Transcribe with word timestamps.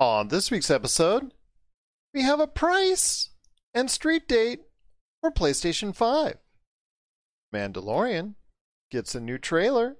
On 0.00 0.26
this 0.26 0.50
week's 0.50 0.70
episode, 0.70 1.32
we 2.12 2.22
have 2.22 2.40
a 2.40 2.48
price 2.48 3.30
and 3.72 3.88
street 3.88 4.26
date 4.26 4.62
for 5.20 5.30
PlayStation 5.30 5.94
5. 5.94 6.36
Mandalorian 7.54 8.34
gets 8.90 9.14
a 9.14 9.20
new 9.20 9.38
trailer. 9.38 9.96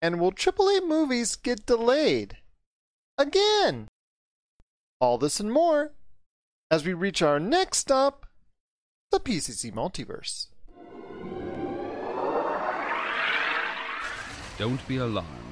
And 0.00 0.18
will 0.18 0.32
AAA 0.32 0.86
movies 0.86 1.36
get 1.36 1.64
delayed? 1.64 2.38
Again! 3.16 3.86
All 5.00 5.16
this 5.16 5.38
and 5.38 5.52
more 5.52 5.92
as 6.68 6.84
we 6.84 6.92
reach 6.92 7.22
our 7.22 7.38
next 7.38 7.78
stop, 7.78 8.26
the 9.12 9.20
PCC 9.20 9.72
Multiverse. 9.72 10.48
Don't 14.58 14.88
be 14.88 14.96
alarmed. 14.96 15.51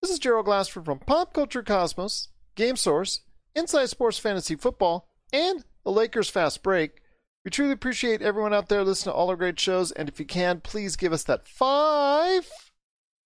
This 0.00 0.12
is 0.12 0.20
Gerald 0.20 0.46
Glassford 0.46 0.84
from 0.84 1.00
Pop 1.00 1.34
Culture 1.34 1.62
Cosmos, 1.62 2.28
Game 2.54 2.76
Source, 2.76 3.22
Inside 3.56 3.86
Sports 3.86 4.16
Fantasy 4.16 4.54
Football, 4.54 5.08
and 5.32 5.64
the 5.82 5.90
Lakers 5.90 6.30
Fast 6.30 6.62
Break. 6.62 7.02
We 7.44 7.50
truly 7.50 7.72
appreciate 7.72 8.22
everyone 8.22 8.54
out 8.54 8.68
there 8.68 8.84
listening 8.84 9.12
to 9.12 9.16
all 9.16 9.28
our 9.28 9.34
great 9.34 9.58
shows, 9.58 9.90
and 9.90 10.08
if 10.08 10.20
you 10.20 10.24
can, 10.24 10.60
please 10.60 10.94
give 10.94 11.12
us 11.12 11.24
that 11.24 11.48
five 11.48 12.48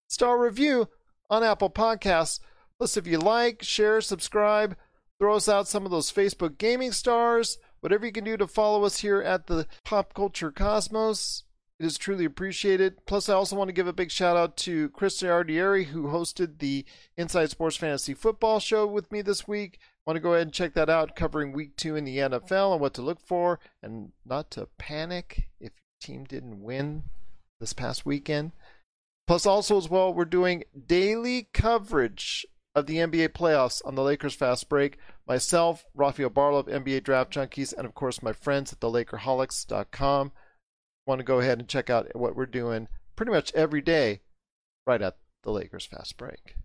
star 0.07 0.41
review 0.41 0.87
on 1.29 1.43
Apple 1.43 1.69
Podcasts. 1.69 2.39
Plus, 2.79 2.97
if 2.97 3.05
you 3.05 3.19
like, 3.19 3.61
share, 3.61 4.01
subscribe, 4.01 4.75
throw 5.19 5.35
us 5.35 5.47
out 5.47 5.67
some 5.67 5.85
of 5.85 5.91
those 5.91 6.11
Facebook 6.11 6.57
gaming 6.57 6.91
stars, 6.91 7.59
whatever 7.81 8.07
you 8.07 8.11
can 8.11 8.23
do 8.23 8.35
to 8.35 8.47
follow 8.47 8.83
us 8.83 9.01
here 9.01 9.21
at 9.21 9.45
the 9.45 9.67
Pop 9.85 10.15
Culture 10.15 10.51
Cosmos. 10.51 11.43
It 11.83 11.87
is 11.87 11.97
truly 11.97 12.23
appreciated. 12.23 13.05
Plus, 13.05 13.27
I 13.27 13.33
also 13.33 13.57
want 13.57 13.67
to 13.67 13.73
give 13.73 13.87
a 13.87 13.91
big 13.91 14.09
shout 14.09 14.37
out 14.37 14.55
to 14.55 14.87
Chris 14.91 15.21
Ardieri, 15.21 15.87
who 15.87 16.03
hosted 16.03 16.59
the 16.59 16.85
Inside 17.17 17.49
Sports 17.49 17.75
Fantasy 17.75 18.13
Football 18.13 18.61
show 18.61 18.87
with 18.87 19.11
me 19.11 19.21
this 19.21 19.49
week. 19.49 19.79
Want 20.07 20.15
to 20.15 20.21
go 20.21 20.31
ahead 20.31 20.43
and 20.43 20.53
check 20.53 20.75
that 20.75 20.89
out, 20.89 21.17
covering 21.17 21.51
week 21.51 21.75
two 21.75 21.97
in 21.97 22.05
the 22.05 22.19
NFL 22.19 22.71
and 22.71 22.79
what 22.79 22.93
to 22.93 23.01
look 23.01 23.19
for, 23.19 23.59
and 23.81 24.13
not 24.25 24.49
to 24.51 24.69
panic 24.77 25.49
if 25.59 25.73
your 25.73 25.99
team 25.99 26.23
didn't 26.23 26.63
win 26.63 27.03
this 27.59 27.73
past 27.73 28.05
weekend. 28.05 28.53
Plus, 29.27 29.45
also 29.45 29.75
as 29.75 29.89
well, 29.89 30.13
we're 30.13 30.23
doing 30.23 30.63
daily 30.87 31.49
coverage 31.53 32.45
of 32.73 32.85
the 32.85 32.99
NBA 32.99 33.33
playoffs 33.33 33.81
on 33.83 33.95
the 33.95 34.03
Lakers 34.03 34.35
Fast 34.35 34.69
Break. 34.69 34.97
Myself, 35.27 35.83
Rafael 35.93 36.29
Barlow 36.29 36.59
of 36.59 36.67
NBA 36.67 37.03
Draft 37.03 37.33
Junkies, 37.33 37.73
and 37.77 37.85
of 37.85 37.93
course 37.93 38.23
my 38.23 38.31
friends 38.31 38.71
at 38.71 38.79
the 38.79 38.87
LakerHolics.com 38.87 40.31
want 41.05 41.19
to 41.19 41.25
go 41.25 41.39
ahead 41.39 41.59
and 41.59 41.67
check 41.67 41.89
out 41.89 42.15
what 42.15 42.35
we're 42.35 42.45
doing 42.45 42.87
pretty 43.15 43.31
much 43.31 43.53
every 43.53 43.81
day 43.81 44.21
right 44.85 45.01
at 45.01 45.17
the 45.43 45.51
Lakers 45.51 45.85
Fast 45.85 46.17
Break. 46.17 46.55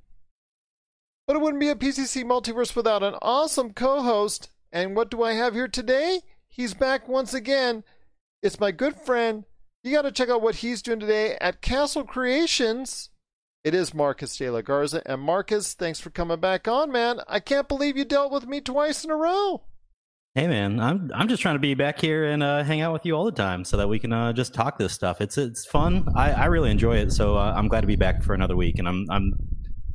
But 1.26 1.36
it 1.36 1.42
wouldn't 1.42 1.60
be 1.60 1.68
a 1.68 1.74
PCC 1.74 2.24
multiverse 2.24 2.74
without 2.74 3.02
an 3.02 3.14
awesome 3.20 3.72
co 3.74 4.02
host. 4.02 4.50
And 4.72 4.96
what 4.96 5.10
do 5.10 5.22
I 5.22 5.32
have 5.32 5.54
here 5.54 5.68
today? 5.68 6.20
He's 6.48 6.74
back 6.74 7.08
once 7.08 7.34
again. 7.34 7.84
It's 8.42 8.60
my 8.60 8.70
good 8.70 8.96
friend. 8.96 9.44
You 9.82 9.92
got 9.92 10.02
to 10.02 10.12
check 10.12 10.28
out 10.28 10.42
what 10.42 10.56
he's 10.56 10.82
doing 10.82 11.00
today 11.00 11.36
at 11.40 11.60
Castle 11.60 12.04
Creations. 12.04 13.10
It 13.64 13.74
is 13.74 13.92
Marcus 13.92 14.36
de 14.36 14.48
la 14.48 14.62
Garza. 14.62 15.02
And 15.04 15.20
Marcus, 15.20 15.74
thanks 15.74 16.00
for 16.00 16.10
coming 16.10 16.40
back 16.40 16.66
on, 16.66 16.90
man. 16.90 17.20
I 17.28 17.40
can't 17.40 17.68
believe 17.68 17.96
you 17.96 18.04
dealt 18.04 18.32
with 18.32 18.46
me 18.46 18.60
twice 18.60 19.04
in 19.04 19.10
a 19.10 19.16
row. 19.16 19.62
Hey 20.38 20.46
man, 20.46 20.78
I'm 20.78 21.10
I'm 21.12 21.26
just 21.26 21.42
trying 21.42 21.56
to 21.56 21.58
be 21.58 21.74
back 21.74 22.00
here 22.00 22.26
and 22.26 22.44
uh, 22.44 22.62
hang 22.62 22.80
out 22.80 22.92
with 22.92 23.04
you 23.04 23.14
all 23.14 23.24
the 23.24 23.32
time 23.32 23.64
so 23.64 23.76
that 23.76 23.88
we 23.88 23.98
can 23.98 24.12
uh, 24.12 24.32
just 24.32 24.54
talk 24.54 24.78
this 24.78 24.92
stuff. 24.92 25.20
It's 25.20 25.36
it's 25.36 25.66
fun. 25.66 26.06
I, 26.14 26.30
I 26.30 26.44
really 26.44 26.70
enjoy 26.70 26.98
it, 26.98 27.10
so 27.10 27.36
uh, 27.36 27.52
I'm 27.56 27.66
glad 27.66 27.80
to 27.80 27.88
be 27.88 27.96
back 27.96 28.22
for 28.22 28.34
another 28.34 28.54
week. 28.54 28.78
And 28.78 28.86
I'm 28.86 29.04
I'm 29.10 29.32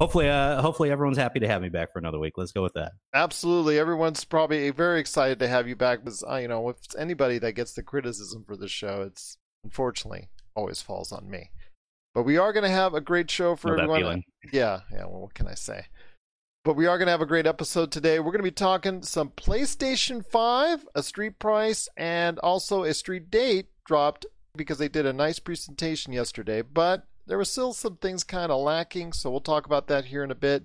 hopefully 0.01 0.27
uh, 0.27 0.61
hopefully 0.61 0.91
everyone's 0.91 1.17
happy 1.17 1.39
to 1.39 1.47
have 1.47 1.61
me 1.61 1.69
back 1.69 1.93
for 1.93 1.99
another 1.99 2.19
week. 2.19 2.33
Let's 2.35 2.51
go 2.51 2.61
with 2.61 2.73
that. 2.73 2.91
Absolutely, 3.13 3.79
everyone's 3.79 4.25
probably 4.25 4.69
very 4.71 4.99
excited 4.99 5.39
to 5.39 5.47
have 5.47 5.65
you 5.65 5.77
back 5.77 6.03
because 6.03 6.25
uh, 6.29 6.35
you 6.35 6.49
know 6.49 6.67
if 6.67 6.75
it's 6.83 6.95
anybody 6.97 7.39
that 7.39 7.53
gets 7.53 7.71
the 7.71 7.81
criticism 7.81 8.43
for 8.45 8.57
the 8.57 8.67
show, 8.67 9.03
it's 9.03 9.37
unfortunately 9.63 10.27
always 10.57 10.81
falls 10.81 11.13
on 11.13 11.29
me. 11.29 11.51
But 12.13 12.23
we 12.23 12.35
are 12.35 12.51
going 12.51 12.65
to 12.65 12.69
have 12.69 12.93
a 12.93 12.99
great 12.99 13.31
show 13.31 13.55
for 13.55 13.79
everyone. 13.79 14.01
feeling. 14.01 14.23
Yeah, 14.51 14.81
yeah. 14.91 15.05
Well, 15.05 15.21
what 15.21 15.35
can 15.35 15.47
I 15.47 15.53
say? 15.53 15.85
But 16.65 16.77
we 16.77 16.87
are 16.87 16.97
going 16.97 17.07
to 17.07 17.11
have 17.11 17.19
a 17.19 17.25
great 17.25 17.45
episode 17.45 17.91
today. 17.91 18.19
We're 18.19 18.31
going 18.31 18.37
to 18.37 18.43
be 18.43 18.51
talking 18.51 19.03
some 19.03 19.31
PlayStation 19.31 20.25
5, 20.25 20.87
a 20.95 21.03
street 21.03 21.37
price, 21.37 21.89
and 21.97 22.39
also 22.39 22.83
a 22.83 22.93
street 22.93 23.29
date 23.29 23.67
dropped 23.85 24.25
because 24.55 24.77
they 24.77 24.87
did 24.87 25.05
a 25.05 25.11
nice 25.11 25.39
presentation 25.39 26.13
yesterday. 26.13 26.61
But 26.61 27.05
there 27.27 27.37
were 27.37 27.43
still 27.43 27.73
some 27.73 27.97
things 27.97 28.23
kind 28.23 28.49
of 28.49 28.61
lacking, 28.61 29.11
so 29.11 29.29
we'll 29.29 29.41
talk 29.41 29.65
about 29.65 29.87
that 29.87 30.05
here 30.05 30.23
in 30.23 30.31
a 30.31 30.35
bit. 30.35 30.63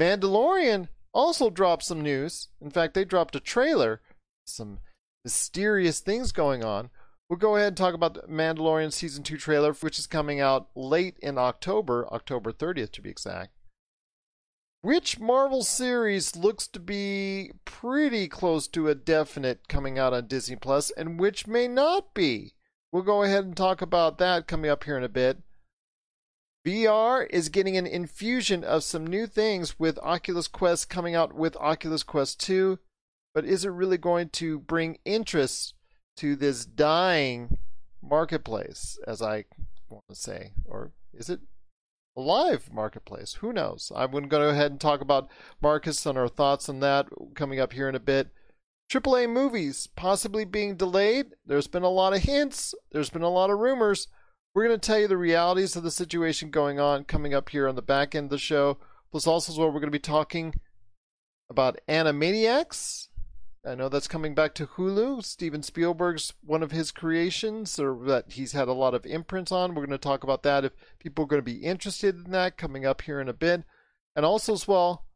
Mandalorian 0.00 0.88
also 1.12 1.50
dropped 1.50 1.82
some 1.82 2.00
news. 2.00 2.48
In 2.62 2.70
fact, 2.70 2.94
they 2.94 3.04
dropped 3.04 3.36
a 3.36 3.40
trailer, 3.40 4.00
some 4.46 4.78
mysterious 5.24 6.00
things 6.00 6.32
going 6.32 6.64
on. 6.64 6.88
We'll 7.28 7.38
go 7.38 7.56
ahead 7.56 7.68
and 7.68 7.76
talk 7.76 7.92
about 7.92 8.14
the 8.14 8.22
Mandalorian 8.22 8.94
Season 8.94 9.22
2 9.22 9.36
trailer, 9.36 9.74
which 9.74 9.98
is 9.98 10.06
coming 10.06 10.40
out 10.40 10.68
late 10.74 11.18
in 11.20 11.36
October, 11.36 12.08
October 12.10 12.50
30th 12.50 12.92
to 12.92 13.02
be 13.02 13.10
exact. 13.10 13.50
Which 14.80 15.18
Marvel 15.18 15.64
series 15.64 16.36
looks 16.36 16.68
to 16.68 16.78
be 16.78 17.50
pretty 17.64 18.28
close 18.28 18.68
to 18.68 18.86
a 18.86 18.94
definite 18.94 19.66
coming 19.66 19.98
out 19.98 20.12
on 20.12 20.28
Disney 20.28 20.54
Plus, 20.54 20.92
and 20.92 21.18
which 21.18 21.48
may 21.48 21.66
not 21.66 22.14
be? 22.14 22.54
We'll 22.92 23.02
go 23.02 23.24
ahead 23.24 23.44
and 23.44 23.56
talk 23.56 23.82
about 23.82 24.18
that 24.18 24.46
coming 24.46 24.70
up 24.70 24.84
here 24.84 24.96
in 24.96 25.02
a 25.02 25.08
bit. 25.08 25.38
VR 26.64 27.26
is 27.30 27.48
getting 27.48 27.76
an 27.76 27.88
infusion 27.88 28.62
of 28.62 28.84
some 28.84 29.04
new 29.04 29.26
things 29.26 29.80
with 29.80 29.98
Oculus 29.98 30.46
Quest 30.46 30.88
coming 30.88 31.14
out 31.14 31.34
with 31.34 31.56
Oculus 31.56 32.04
Quest 32.04 32.38
2, 32.40 32.78
but 33.34 33.44
is 33.44 33.64
it 33.64 33.70
really 33.70 33.98
going 33.98 34.28
to 34.30 34.60
bring 34.60 34.98
interest 35.04 35.74
to 36.18 36.36
this 36.36 36.64
dying 36.64 37.58
marketplace, 38.00 38.96
as 39.08 39.20
I 39.20 39.46
want 39.88 40.04
to 40.08 40.14
say? 40.14 40.52
Or 40.64 40.92
is 41.12 41.28
it 41.28 41.40
live 42.20 42.72
marketplace? 42.72 43.34
Who 43.40 43.52
knows? 43.52 43.92
I'm 43.94 44.10
going 44.10 44.24
to 44.24 44.28
go 44.28 44.48
ahead 44.48 44.70
and 44.70 44.80
talk 44.80 45.00
about 45.00 45.28
Marcus 45.60 46.04
and 46.06 46.18
our 46.18 46.28
thoughts 46.28 46.68
on 46.68 46.80
that 46.80 47.06
coming 47.34 47.60
up 47.60 47.72
here 47.72 47.88
in 47.88 47.94
a 47.94 48.00
bit. 48.00 48.28
AAA 48.90 49.30
movies 49.30 49.86
possibly 49.96 50.44
being 50.44 50.76
delayed. 50.76 51.34
There's 51.44 51.66
been 51.66 51.82
a 51.82 51.90
lot 51.90 52.14
of 52.14 52.22
hints, 52.22 52.74
there's 52.90 53.10
been 53.10 53.22
a 53.22 53.28
lot 53.28 53.50
of 53.50 53.58
rumors. 53.58 54.08
We're 54.54 54.66
going 54.66 54.80
to 54.80 54.86
tell 54.86 54.98
you 54.98 55.08
the 55.08 55.16
realities 55.16 55.76
of 55.76 55.82
the 55.82 55.90
situation 55.90 56.50
going 56.50 56.80
on 56.80 57.04
coming 57.04 57.34
up 57.34 57.50
here 57.50 57.68
on 57.68 57.76
the 57.76 57.82
back 57.82 58.14
end 58.14 58.24
of 58.24 58.30
the 58.30 58.38
show. 58.38 58.78
Plus, 59.10 59.26
also, 59.26 59.58
well, 59.58 59.68
we're 59.68 59.80
going 59.80 59.84
to 59.84 59.90
be 59.90 59.98
talking 59.98 60.54
about 61.50 61.78
Animaniacs. 61.88 63.08
I 63.66 63.74
know 63.74 63.88
that's 63.88 64.08
coming 64.08 64.34
back 64.34 64.54
to 64.54 64.66
Hulu. 64.66 65.24
Steven 65.24 65.62
Spielberg's 65.62 66.32
one 66.44 66.62
of 66.62 66.70
his 66.70 66.90
creations, 66.90 67.78
or 67.78 67.98
that 68.06 68.32
he's 68.32 68.52
had 68.52 68.68
a 68.68 68.72
lot 68.72 68.94
of 68.94 69.04
imprints 69.04 69.52
on. 69.52 69.74
We're 69.74 69.86
going 69.86 69.90
to 69.90 69.98
talk 69.98 70.22
about 70.22 70.42
that 70.44 70.64
if 70.64 70.72
people 70.98 71.24
are 71.24 71.28
going 71.28 71.42
to 71.42 71.44
be 71.44 71.64
interested 71.64 72.24
in 72.24 72.30
that 72.30 72.56
coming 72.56 72.86
up 72.86 73.02
here 73.02 73.20
in 73.20 73.28
a 73.28 73.32
bit. 73.32 73.64
And 74.14 74.24
also, 74.24 74.52
as 74.52 74.68
well, 74.68 75.06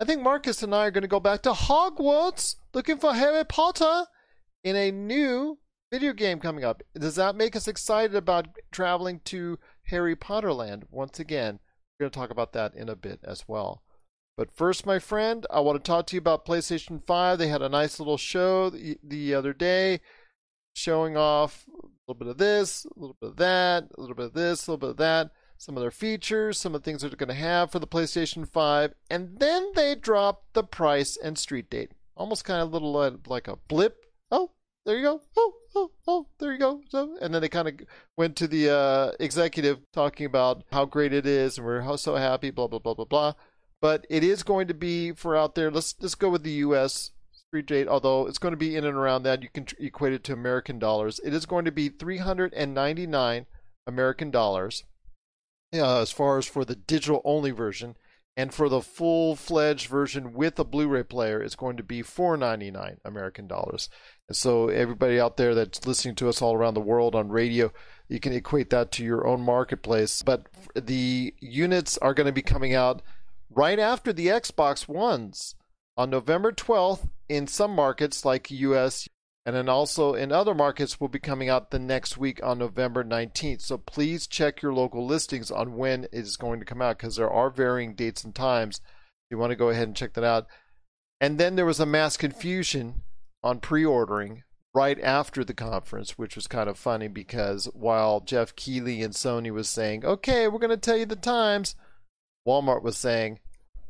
I 0.00 0.04
think 0.04 0.22
Marcus 0.22 0.62
and 0.62 0.74
I 0.74 0.86
are 0.86 0.90
going 0.90 1.02
to 1.02 1.08
go 1.08 1.20
back 1.20 1.42
to 1.42 1.52
Hogwarts 1.52 2.56
looking 2.72 2.98
for 2.98 3.14
Harry 3.14 3.44
Potter 3.44 4.06
in 4.64 4.76
a 4.76 4.90
new 4.90 5.58
video 5.92 6.12
game 6.12 6.40
coming 6.40 6.64
up. 6.64 6.82
Does 6.98 7.14
that 7.16 7.36
make 7.36 7.54
us 7.54 7.68
excited 7.68 8.16
about 8.16 8.48
traveling 8.72 9.20
to 9.26 9.58
Harry 9.84 10.16
Potter 10.16 10.52
land 10.52 10.86
once 10.90 11.20
again? 11.20 11.60
We're 11.98 12.04
going 12.04 12.10
to 12.10 12.18
talk 12.18 12.30
about 12.30 12.52
that 12.54 12.74
in 12.74 12.88
a 12.88 12.96
bit 12.96 13.20
as 13.22 13.44
well. 13.46 13.82
But 14.36 14.50
first, 14.50 14.84
my 14.84 14.98
friend, 14.98 15.46
I 15.50 15.60
want 15.60 15.82
to 15.82 15.88
talk 15.88 16.06
to 16.08 16.16
you 16.16 16.18
about 16.18 16.44
PlayStation 16.44 17.04
5. 17.06 17.38
They 17.38 17.48
had 17.48 17.62
a 17.62 17.68
nice 17.68 18.00
little 18.00 18.16
show 18.16 18.68
the, 18.70 18.98
the 19.02 19.34
other 19.34 19.52
day 19.52 20.00
showing 20.72 21.16
off 21.16 21.66
a 21.68 21.86
little 22.08 22.18
bit 22.18 22.28
of 22.28 22.38
this, 22.38 22.84
a 22.84 22.98
little 22.98 23.16
bit 23.20 23.30
of 23.30 23.36
that, 23.36 23.84
a 23.96 24.00
little 24.00 24.16
bit 24.16 24.26
of 24.26 24.32
this, 24.34 24.66
a 24.66 24.70
little 24.70 24.80
bit 24.80 24.90
of 24.90 24.96
that, 24.96 25.30
some 25.56 25.76
of 25.76 25.82
their 25.82 25.92
features, 25.92 26.58
some 26.58 26.74
of 26.74 26.82
the 26.82 26.84
things 26.84 27.02
they're 27.02 27.10
going 27.10 27.28
to 27.28 27.34
have 27.34 27.70
for 27.70 27.78
the 27.78 27.86
PlayStation 27.86 28.48
5. 28.48 28.94
And 29.08 29.38
then 29.38 29.70
they 29.76 29.94
dropped 29.94 30.54
the 30.54 30.64
price 30.64 31.16
and 31.16 31.38
street 31.38 31.70
date. 31.70 31.92
Almost 32.16 32.44
kind 32.44 32.60
of 32.60 32.68
a 32.68 32.72
little 32.72 32.96
uh, 32.96 33.12
like 33.28 33.46
a 33.46 33.56
blip. 33.68 34.04
Oh, 34.32 34.50
there 34.84 34.96
you 34.96 35.02
go. 35.02 35.22
Oh, 35.36 35.52
oh, 35.76 35.90
oh, 36.08 36.26
there 36.38 36.52
you 36.52 36.58
go. 36.58 36.80
So, 36.88 37.16
and 37.20 37.32
then 37.32 37.40
they 37.40 37.48
kind 37.48 37.68
of 37.68 37.74
went 38.16 38.34
to 38.36 38.48
the 38.48 38.70
uh, 38.70 39.12
executive 39.20 39.78
talking 39.92 40.26
about 40.26 40.64
how 40.72 40.86
great 40.86 41.12
it 41.12 41.24
is 41.24 41.56
and 41.56 41.66
we're 41.66 41.96
so 41.96 42.16
happy, 42.16 42.50
blah, 42.50 42.66
blah, 42.66 42.80
blah, 42.80 42.94
blah, 42.94 43.04
blah. 43.04 43.34
But 43.84 44.06
it 44.08 44.24
is 44.24 44.42
going 44.42 44.66
to 44.66 44.72
be 44.72 45.12
for 45.12 45.36
out 45.36 45.54
there. 45.54 45.70
Let's 45.70 45.92
just 45.92 46.18
go 46.18 46.30
with 46.30 46.42
the 46.42 46.52
U.S. 46.52 47.10
street 47.34 47.66
date, 47.66 47.86
although 47.86 48.26
it's 48.26 48.38
going 48.38 48.52
to 48.52 48.56
be 48.56 48.76
in 48.76 48.86
and 48.86 48.96
around 48.96 49.24
that. 49.24 49.42
You 49.42 49.50
can 49.52 49.66
equate 49.78 50.14
it 50.14 50.24
to 50.24 50.32
American 50.32 50.78
dollars. 50.78 51.20
It 51.22 51.34
is 51.34 51.44
going 51.44 51.66
to 51.66 51.70
be 51.70 51.90
399 51.90 53.44
American 53.86 54.30
dollars 54.30 54.84
uh, 55.74 56.00
as 56.00 56.10
far 56.10 56.38
as 56.38 56.46
for 56.46 56.64
the 56.64 56.76
digital 56.76 57.20
only 57.26 57.50
version. 57.50 57.96
And 58.38 58.54
for 58.54 58.70
the 58.70 58.80
full 58.80 59.36
fledged 59.36 59.88
version 59.88 60.32
with 60.32 60.58
a 60.58 60.64
Blu 60.64 60.88
ray 60.88 61.02
player, 61.02 61.42
it's 61.42 61.54
going 61.54 61.76
to 61.76 61.82
be 61.82 62.00
499 62.00 63.00
American 63.04 63.46
dollars. 63.46 63.90
And 64.28 64.36
so, 64.36 64.68
everybody 64.68 65.20
out 65.20 65.36
there 65.36 65.54
that's 65.54 65.86
listening 65.86 66.14
to 66.14 66.30
us 66.30 66.40
all 66.40 66.54
around 66.54 66.72
the 66.72 66.80
world 66.80 67.14
on 67.14 67.28
radio, 67.28 67.70
you 68.08 68.18
can 68.18 68.32
equate 68.32 68.70
that 68.70 68.92
to 68.92 69.04
your 69.04 69.26
own 69.26 69.42
marketplace. 69.42 70.22
But 70.22 70.46
the 70.74 71.34
units 71.38 71.98
are 71.98 72.14
going 72.14 72.28
to 72.28 72.32
be 72.32 72.40
coming 72.40 72.74
out 72.74 73.02
right 73.50 73.78
after 73.78 74.12
the 74.12 74.28
Xbox 74.28 74.88
Ones 74.88 75.54
on 75.96 76.10
November 76.10 76.52
12th 76.52 77.08
in 77.28 77.46
some 77.46 77.72
markets 77.72 78.24
like 78.24 78.50
US 78.50 79.08
and 79.46 79.54
then 79.54 79.68
also 79.68 80.14
in 80.14 80.32
other 80.32 80.54
markets 80.54 80.98
will 80.98 81.08
be 81.08 81.18
coming 81.18 81.50
out 81.50 81.70
the 81.70 81.78
next 81.78 82.16
week 82.16 82.42
on 82.42 82.58
November 82.58 83.04
19th. 83.04 83.60
So 83.60 83.76
please 83.76 84.26
check 84.26 84.62
your 84.62 84.72
local 84.72 85.06
listings 85.06 85.50
on 85.50 85.76
when 85.76 86.04
it 86.04 86.10
is 86.12 86.36
going 86.36 86.60
to 86.60 86.66
come 86.66 86.80
out 86.80 86.98
because 86.98 87.16
there 87.16 87.30
are 87.30 87.50
varying 87.50 87.94
dates 87.94 88.24
and 88.24 88.34
times. 88.34 88.80
You 89.30 89.36
want 89.36 89.50
to 89.50 89.56
go 89.56 89.68
ahead 89.68 89.86
and 89.86 89.96
check 89.96 90.14
that 90.14 90.24
out. 90.24 90.46
And 91.20 91.38
then 91.38 91.56
there 91.56 91.66
was 91.66 91.80
a 91.80 91.86
mass 91.86 92.16
confusion 92.16 93.02
on 93.42 93.60
pre-ordering 93.60 94.44
right 94.74 94.98
after 95.00 95.44
the 95.44 95.54
conference, 95.54 96.18
which 96.18 96.36
was 96.36 96.46
kind 96.46 96.68
of 96.68 96.78
funny 96.78 97.08
because 97.08 97.66
while 97.74 98.20
Geoff 98.20 98.56
Keighley 98.56 99.02
and 99.02 99.14
Sony 99.14 99.52
was 99.52 99.68
saying, 99.68 100.04
"Okay, 100.04 100.48
we're 100.48 100.58
going 100.58 100.70
to 100.70 100.76
tell 100.76 100.96
you 100.96 101.06
the 101.06 101.16
times," 101.16 101.76
Walmart 102.46 102.82
was 102.82 102.96
saying, 102.96 103.40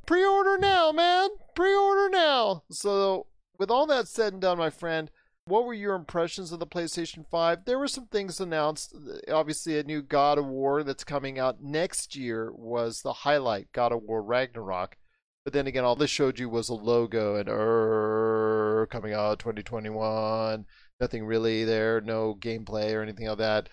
"Pre-order 0.06 0.58
now, 0.58 0.92
man. 0.92 1.30
Pre-order 1.54 2.08
now." 2.10 2.64
So, 2.70 3.26
with 3.58 3.70
all 3.70 3.86
that 3.86 4.08
said 4.08 4.32
and 4.32 4.42
done, 4.42 4.58
my 4.58 4.70
friend, 4.70 5.10
what 5.46 5.64
were 5.64 5.74
your 5.74 5.94
impressions 5.94 6.52
of 6.52 6.58
the 6.58 6.66
PlayStation 6.66 7.26
5? 7.30 7.64
There 7.64 7.78
were 7.78 7.88
some 7.88 8.06
things 8.06 8.40
announced. 8.40 8.94
Obviously, 9.30 9.78
a 9.78 9.82
new 9.82 10.00
God 10.02 10.38
of 10.38 10.46
War 10.46 10.82
that's 10.82 11.04
coming 11.04 11.38
out 11.38 11.62
next 11.62 12.16
year 12.16 12.50
was 12.52 13.02
the 13.02 13.12
highlight, 13.12 13.72
God 13.72 13.92
of 13.92 14.02
War 14.02 14.22
Ragnarok. 14.22 14.96
But 15.44 15.52
then 15.52 15.66
again, 15.66 15.84
all 15.84 15.96
this 15.96 16.10
showed 16.10 16.38
you 16.38 16.48
was 16.48 16.70
a 16.70 16.74
logo 16.74 17.36
and 17.36 17.48
er 17.50 18.88
coming 18.90 19.12
out 19.12 19.38
2021. 19.38 20.64
Nothing 21.00 21.26
really 21.26 21.64
there, 21.64 22.00
no 22.00 22.34
gameplay 22.34 22.94
or 22.94 23.02
anything 23.02 23.28
like 23.28 23.38
that. 23.38 23.68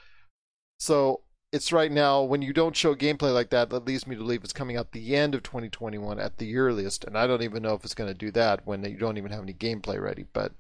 So 0.80 1.22
it's 1.52 1.74
right 1.74 1.92
now 1.92 2.24
when 2.24 2.42
you 2.42 2.54
don't 2.54 2.76
show 2.76 2.96
gameplay 2.96 3.34
like 3.34 3.50
that, 3.50 3.70
that 3.70 3.86
leads 3.86 4.08
me 4.08 4.16
to 4.16 4.22
believe 4.22 4.44
it's 4.44 4.54
coming 4.54 4.78
out 4.78 4.92
the 4.92 5.16
end 5.16 5.36
of 5.36 5.44
2021 5.44 6.20
at 6.20 6.38
the 6.38 6.56
earliest. 6.56 7.04
And 7.04 7.18
I 7.18 7.28
don't 7.28 7.42
even 7.42 7.62
know 7.62 7.74
if 7.74 7.84
it's 7.84 7.94
going 7.94 8.10
to 8.10 8.14
do 8.14 8.32
that 8.32 8.66
when 8.66 8.84
you 8.84 8.98
don't 8.98 9.18
even 9.18 9.32
have 9.32 9.44
any 9.44 9.54
gameplay 9.54 10.02
ready. 10.02 10.26
But 10.32 10.54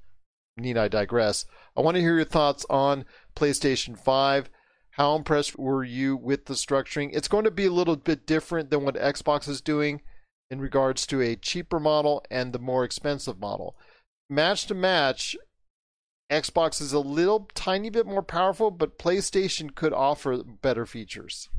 need 0.57 0.77
I 0.77 0.89
digress? 0.89 1.45
I 1.77 1.81
want 1.81 1.95
to 1.95 2.01
hear 2.01 2.15
your 2.15 2.25
thoughts 2.25 2.65
on 2.69 3.05
PlayStation 3.35 3.97
5. 3.97 4.49
How 4.95 5.15
impressed 5.15 5.57
were 5.57 5.85
you 5.85 6.17
with 6.17 6.45
the 6.45 6.55
structuring? 6.55 7.11
It's 7.13 7.29
going 7.29 7.45
to 7.45 7.51
be 7.51 7.65
a 7.65 7.71
little 7.71 7.95
bit 7.95 8.25
different 8.25 8.69
than 8.69 8.83
what 8.83 8.95
Xbox 8.95 9.47
is 9.47 9.61
doing 9.61 10.01
in 10.49 10.59
regards 10.59 11.07
to 11.07 11.21
a 11.21 11.37
cheaper 11.37 11.79
model 11.79 12.25
and 12.29 12.51
the 12.51 12.59
more 12.59 12.83
expensive 12.83 13.39
model. 13.39 13.77
Match 14.29 14.67
to 14.67 14.75
match, 14.75 15.37
Xbox 16.31 16.81
is 16.81 16.93
a 16.93 16.99
little 16.99 17.49
tiny 17.53 17.89
bit 17.89 18.07
more 18.07 18.23
powerful, 18.23 18.71
but 18.71 18.97
PlayStation 18.97 19.75
could 19.75 19.93
offer 19.93 20.41
better 20.43 20.85
features. 20.85 21.49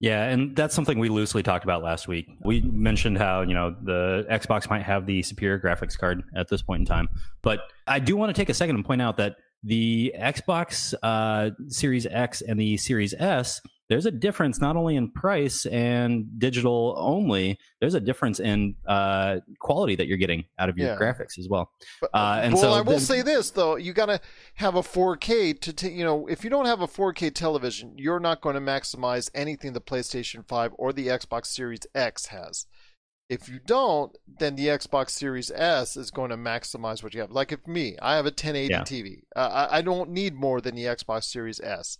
Yeah, 0.00 0.24
and 0.24 0.56
that's 0.56 0.74
something 0.74 0.98
we 0.98 1.10
loosely 1.10 1.42
talked 1.42 1.62
about 1.62 1.82
last 1.82 2.08
week. 2.08 2.26
We 2.42 2.62
mentioned 2.62 3.18
how, 3.18 3.42
you 3.42 3.54
know, 3.54 3.76
the 3.82 4.26
Xbox 4.30 4.68
might 4.68 4.82
have 4.82 5.06
the 5.06 5.22
superior 5.22 5.60
graphics 5.60 5.96
card 5.96 6.24
at 6.34 6.48
this 6.48 6.62
point 6.62 6.80
in 6.80 6.86
time. 6.86 7.08
But 7.42 7.60
I 7.86 7.98
do 8.00 8.16
want 8.16 8.34
to 8.34 8.40
take 8.40 8.48
a 8.48 8.54
second 8.54 8.76
and 8.76 8.84
point 8.84 9.02
out 9.02 9.18
that 9.18 9.36
the 9.62 10.14
Xbox 10.18 10.94
uh, 11.02 11.50
Series 11.68 12.06
X 12.06 12.40
and 12.40 12.58
the 12.58 12.78
Series 12.78 13.12
S 13.12 13.60
there's 13.90 14.06
a 14.06 14.10
difference 14.10 14.60
not 14.60 14.76
only 14.76 14.96
in 14.96 15.10
price 15.10 15.66
and 15.66 16.38
digital 16.38 16.94
only 16.96 17.58
there's 17.80 17.94
a 17.94 18.00
difference 18.00 18.40
in 18.40 18.74
uh, 18.86 19.40
quality 19.58 19.96
that 19.96 20.06
you're 20.06 20.16
getting 20.16 20.44
out 20.58 20.70
of 20.70 20.78
your 20.78 20.88
yeah. 20.88 20.96
graphics 20.96 21.38
as 21.38 21.48
well 21.50 21.70
but, 22.00 22.08
uh, 22.14 22.40
and 22.42 22.54
well 22.54 22.62
so 22.62 22.70
i 22.70 22.80
will 22.80 22.94
the, 22.94 23.00
say 23.00 23.20
this 23.20 23.50
though 23.50 23.76
you 23.76 23.92
got 23.92 24.06
to 24.06 24.18
have 24.54 24.76
a 24.76 24.82
4k 24.82 25.60
to 25.60 25.72
t- 25.72 25.90
you 25.90 26.04
know 26.04 26.26
if 26.28 26.44
you 26.44 26.48
don't 26.48 26.66
have 26.66 26.80
a 26.80 26.86
4k 26.86 27.34
television 27.34 27.92
you're 27.98 28.20
not 28.20 28.40
going 28.40 28.54
to 28.54 28.60
maximize 28.60 29.28
anything 29.34 29.74
the 29.74 29.80
playstation 29.80 30.46
5 30.46 30.72
or 30.78 30.92
the 30.92 31.08
xbox 31.08 31.46
series 31.46 31.80
x 31.94 32.26
has 32.26 32.66
if 33.30 33.48
you 33.48 33.60
don't, 33.64 34.18
then 34.40 34.56
the 34.56 34.66
Xbox 34.66 35.10
Series 35.10 35.52
S 35.52 35.96
is 35.96 36.10
going 36.10 36.30
to 36.30 36.36
maximize 36.36 37.00
what 37.00 37.14
you 37.14 37.20
have. 37.20 37.30
Like 37.30 37.52
if 37.52 37.64
me, 37.64 37.96
I 38.02 38.16
have 38.16 38.26
a 38.26 38.34
1080 38.34 38.72
yeah. 38.72 38.80
TV. 38.80 39.20
Uh, 39.36 39.66
I, 39.70 39.78
I, 39.78 39.82
don't 39.82 40.10
need 40.10 40.34
more 40.34 40.60
than 40.60 40.74
the 40.74 40.86
Xbox 40.86 41.24
Series 41.24 41.60
S. 41.60 41.98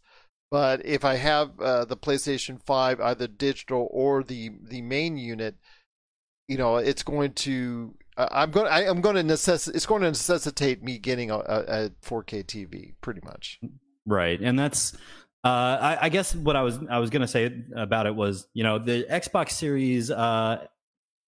But 0.50 0.85
if 0.85 1.05
I 1.05 1.14
have 1.14 1.58
uh, 1.61 1.85
the 1.85 1.97
PlayStation 1.97 2.61
5, 2.61 3.00
either 3.00 3.29
digital 3.29 3.88
or 3.93 4.25
the 4.25 4.50
the 4.62 4.82
main 4.82 5.17
unit, 5.17 5.55
you 6.49 6.58
know, 6.58 6.76
it's 6.76 7.05
going 7.05 7.32
to 7.35 7.94
uh, 8.17 8.29
I'm 8.32 8.50
going 8.50 8.67
I, 8.67 8.85
am 8.85 9.00
going 9.00 9.14
to 9.14 9.23
necess- 9.23 9.73
it's 9.73 9.87
going 9.87 10.02
to 10.02 10.08
necessitate 10.08 10.82
me 10.82 10.99
getting 10.99 11.31
a, 11.31 11.38
a, 11.38 11.91
4K 12.05 12.44
TV 12.44 12.94
pretty 13.00 13.20
much. 13.25 13.61
Right, 14.06 14.41
and 14.41 14.58
that's 14.58 14.94
uh, 15.44 15.79
I, 15.81 15.99
I, 16.02 16.08
guess 16.08 16.35
what 16.35 16.56
I 16.56 16.62
was 16.62 16.79
I 16.91 16.99
was 16.99 17.08
going 17.11 17.23
to 17.23 17.29
say 17.29 17.62
about 17.75 18.06
it 18.06 18.14
was 18.14 18.49
you 18.53 18.64
know 18.64 18.79
the 18.79 19.06
Xbox 19.11 19.53
Series 19.53 20.11
uh, 20.11 20.67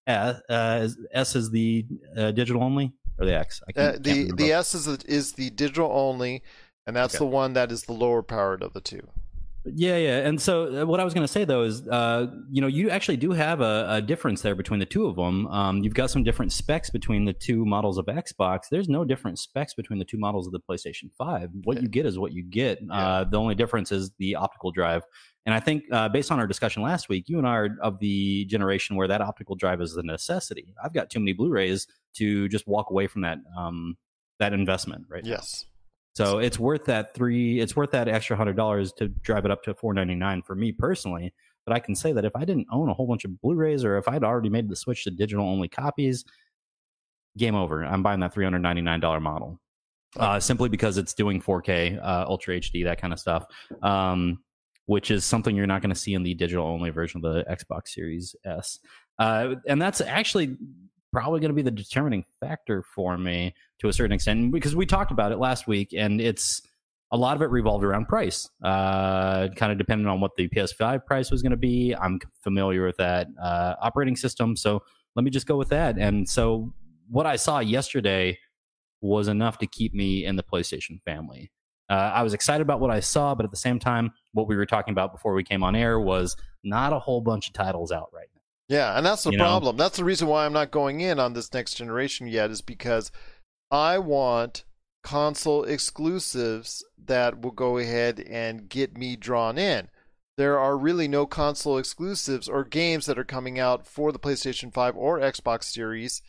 S, 0.06 0.40
uh, 0.50 0.88
S 1.12 1.36
is 1.36 1.50
the 1.50 1.86
uh, 2.16 2.32
digital 2.32 2.62
only 2.62 2.92
or 3.18 3.25
the 3.25 3.34
X. 3.34 3.62
Uh, 3.76 3.92
the 3.98 4.32
the 4.36 4.52
S 4.52 4.75
is 4.75 4.84
the, 4.86 5.02
is 5.06 5.32
the 5.32 5.50
digital 5.50 5.90
only 5.92 6.42
and 6.87 6.96
that's 6.96 7.14
okay. 7.14 7.25
the 7.25 7.31
one 7.31 7.52
that 7.55 7.73
is 7.73 7.82
the 7.82 7.93
lower 7.93 8.23
powered 8.23 8.62
of 8.62 8.73
the 8.73 8.81
two. 8.81 9.06
Yeah, 9.64 9.96
yeah. 9.96 10.19
And 10.26 10.40
so 10.40 10.82
uh, 10.82 10.87
what 10.87 10.99
I 10.99 11.05
was 11.05 11.14
going 11.14 11.25
to 11.25 11.32
say 11.32 11.44
though 11.44 11.62
is, 11.62 11.87
uh, 11.87 12.26
you 12.50 12.61
know, 12.61 12.67
you 12.67 12.90
actually 12.90 13.17
do 13.17 13.31
have 13.31 13.61
a, 13.61 13.87
a, 13.90 14.02
difference 14.02 14.43
there 14.43 14.56
between 14.56 14.81
the 14.81 14.87
two 14.87 15.06
of 15.06 15.14
them. 15.14 15.46
Um, 15.46 15.84
you've 15.84 15.94
got 15.94 16.11
some 16.11 16.25
different 16.25 16.50
specs 16.52 16.90
between 16.90 17.25
the 17.25 17.32
two 17.32 17.64
models 17.64 17.96
of 17.96 18.06
Xbox. 18.06 18.62
There's 18.70 18.88
no 18.88 19.05
different 19.05 19.38
specs 19.38 19.75
between 19.75 20.00
the 20.00 20.05
two 20.05 20.19
models 20.19 20.49
of 20.49 20.52
the 20.52 20.58
PlayStation 20.58 21.12
5. 21.17 21.50
What 21.62 21.76
okay. 21.76 21.82
you 21.82 21.88
get 21.88 22.06
is 22.06 22.19
what 22.19 22.32
you 22.32 22.43
get. 22.43 22.81
Yeah. 22.82 22.93
Uh, 22.93 23.25
the 23.25 23.38
only 23.38 23.55
difference 23.55 23.93
is 23.93 24.11
the 24.19 24.35
optical 24.35 24.73
drive. 24.73 25.02
And 25.46 25.55
I 25.55 25.61
think 25.61 25.85
uh, 25.93 26.08
based 26.08 26.32
on 26.32 26.40
our 26.40 26.46
discussion 26.49 26.82
last 26.82 27.08
week, 27.08 27.28
you 27.28 27.38
and 27.38 27.46
I 27.46 27.55
are 27.55 27.69
of 27.82 28.00
the 28.00 28.44
generation 28.46 28.96
where 28.96 29.08
that 29.08 29.20
optical 29.20 29.55
drive 29.55 29.81
is 29.81 29.96
a 29.96 30.02
necessity. 30.02 30.75
I've 30.82 30.93
got 30.93 31.08
too 31.08 31.20
many 31.20 31.35
Blu-rays 31.35 31.87
to 32.14 32.49
just 32.49 32.67
walk 32.67 32.90
away 32.90 33.06
from 33.06 33.23
that 33.23 33.38
um, 33.56 33.96
that 34.38 34.52
investment 34.52 35.04
right 35.09 35.25
yes. 35.25 35.64
Now. 35.64 35.72
So 36.14 36.38
it's 36.38 36.59
worth 36.59 36.85
that 36.87 37.14
three. 37.14 37.61
It's 37.61 37.75
worth 37.75 37.90
that 37.92 38.09
extra 38.09 38.37
hundred 38.37 38.57
dollars 38.57 38.92
to 38.95 39.09
drive 39.09 39.45
it 39.45 39.50
up 39.50 39.62
to 39.64 39.75
four 39.75 39.95
ninety 39.95 40.14
nine 40.14 40.42
for 40.42 40.54
me 40.54 40.73
personally. 40.73 41.33
But 41.64 41.75
I 41.75 41.78
can 41.78 41.95
say 41.95 42.12
that 42.12 42.25
if 42.25 42.35
I 42.35 42.45
didn't 42.45 42.66
own 42.71 42.88
a 42.88 42.95
whole 42.95 43.07
bunch 43.07 43.25
of 43.25 43.40
Blu-rays, 43.40 43.85
or 43.85 43.97
if 43.97 44.09
I'd 44.09 44.25
already 44.25 44.49
made 44.49 44.69
the 44.69 44.76
switch 44.76 45.04
to 45.04 45.11
digital 45.11 45.49
only 45.49 45.69
copies, 45.69 46.25
game 47.38 47.54
over. 47.54 47.85
I'm 47.85 48.02
buying 48.02 48.21
that 48.21 48.35
three 48.35 48.45
hundred 48.45 48.61
ninety 48.61 48.83
nine 48.83 49.00
dollar 49.00 49.21
model, 49.21 49.61
uh, 50.19 50.40
simply 50.40 50.69
because 50.69 50.99
it's 50.99 51.14
doing 51.14 51.40
4K, 51.40 51.99
uh, 52.02 52.25
Ultra 52.28 52.59
HD, 52.59 52.85
that 52.85 53.00
kind 53.00 53.12
of 53.12 53.21
stuff. 53.21 53.47
Um, 53.83 54.42
which 54.87 55.11
is 55.11 55.25
something 55.25 55.54
you're 55.54 55.66
not 55.66 55.81
going 55.81 55.95
to 55.95 55.99
see 55.99 56.14
in 56.14 56.23
the 56.23 56.35
digital 56.35 56.66
only 56.66 56.90
version 56.90 57.25
of 57.25 57.35
the 57.35 57.45
Xbox 57.45 57.88
Series 57.88 58.35
S. 58.45 58.81
Uh, 59.19 59.54
and 59.69 59.81
that's 59.81 60.00
actually 60.00 60.57
probably 61.12 61.40
going 61.40 61.50
to 61.50 61.54
be 61.54 61.62
the 61.62 61.71
determining 61.71 62.25
factor 62.40 62.83
for 62.95 63.16
me 63.16 63.54
to 63.82 63.88
a 63.88 63.92
certain 63.92 64.12
extent 64.12 64.52
because 64.52 64.76
we 64.76 64.86
talked 64.86 65.10
about 65.10 65.32
it 65.32 65.38
last 65.38 65.66
week 65.66 65.92
and 65.92 66.20
it's 66.20 66.62
a 67.10 67.16
lot 67.16 67.36
of 67.36 67.42
it 67.42 67.50
revolved 67.50 67.84
around 67.84 68.06
price 68.06 68.48
uh, 68.62 69.48
kind 69.56 69.72
of 69.72 69.76
depending 69.76 70.06
on 70.06 70.20
what 70.20 70.30
the 70.36 70.48
ps5 70.48 71.04
price 71.04 71.30
was 71.32 71.42
going 71.42 71.50
to 71.50 71.56
be 71.56 71.92
i'm 72.00 72.20
familiar 72.42 72.86
with 72.86 72.96
that 72.96 73.26
uh, 73.42 73.74
operating 73.80 74.16
system 74.16 74.56
so 74.56 74.80
let 75.16 75.24
me 75.24 75.30
just 75.30 75.46
go 75.46 75.56
with 75.56 75.68
that 75.68 75.98
and 75.98 76.28
so 76.28 76.72
what 77.10 77.26
i 77.26 77.34
saw 77.34 77.58
yesterday 77.58 78.38
was 79.00 79.26
enough 79.26 79.58
to 79.58 79.66
keep 79.66 79.92
me 79.92 80.24
in 80.24 80.36
the 80.36 80.44
playstation 80.44 81.02
family 81.02 81.50
uh, 81.90 82.12
i 82.14 82.22
was 82.22 82.34
excited 82.34 82.62
about 82.62 82.78
what 82.78 82.90
i 82.90 83.00
saw 83.00 83.34
but 83.34 83.44
at 83.44 83.50
the 83.50 83.56
same 83.56 83.80
time 83.80 84.12
what 84.32 84.46
we 84.46 84.54
were 84.54 84.64
talking 84.64 84.92
about 84.92 85.12
before 85.12 85.34
we 85.34 85.42
came 85.42 85.64
on 85.64 85.74
air 85.74 85.98
was 85.98 86.36
not 86.62 86.92
a 86.92 87.00
whole 87.00 87.20
bunch 87.20 87.48
of 87.48 87.52
titles 87.52 87.90
out 87.90 88.10
right 88.14 88.28
now 88.32 88.42
yeah, 88.68 88.96
and 88.96 89.04
that's 89.04 89.24
the 89.24 89.32
you 89.32 89.38
problem. 89.38 89.76
Know? 89.76 89.84
That's 89.84 89.98
the 89.98 90.04
reason 90.04 90.28
why 90.28 90.46
I'm 90.46 90.52
not 90.54 90.70
going 90.70 91.00
in 91.02 91.18
on 91.18 91.34
this 91.34 91.52
next 91.52 91.74
generation 91.74 92.26
yet, 92.26 92.50
is 92.50 92.62
because 92.62 93.10
I 93.73 93.99
want 93.99 94.64
console 95.02 95.64
exclusives 95.64 96.85
that 97.02 97.41
will 97.41 97.52
go 97.52 97.79
ahead 97.79 98.21
and 98.21 98.69
get 98.69 98.99
me 98.99 99.17
drawn 99.17 99.57
in. 99.57 99.88
There 100.37 100.59
are 100.59 100.76
really 100.76 101.09
no 101.09 101.25
console 101.25 101.79
exclusives 101.79 102.50
or 102.50 102.64
games 102.64 103.07
that 103.07 103.19
are 103.19 103.25
coming 103.25 103.59
out 103.59 103.87
for 103.87 104.12
the 104.12 104.19
PlayStation 104.19 104.73
5 104.73 104.95
or 104.95 105.21
Xbox 105.21 105.64
Series 105.64 106.21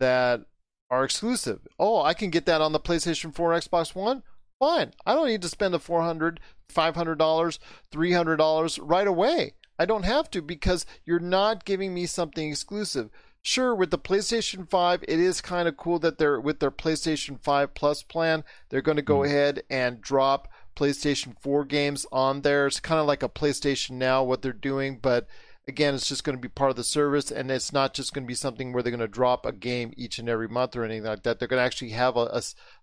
that 0.00 0.42
are 0.90 1.04
exclusive. 1.04 1.60
Oh, 1.78 2.02
I 2.02 2.14
can 2.14 2.30
get 2.30 2.46
that 2.46 2.60
on 2.60 2.72
the 2.72 2.80
PlayStation 2.80 3.32
4 3.32 3.52
Xbox 3.52 3.94
One? 3.94 4.24
Fine. 4.58 4.92
I 5.06 5.14
don't 5.14 5.28
need 5.28 5.42
to 5.42 5.48
spend 5.48 5.72
the 5.72 5.78
$400, 5.78 6.38
$500, 6.74 7.58
$300 7.92 8.78
right 8.82 9.06
away. 9.06 9.54
I 9.78 9.86
don't 9.86 10.04
have 10.04 10.30
to 10.32 10.42
because 10.42 10.84
you're 11.04 11.20
not 11.20 11.64
giving 11.64 11.94
me 11.94 12.06
something 12.06 12.50
exclusive. 12.50 13.10
Sure, 13.50 13.74
with 13.74 13.90
the 13.90 13.98
PlayStation 13.98 14.68
5, 14.68 15.04
it 15.08 15.18
is 15.18 15.40
kind 15.40 15.66
of 15.66 15.78
cool 15.78 15.98
that 16.00 16.18
they're 16.18 16.38
with 16.38 16.60
their 16.60 16.70
PlayStation 16.70 17.42
5 17.42 17.72
Plus 17.72 18.02
plan, 18.02 18.44
they're 18.68 18.82
going 18.82 18.96
to 18.96 19.02
go 19.02 19.20
mm. 19.20 19.24
ahead 19.24 19.62
and 19.70 20.02
drop 20.02 20.48
PlayStation 20.76 21.34
4 21.40 21.64
games 21.64 22.04
on 22.12 22.42
there. 22.42 22.66
It's 22.66 22.78
kind 22.78 23.00
of 23.00 23.06
like 23.06 23.22
a 23.22 23.28
PlayStation 23.30 23.92
Now 23.92 24.22
what 24.22 24.42
they're 24.42 24.52
doing, 24.52 24.98
but 25.00 25.28
again, 25.66 25.94
it's 25.94 26.06
just 26.06 26.24
going 26.24 26.36
to 26.36 26.42
be 26.42 26.50
part 26.50 26.68
of 26.68 26.76
the 26.76 26.84
service, 26.84 27.30
and 27.30 27.50
it's 27.50 27.72
not 27.72 27.94
just 27.94 28.12
going 28.12 28.24
to 28.24 28.28
be 28.28 28.34
something 28.34 28.70
where 28.70 28.82
they're 28.82 28.90
going 28.90 29.00
to 29.00 29.08
drop 29.08 29.46
a 29.46 29.52
game 29.52 29.94
each 29.96 30.18
and 30.18 30.28
every 30.28 30.48
month 30.48 30.76
or 30.76 30.84
anything 30.84 31.04
like 31.04 31.22
that. 31.22 31.38
They're 31.38 31.48
going 31.48 31.60
to 31.60 31.64
actually 31.64 31.92
have 31.92 32.18
a, 32.18 32.28
a 32.30 32.42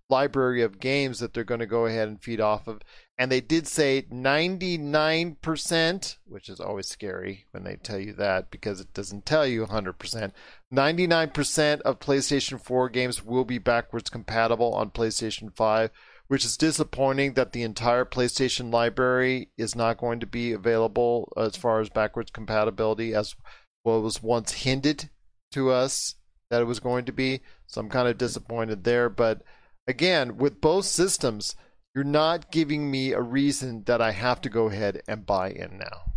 library 0.10 0.64
of 0.64 0.80
games 0.80 1.20
that 1.20 1.36
they're 1.36 1.44
going 1.44 1.60
to 1.60 1.68
go 1.68 1.86
ahead 1.86 2.08
and 2.08 2.20
feed 2.20 2.42
off 2.42 2.68
of. 2.68 2.82
And 3.18 3.32
they 3.32 3.40
did 3.40 3.66
say 3.66 4.06
99%, 4.12 6.18
which 6.26 6.50
is 6.50 6.60
always 6.60 6.90
scary 6.90 7.46
when 7.52 7.64
they 7.64 7.78
tell 7.78 7.98
you 7.98 8.12
that 8.14 8.52
because 8.52 8.82
it 8.82 8.94
doesn't 8.94 9.26
tell 9.26 9.48
you 9.48 9.66
100%. 9.66 10.34
99% 10.74 11.82
of 11.82 12.00
PlayStation 12.00 12.60
4 12.60 12.90
games 12.90 13.24
will 13.24 13.46
be 13.46 13.58
backwards 13.58 14.10
compatible 14.10 14.74
on 14.74 14.92
PlayStation 14.92 15.56
5 15.56 15.92
which 16.28 16.46
is 16.46 16.58
disappointing 16.58 17.34
that 17.34 17.52
the 17.52 17.64
entire 17.64 18.06
PlayStation 18.06 18.74
library 18.74 19.50
is 19.58 19.76
not 19.76 19.98
going 19.98 20.20
to 20.20 20.26
be 20.26 20.52
available 20.52 21.32
as 21.38 21.56
far 21.56 21.80
as 21.80 21.90
backwards 21.90 22.32
compatibility 22.32 23.14
as 23.14 23.36
what 23.84 24.02
was 24.02 24.24
once 24.24 24.52
hinted 24.52 25.10
to 25.52 25.70
us 25.70 26.16
that 26.50 26.62
it 26.62 26.66
was 26.66 26.80
going 26.80 27.06
to 27.06 27.12
be. 27.12 27.42
So 27.68 27.82
I'm 27.82 27.90
kind 27.90 28.08
of 28.08 28.18
disappointed 28.18 28.84
there. 28.84 29.10
But 29.10 29.42
again, 29.88 30.38
with 30.38 30.62
both 30.62 30.86
systems, 30.86 31.56
you're 31.96 32.04
not 32.04 32.52
giving 32.52 32.92
me 32.92 33.14
a 33.14 33.22
reason 33.22 33.84
that 33.86 34.02
I 34.02 34.12
have 34.12 34.42
to 34.42 34.50
go 34.50 34.66
ahead 34.66 35.02
and 35.08 35.26
buy 35.26 35.52
in 35.52 35.78
now. 35.78 36.12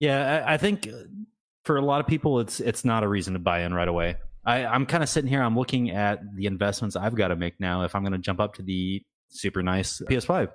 Yeah, 0.00 0.44
I 0.46 0.56
think 0.56 0.88
uh, 0.88 1.04
for 1.64 1.76
a 1.76 1.82
lot 1.82 2.00
of 2.00 2.06
people, 2.06 2.40
it's 2.40 2.58
it's 2.58 2.84
not 2.84 3.04
a 3.04 3.08
reason 3.08 3.34
to 3.34 3.38
buy 3.38 3.60
in 3.60 3.72
right 3.72 3.86
away. 3.86 4.16
I, 4.44 4.64
I'm 4.64 4.86
kind 4.86 5.02
of 5.02 5.08
sitting 5.08 5.28
here. 5.28 5.42
I'm 5.42 5.56
looking 5.56 5.90
at 5.90 6.20
the 6.34 6.46
investments 6.46 6.96
I've 6.96 7.14
got 7.14 7.28
to 7.28 7.36
make 7.36 7.60
now 7.60 7.82
if 7.84 7.94
I'm 7.94 8.02
going 8.02 8.12
to 8.12 8.18
jump 8.18 8.40
up 8.40 8.54
to 8.54 8.62
the 8.62 9.02
super 9.28 9.62
nice 9.62 10.00
PS5. 10.08 10.48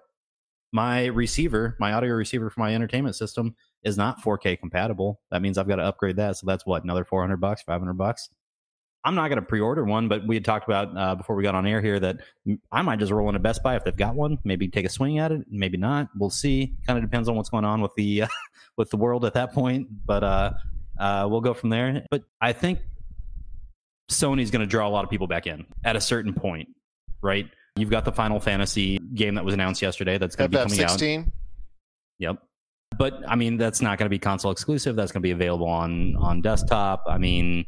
My 0.73 1.05
receiver, 1.05 1.77
my 1.79 1.93
audio 1.93 2.15
receiver 2.15 2.49
for 2.49 2.59
my 2.59 2.75
entertainment 2.75 3.15
system, 3.15 3.55
is 3.83 3.95
not 3.95 4.21
4K 4.21 4.59
compatible. 4.59 5.21
That 5.31 5.41
means 5.41 5.57
I've 5.57 5.67
got 5.67 5.77
to 5.77 5.83
upgrade 5.83 6.17
that. 6.17 6.35
So 6.37 6.47
that's 6.47 6.65
what 6.65 6.83
another 6.83 7.05
400 7.05 7.37
bucks, 7.37 7.61
500 7.61 7.93
bucks. 7.93 8.29
I'm 9.05 9.13
not 9.13 9.27
going 9.27 9.39
to 9.39 9.45
pre-order 9.45 9.83
one, 9.83 10.07
but 10.07 10.25
we 10.25 10.35
had 10.35 10.43
talked 10.43 10.67
about 10.67 10.97
uh, 10.97 11.13
before 11.13 11.35
we 11.35 11.43
got 11.43 11.53
on 11.53 11.67
air 11.67 11.79
here 11.79 11.99
that 11.99 12.17
I 12.71 12.81
might 12.81 12.97
just 12.97 13.11
roll 13.11 13.29
into 13.29 13.39
Best 13.39 13.61
Buy 13.61 13.75
if 13.75 13.83
they've 13.83 13.95
got 13.95 14.15
one. 14.15 14.39
Maybe 14.43 14.67
take 14.67 14.83
a 14.85 14.89
swing 14.89 15.19
at 15.19 15.31
it, 15.31 15.45
maybe 15.49 15.77
not. 15.77 16.09
We'll 16.17 16.31
see. 16.31 16.73
Kind 16.87 16.97
of 16.97 17.05
depends 17.05 17.29
on 17.29 17.35
what's 17.35 17.49
going 17.49 17.65
on 17.65 17.81
with 17.81 17.93
the 17.95 18.23
uh, 18.23 18.27
with 18.77 18.89
the 18.89 18.97
world 18.97 19.23
at 19.23 19.35
that 19.35 19.53
point. 19.53 19.87
But 20.07 20.23
uh, 20.23 20.53
uh, 20.99 21.27
we'll 21.29 21.41
go 21.41 21.53
from 21.53 21.69
there. 21.69 22.03
But 22.09 22.23
I 22.41 22.51
think 22.51 22.79
Sony's 24.09 24.49
going 24.49 24.61
to 24.61 24.65
draw 24.65 24.87
a 24.87 24.89
lot 24.89 25.03
of 25.03 25.11
people 25.11 25.27
back 25.27 25.45
in 25.45 25.67
at 25.83 25.95
a 25.95 26.01
certain 26.01 26.33
point, 26.33 26.69
right? 27.21 27.47
You've 27.75 27.91
got 27.91 28.05
the 28.05 28.11
Final 28.11 28.39
Fantasy 28.39 28.97
game 29.13 29.35
that 29.35 29.45
was 29.45 29.53
announced 29.53 29.83
yesterday 29.83 30.17
that's 30.17 30.35
going 30.35 30.49
to 30.49 30.57
be 30.57 30.63
coming 30.63 30.77
16? 30.77 31.19
out. 31.19 31.27
Yep. 32.17 32.37
But 32.97 33.21
I 33.27 33.35
mean, 33.35 33.57
that's 33.57 33.81
not 33.81 33.99
going 33.99 34.05
to 34.05 34.09
be 34.09 34.19
console 34.19 34.51
exclusive. 34.51 34.95
That's 34.95 35.11
going 35.11 35.21
to 35.21 35.27
be 35.27 35.31
available 35.31 35.67
on 35.67 36.15
on 36.15 36.41
desktop. 36.41 37.03
I 37.07 37.19
mean, 37.19 37.67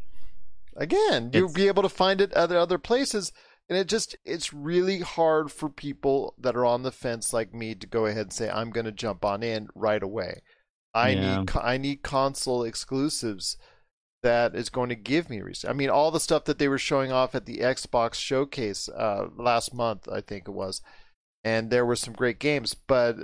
again, 0.78 1.32
you'll 1.34 1.52
be 1.52 1.68
able 1.68 1.84
to 1.84 1.90
find 1.90 2.22
it 2.22 2.34
other 2.34 2.58
other 2.58 2.78
places, 2.78 3.34
and 3.68 3.78
it 3.78 3.88
just 3.88 4.16
it's 4.24 4.54
really 4.54 5.00
hard 5.00 5.52
for 5.52 5.70
people 5.70 6.34
that 6.40 6.56
are 6.56 6.66
on 6.66 6.84
the 6.84 6.92
fence 6.92 7.34
like 7.34 7.54
me 7.54 7.76
to 7.76 7.88
go 7.88 8.06
ahead 8.06 8.22
and 8.22 8.34
say 8.34 8.50
I'm 8.50 8.72
going 8.72 8.86
to 8.86 8.92
jump 8.92 9.26
on 9.26 9.44
in 9.44 9.68
right 9.76 10.02
away. 10.02 10.42
I 10.94 11.10
yeah. 11.10 11.40
need 11.40 11.52
I 11.56 11.78
need 11.78 12.04
console 12.04 12.64
exclusives 12.64 13.58
that 14.24 14.56
is 14.56 14.70
going 14.70 14.90
to 14.90 14.96
give 14.96 15.30
me. 15.30 15.42
I 15.68 15.74
mean, 15.74 15.90
all 15.90 16.12
the 16.12 16.20
stuff 16.20 16.46
that 16.46 16.60
they 16.60 16.68
were 16.68 16.78
showing 16.78 17.12
off 17.12 17.36
at 17.36 17.46
the 17.46 17.60
Xbox 17.60 18.16
showcase 18.16 18.90
uh, 18.90 19.28
last 19.36 19.74
month, 19.74 20.08
I 20.12 20.22
think 20.22 20.48
it 20.48 20.52
was, 20.52 20.82
and 21.44 21.70
there 21.70 21.86
were 21.86 21.96
some 21.96 22.14
great 22.14 22.40
games, 22.40 22.74
but 22.74 23.16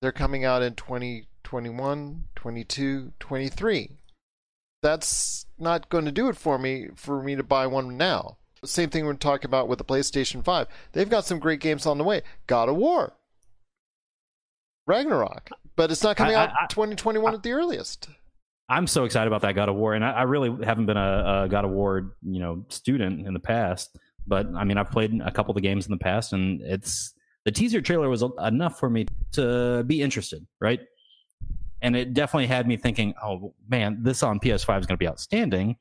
they're 0.00 0.12
coming 0.12 0.44
out 0.44 0.62
in 0.62 0.74
2021, 0.74 2.28
22, 2.36 3.12
23. 3.18 3.99
That's 4.82 5.46
not 5.58 5.88
going 5.88 6.06
to 6.06 6.12
do 6.12 6.28
it 6.28 6.36
for 6.36 6.58
me 6.58 6.88
for 6.94 7.22
me 7.22 7.36
to 7.36 7.42
buy 7.42 7.66
one 7.66 7.96
now. 7.96 8.38
Same 8.64 8.90
thing 8.90 9.06
we're 9.06 9.14
talking 9.14 9.48
about 9.48 9.68
with 9.68 9.78
the 9.78 9.84
PlayStation 9.84 10.44
5. 10.44 10.66
They've 10.92 11.08
got 11.08 11.24
some 11.24 11.38
great 11.38 11.60
games 11.60 11.86
on 11.86 11.98
the 11.98 12.04
way. 12.04 12.22
God 12.46 12.68
of 12.68 12.76
War, 12.76 13.14
Ragnarok, 14.86 15.50
but 15.76 15.90
it's 15.90 16.02
not 16.02 16.16
coming 16.16 16.34
I, 16.34 16.44
out 16.44 16.50
I, 16.50 16.66
2021 16.66 17.32
I, 17.32 17.36
at 17.36 17.42
the 17.42 17.52
earliest. 17.52 18.08
I'm 18.68 18.86
so 18.86 19.04
excited 19.04 19.26
about 19.26 19.42
that 19.42 19.54
God 19.54 19.68
of 19.68 19.76
War, 19.76 19.94
and 19.94 20.04
I, 20.04 20.22
really 20.22 20.64
haven't 20.64 20.86
been 20.86 20.96
a, 20.96 21.44
a, 21.44 21.48
God 21.48 21.64
of 21.64 21.72
War, 21.72 22.14
you 22.22 22.38
know, 22.38 22.64
student 22.68 23.26
in 23.26 23.34
the 23.34 23.40
past. 23.40 23.98
But 24.26 24.46
I 24.54 24.64
mean, 24.64 24.78
I've 24.78 24.90
played 24.90 25.18
a 25.24 25.30
couple 25.32 25.50
of 25.50 25.56
the 25.56 25.60
games 25.60 25.86
in 25.86 25.90
the 25.90 25.98
past, 25.98 26.32
and 26.32 26.60
it's 26.62 27.14
the 27.44 27.50
teaser 27.50 27.80
trailer 27.80 28.08
was 28.08 28.22
enough 28.44 28.78
for 28.78 28.88
me 28.88 29.06
to 29.32 29.82
be 29.86 30.02
interested, 30.02 30.46
right? 30.60 30.80
And 31.82 31.96
it 31.96 32.14
definitely 32.14 32.46
had 32.46 32.66
me 32.66 32.76
thinking, 32.76 33.14
oh 33.22 33.54
man, 33.68 33.98
this 34.02 34.22
on 34.22 34.38
PS5 34.38 34.80
is 34.80 34.86
going 34.86 34.96
to 34.96 34.96
be 34.96 35.08
outstanding. 35.08 35.76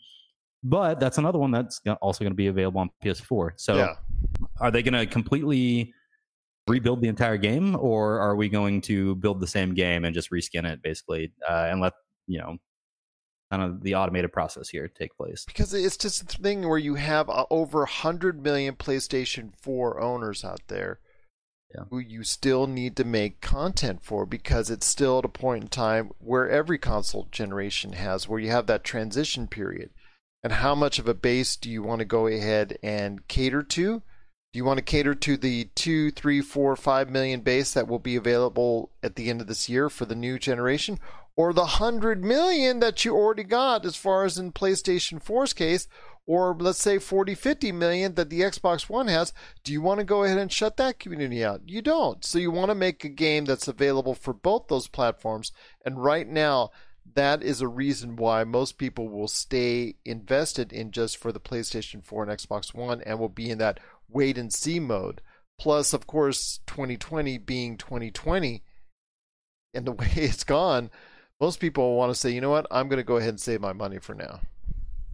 But 0.64 1.00
that's 1.00 1.18
another 1.18 1.40
one 1.40 1.52
that's 1.52 1.82
also 2.02 2.24
going 2.24 2.32
to 2.32 2.38
be 2.38 2.48
available 2.48 2.82
on 2.82 2.90
PS4. 3.04 3.52
So, 3.56 3.78
yeah. 3.78 3.96
are 4.60 4.72
they 4.72 4.84
going 4.84 4.94
to 4.94 5.06
completely 5.06 5.94
rebuild 6.68 7.02
the 7.02 7.08
entire 7.08 7.38
game, 7.38 7.76
or 7.78 8.20
are 8.20 8.36
we 8.36 8.50
going 8.50 8.82
to 8.82 9.16
build 9.16 9.40
the 9.40 9.48
same 9.48 9.74
game 9.74 10.04
and 10.06 10.14
just 10.14 10.32
reskin 10.32 10.70
it 10.70 10.82
basically, 10.82 11.32
uh, 11.50 11.68
and 11.70 11.80
let 11.80 11.94
you 12.28 12.40
know 12.40 12.58
kind 13.52 13.64
of 13.64 13.82
the 13.82 13.96
automated 13.96 14.32
process 14.32 14.70
here 14.70 14.88
take 14.88 15.16
place. 15.18 15.44
Because 15.46 15.74
it's 15.74 15.98
just 15.98 16.22
a 16.22 16.26
thing 16.26 16.68
where 16.68 16.78
you 16.78 16.96
have 16.96 17.30
uh, 17.30 17.46
over 17.50 17.80
100 17.80 18.44
million 18.44 18.76
PlayStation 18.76 19.52
4 19.62 20.00
owners 20.00 20.44
out 20.44 20.62
there 20.68 21.00
yeah. 21.74 21.84
who 21.90 22.00
you 22.00 22.24
still 22.24 22.68
need 22.68 22.96
to 22.96 23.04
make 23.04 23.42
content 23.42 24.04
for 24.04 24.26
because 24.26 24.70
it's 24.70 24.86
still 24.86 25.20
at 25.20 25.26
a 25.26 25.30
point 25.30 25.64
in 25.64 25.70
time 25.70 26.12
where 26.20 26.50
every 26.50 26.78
console 26.78 27.28
generation 27.32 27.94
has, 27.94 28.28
where 28.28 28.40
you 28.40 28.50
have 28.50 28.68
that 28.68 28.84
transition 28.84 29.48
period. 29.48 29.92
And 30.44 30.54
how 30.54 30.74
much 30.74 31.00
of 31.00 31.08
a 31.08 31.14
base 31.14 31.56
do 31.56 31.70
you 31.70 31.84
want 31.84 32.00
to 32.00 32.06
go 32.06 32.28
ahead 32.28 32.78
and 32.82 33.28
cater 33.28 33.62
to? 33.62 34.02
Do 34.52 34.58
you 34.58 34.66
want 34.66 34.78
to 34.78 34.84
cater 34.84 35.14
to 35.14 35.38
the 35.38 35.66
two, 35.76 36.12
three, 36.12 36.42
four, 36.42 36.76
five 36.76 37.10
million 37.10 37.42
base 37.42 37.74
that 37.74 37.88
will 37.88 38.00
be 38.00 38.16
available 38.16 38.90
at 39.04 39.16
the 39.16 39.30
end 39.30 39.42
of 39.42 39.48
this 39.48 39.70
year 39.70 39.90
for 39.90 40.06
the 40.06 40.16
new 40.16 40.40
generation? 40.40 41.00
or 41.40 41.54
the 41.54 41.62
100 41.62 42.22
million 42.22 42.82
that 42.82 43.06
you 43.06 43.16
already 43.16 43.46
got 43.46 43.86
as 43.86 43.96
far 43.96 44.26
as 44.26 44.38
in 44.38 44.52
PlayStation 44.52 45.24
4's 45.24 45.54
case, 45.54 45.88
or 46.30 46.56
let's 46.60 46.78
say 46.78 47.00
40, 47.00 47.34
50 47.34 47.72
million 47.72 48.14
that 48.14 48.30
the 48.30 48.42
Xbox 48.42 48.88
One 48.88 49.08
has, 49.08 49.34
do 49.64 49.74
you 49.74 49.82
want 49.82 50.00
to 50.00 50.04
go 50.04 50.24
ahead 50.24 50.38
and 50.38 50.54
shut 50.54 50.78
that 50.78 51.00
community 51.00 51.44
out? 51.44 51.62
You 51.66 51.82
don't. 51.82 52.24
So 52.24 52.38
you 52.38 52.52
want 52.52 52.70
to 52.70 52.76
make 52.76 53.04
a 53.04 53.10
game 53.10 53.46
that's 53.46 53.68
available 53.68 54.14
for 54.14 54.32
both 54.32 54.68
those 54.68 54.88
platforms. 54.88 55.52
And 55.84 56.04
right 56.04 56.28
now, 56.28 56.70
that 57.16 57.42
is 57.42 57.62
a 57.62 57.68
reason 57.68 58.16
why 58.16 58.44
most 58.44 58.78
people 58.78 59.10
will 59.10 59.28
stay 59.28 59.96
invested 60.06 60.72
in 60.72 60.92
just 60.92 61.18
for 61.18 61.32
the 61.32 61.40
PlayStation 61.40 62.06
4 62.06 62.26
and 62.26 62.32
Xbox 62.32 62.76
One 62.76 63.02
and 63.02 63.18
will 63.18 63.30
be 63.30 63.50
in 63.50 63.58
that 63.58 63.80
wait 64.08 64.38
and 64.38 64.54
see 64.54 64.80
mode. 64.80 65.22
Plus, 65.60 65.94
of 65.94 66.06
course, 66.06 66.60
2020 66.68 67.40
being 67.40 67.76
2020 67.76 68.62
and 69.74 69.88
the 69.88 69.92
way 69.94 70.12
it's 70.14 70.44
gone, 70.44 70.92
most 71.42 71.60
people 71.60 71.96
want 71.96 72.14
to 72.14 72.20
say, 72.20 72.30
you 72.30 72.40
know 72.40 72.52
what, 72.52 72.68
I'm 72.70 72.88
going 72.88 72.98
to 72.98 73.04
go 73.04 73.18
ahead 73.18 73.30
and 73.30 73.42
save 73.42 73.62
my 73.62 73.74
money 73.74 73.98
for 73.98 74.14
now. 74.14 74.42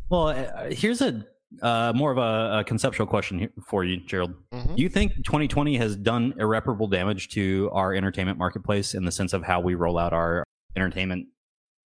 Well, 0.09 0.29
uh, 0.29 0.69
here's 0.69 1.01
a 1.01 1.25
uh, 1.61 1.93
more 1.95 2.11
of 2.11 2.17
a, 2.17 2.59
a, 2.59 2.63
conceptual 2.63 3.07
question 3.07 3.49
for 3.67 3.85
you, 3.85 3.97
Gerald. 4.05 4.33
Mm-hmm. 4.51 4.75
Do 4.75 4.81
you 4.81 4.89
think 4.89 5.15
2020 5.25 5.77
has 5.77 5.95
done 5.95 6.33
irreparable 6.37 6.87
damage 6.87 7.29
to 7.29 7.69
our 7.71 7.93
entertainment 7.93 8.37
marketplace 8.37 8.93
in 8.93 9.05
the 9.05 9.11
sense 9.11 9.31
of 9.31 9.43
how 9.43 9.61
we 9.61 9.75
roll 9.75 9.97
out 9.97 10.11
our 10.11 10.43
entertainment 10.75 11.27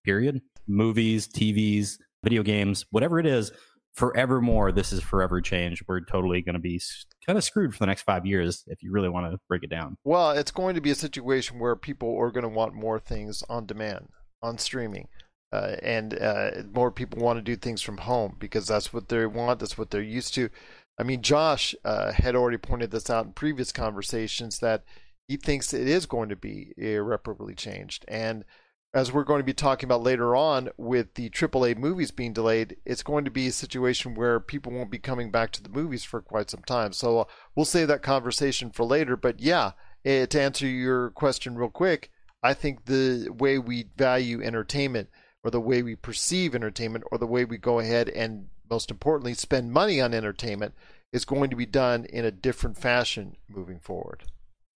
period? 0.03 0.41
Movies, 0.67 1.27
TVs, 1.27 1.97
video 2.23 2.41
games, 2.41 2.85
whatever 2.89 3.19
it 3.19 3.25
is, 3.25 3.51
forevermore, 3.93 4.71
this 4.71 4.93
is 4.93 5.03
forever 5.03 5.41
changed. 5.41 5.83
We're 5.87 6.01
totally 6.01 6.41
going 6.41 6.53
to 6.53 6.59
be 6.59 6.81
kind 7.25 7.37
of 7.37 7.43
screwed 7.43 7.73
for 7.73 7.79
the 7.79 7.87
next 7.87 8.03
five 8.03 8.25
years 8.25 8.63
if 8.67 8.81
you 8.81 8.91
really 8.91 9.09
want 9.09 9.31
to 9.31 9.39
break 9.47 9.63
it 9.63 9.69
down. 9.69 9.97
Well, 10.03 10.31
it's 10.31 10.51
going 10.51 10.75
to 10.75 10.81
be 10.81 10.91
a 10.91 10.95
situation 10.95 11.59
where 11.59 11.75
people 11.75 12.17
are 12.17 12.31
going 12.31 12.43
to 12.43 12.49
want 12.49 12.73
more 12.73 12.99
things 12.99 13.43
on 13.49 13.65
demand 13.65 14.07
on 14.41 14.57
streaming. 14.57 15.07
Uh, 15.51 15.75
and 15.81 16.19
uh, 16.19 16.51
more 16.73 16.91
people 16.91 17.21
want 17.21 17.37
to 17.37 17.41
do 17.41 17.55
things 17.55 17.81
from 17.81 17.97
home 17.97 18.35
because 18.39 18.67
that's 18.67 18.93
what 18.93 19.09
they 19.09 19.25
want. 19.25 19.59
That's 19.59 19.77
what 19.77 19.89
they're 19.89 20.01
used 20.01 20.33
to. 20.35 20.49
I 20.99 21.03
mean, 21.03 21.21
Josh 21.21 21.73
uh, 21.85 22.11
had 22.11 22.35
already 22.35 22.57
pointed 22.57 22.91
this 22.91 23.09
out 23.09 23.25
in 23.25 23.31
previous 23.31 23.71
conversations 23.71 24.59
that 24.59 24.83
he 25.27 25.37
thinks 25.37 25.73
it 25.73 25.87
is 25.87 26.05
going 26.05 26.29
to 26.29 26.35
be 26.35 26.73
irreparably 26.77 27.55
changed. 27.55 28.03
And 28.07 28.43
as 28.93 29.11
we're 29.11 29.23
going 29.23 29.39
to 29.39 29.45
be 29.45 29.53
talking 29.53 29.87
about 29.87 30.03
later 30.03 30.35
on 30.35 30.69
with 30.75 31.13
the 31.13 31.29
AAA 31.29 31.77
movies 31.77 32.11
being 32.11 32.33
delayed, 32.33 32.77
it's 32.85 33.03
going 33.03 33.23
to 33.25 33.31
be 33.31 33.47
a 33.47 33.51
situation 33.51 34.15
where 34.15 34.39
people 34.39 34.71
won't 34.71 34.91
be 34.91 34.97
coming 34.97 35.29
back 35.31 35.51
to 35.51 35.63
the 35.63 35.69
movies 35.69 36.03
for 36.03 36.21
quite 36.21 36.49
some 36.49 36.63
time. 36.63 36.91
So 36.93 37.19
uh, 37.19 37.23
we'll 37.55 37.65
save 37.65 37.87
that 37.89 38.01
conversation 38.01 38.71
for 38.71 38.83
later. 38.83 39.15
But 39.15 39.39
yeah, 39.39 39.71
eh, 40.03 40.25
to 40.25 40.41
answer 40.41 40.67
your 40.67 41.11
question 41.11 41.55
real 41.55 41.69
quick, 41.69 42.11
I 42.41 42.53
think 42.53 42.85
the 42.85 43.29
way 43.29 43.59
we 43.59 43.89
value 43.95 44.41
entertainment 44.41 45.09
or 45.43 45.51
the 45.51 45.61
way 45.61 45.81
we 45.81 45.95
perceive 45.95 46.53
entertainment 46.53 47.05
or 47.11 47.17
the 47.17 47.27
way 47.27 47.45
we 47.45 47.57
go 47.57 47.79
ahead 47.79 48.09
and 48.09 48.47
most 48.69 48.91
importantly 48.91 49.33
spend 49.33 49.71
money 49.71 49.99
on 49.99 50.13
entertainment 50.13 50.73
is 51.11 51.25
going 51.25 51.49
to 51.49 51.55
be 51.55 51.65
done 51.65 52.05
in 52.05 52.25
a 52.25 52.31
different 52.31 52.77
fashion 52.77 53.35
moving 53.47 53.79
forward. 53.79 54.23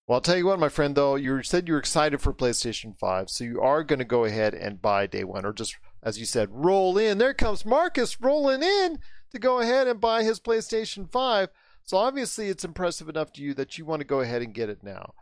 Well, 0.06 0.16
I'll 0.16 0.20
tell 0.22 0.36
you 0.36 0.46
what, 0.46 0.58
my 0.58 0.68
friend, 0.68 0.96
though, 0.96 1.14
you 1.14 1.42
said 1.42 1.68
you're 1.68 1.78
excited 1.78 2.20
for 2.20 2.32
PlayStation 2.32 2.96
5, 2.96 3.30
so 3.30 3.44
you 3.44 3.60
are 3.60 3.84
going 3.84 4.00
to 4.00 4.04
go 4.04 4.24
ahead 4.24 4.54
and 4.54 4.82
buy 4.82 5.06
day 5.06 5.22
one, 5.22 5.44
or 5.44 5.52
just, 5.52 5.76
as 6.02 6.18
you 6.18 6.24
said, 6.24 6.48
roll 6.50 6.98
in. 6.98 7.18
There 7.18 7.32
comes 7.32 7.64
Marcus 7.64 8.20
rolling 8.20 8.62
in 8.62 8.98
to 9.30 9.38
go 9.38 9.60
ahead 9.60 9.86
and 9.86 10.00
buy 10.00 10.24
his 10.24 10.40
PlayStation 10.40 11.08
5. 11.08 11.50
So 11.84 11.96
obviously, 11.96 12.48
it's 12.48 12.64
impressive 12.64 13.08
enough 13.08 13.32
to 13.34 13.42
you 13.42 13.54
that 13.54 13.78
you 13.78 13.84
want 13.84 14.00
to 14.00 14.06
go 14.06 14.20
ahead 14.20 14.42
and 14.42 14.52
get 14.52 14.68
it 14.68 14.82
now. 14.82 15.14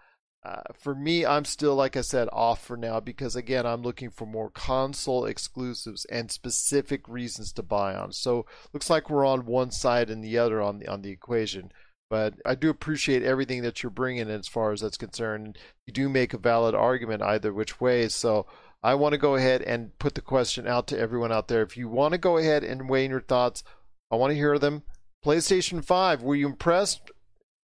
Uh, 0.49 0.63
for 0.73 0.95
me, 0.95 1.27
I'm 1.27 1.45
still, 1.45 1.75
like 1.75 1.95
I 1.95 2.01
said, 2.01 2.29
off 2.33 2.65
for 2.65 2.77
now 2.77 3.01
because, 3.01 3.37
again, 3.37 3.67
I'm 3.67 3.83
looking 3.83 4.09
for 4.09 4.25
more 4.25 4.49
console 4.49 5.27
exclusives 5.27 6.07
and 6.07 6.31
specific 6.31 7.07
reasons 7.07 7.53
to 7.55 7.63
buy 7.63 7.95
on. 7.95 8.13
So 8.13 8.47
looks 8.73 8.89
like 8.89 9.11
we're 9.11 9.27
on 9.27 9.45
one 9.45 9.71
side 9.71 10.09
and 10.09 10.25
the 10.25 10.39
other 10.39 10.63
on 10.63 10.79
the 10.79 10.89
on 10.89 11.03
the 11.03 11.11
equation. 11.11 11.71
But 12.09 12.35
I 12.47 12.55
do 12.55 12.71
appreciate 12.71 13.23
everything 13.23 13.61
that 13.63 13.83
you're 13.83 13.91
bringing 13.91 14.23
in 14.23 14.31
as 14.31 14.49
far 14.49 14.73
as 14.73 14.81
that's 14.81 14.97
concerned. 14.97 15.59
You 15.87 15.93
do 15.93 16.09
make 16.09 16.33
a 16.33 16.39
valid 16.39 16.75
argument 16.75 17.23
either 17.23 17.53
which 17.53 17.79
way. 17.79 18.09
So 18.09 18.47
I 18.83 18.95
want 18.95 19.13
to 19.13 19.19
go 19.19 19.35
ahead 19.35 19.61
and 19.61 19.99
put 19.99 20.15
the 20.15 20.23
question 20.23 20.67
out 20.67 20.87
to 20.87 20.99
everyone 20.99 21.33
out 21.33 21.49
there. 21.49 21.61
If 21.61 21.77
you 21.77 21.91
want 21.91 22.13
to 22.13 22.19
go 22.19 22.39
ahead 22.39 22.65
and 22.65 22.89
weigh 22.89 23.05
in 23.05 23.11
your 23.11 23.21
thoughts, 23.21 23.63
I 24.11 24.17
want 24.17 24.31
to 24.31 24.37
hear 24.37 24.59
them. 24.59 24.85
PlayStation 25.23 25.85
5, 25.85 26.23
were 26.23 26.37
you 26.37 26.47
impressed? 26.47 27.11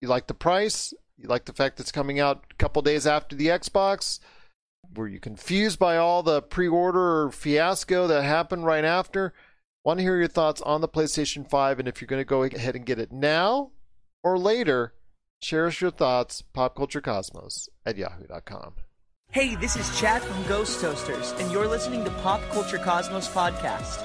You 0.03 0.09
like 0.09 0.27
the 0.27 0.35
price? 0.35 0.93
You 1.17 1.29
like 1.29 1.45
the 1.45 1.53
fact 1.53 1.77
that 1.77 1.85
it's 1.85 1.93
coming 1.93 2.19
out 2.19 2.45
a 2.51 2.55
couple 2.55 2.83
days 2.83 3.07
after 3.07 3.37
the 3.37 3.47
Xbox? 3.47 4.19
Were 4.95 5.09
you 5.09 5.21
confused 5.21 5.79
by 5.79 5.97
all 5.97 6.23
the 6.23 6.43
pre 6.43 6.69
order 6.69 7.31
fiasco 7.31 8.07
that 8.07 8.23
happened 8.23 8.65
right 8.65 8.85
after? 8.85 9.33
Want 9.85 9.99
to 9.99 10.03
hear 10.03 10.19
your 10.19 10.29
thoughts 10.29 10.61
on 10.63 10.81
the 10.81 10.89
PlayStation 10.89 11.49
5 11.49 11.79
and 11.79 11.89
if 11.89 12.01
you're 12.01 12.07
going 12.07 12.21
to 12.21 12.25
go 12.25 12.43
ahead 12.43 12.75
and 12.75 12.87
get 12.87 12.99
it 12.99 13.13
now 13.13 13.71
or 14.23 14.39
later, 14.39 14.95
share 15.43 15.67
us 15.67 15.81
your 15.81 15.91
thoughts, 15.91 16.43
popculturecosmos 16.55 17.69
at 17.85 17.97
yahoo.com. 17.97 18.75
Hey, 19.31 19.57
this 19.57 19.77
is 19.77 19.99
Chad 19.99 20.23
from 20.23 20.47
Ghost 20.47 20.81
Toasters, 20.81 21.33
and 21.33 21.51
you're 21.51 21.67
listening 21.67 22.05
to 22.05 22.11
Pop 22.11 22.41
Culture 22.51 22.79
Cosmos 22.79 23.29
Podcast. 23.29 24.01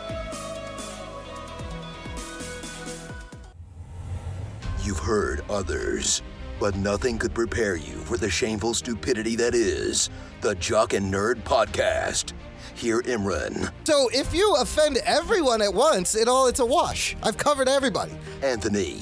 You've 4.83 4.99
heard 4.99 5.43
others, 5.49 6.23
but 6.59 6.75
nothing 6.75 7.17
could 7.17 7.33
prepare 7.33 7.75
you 7.75 7.95
for 7.99 8.17
the 8.17 8.29
shameful 8.29 8.73
stupidity 8.73 9.35
that 9.37 9.55
is 9.55 10.09
the 10.41 10.55
Jock 10.55 10.93
and 10.93 11.13
Nerd 11.13 11.41
Podcast. 11.43 12.33
Hear 12.75 13.01
Imran, 13.01 13.71
So 13.83 14.09
if 14.13 14.33
you 14.33 14.55
offend 14.59 14.97
everyone 15.05 15.61
at 15.61 15.73
once, 15.73 16.15
it 16.15 16.27
all 16.27 16.47
it's 16.47 16.59
a 16.59 16.65
wash. 16.65 17.15
I've 17.23 17.37
covered 17.37 17.67
everybody. 17.67 18.13
Anthony, 18.41 19.01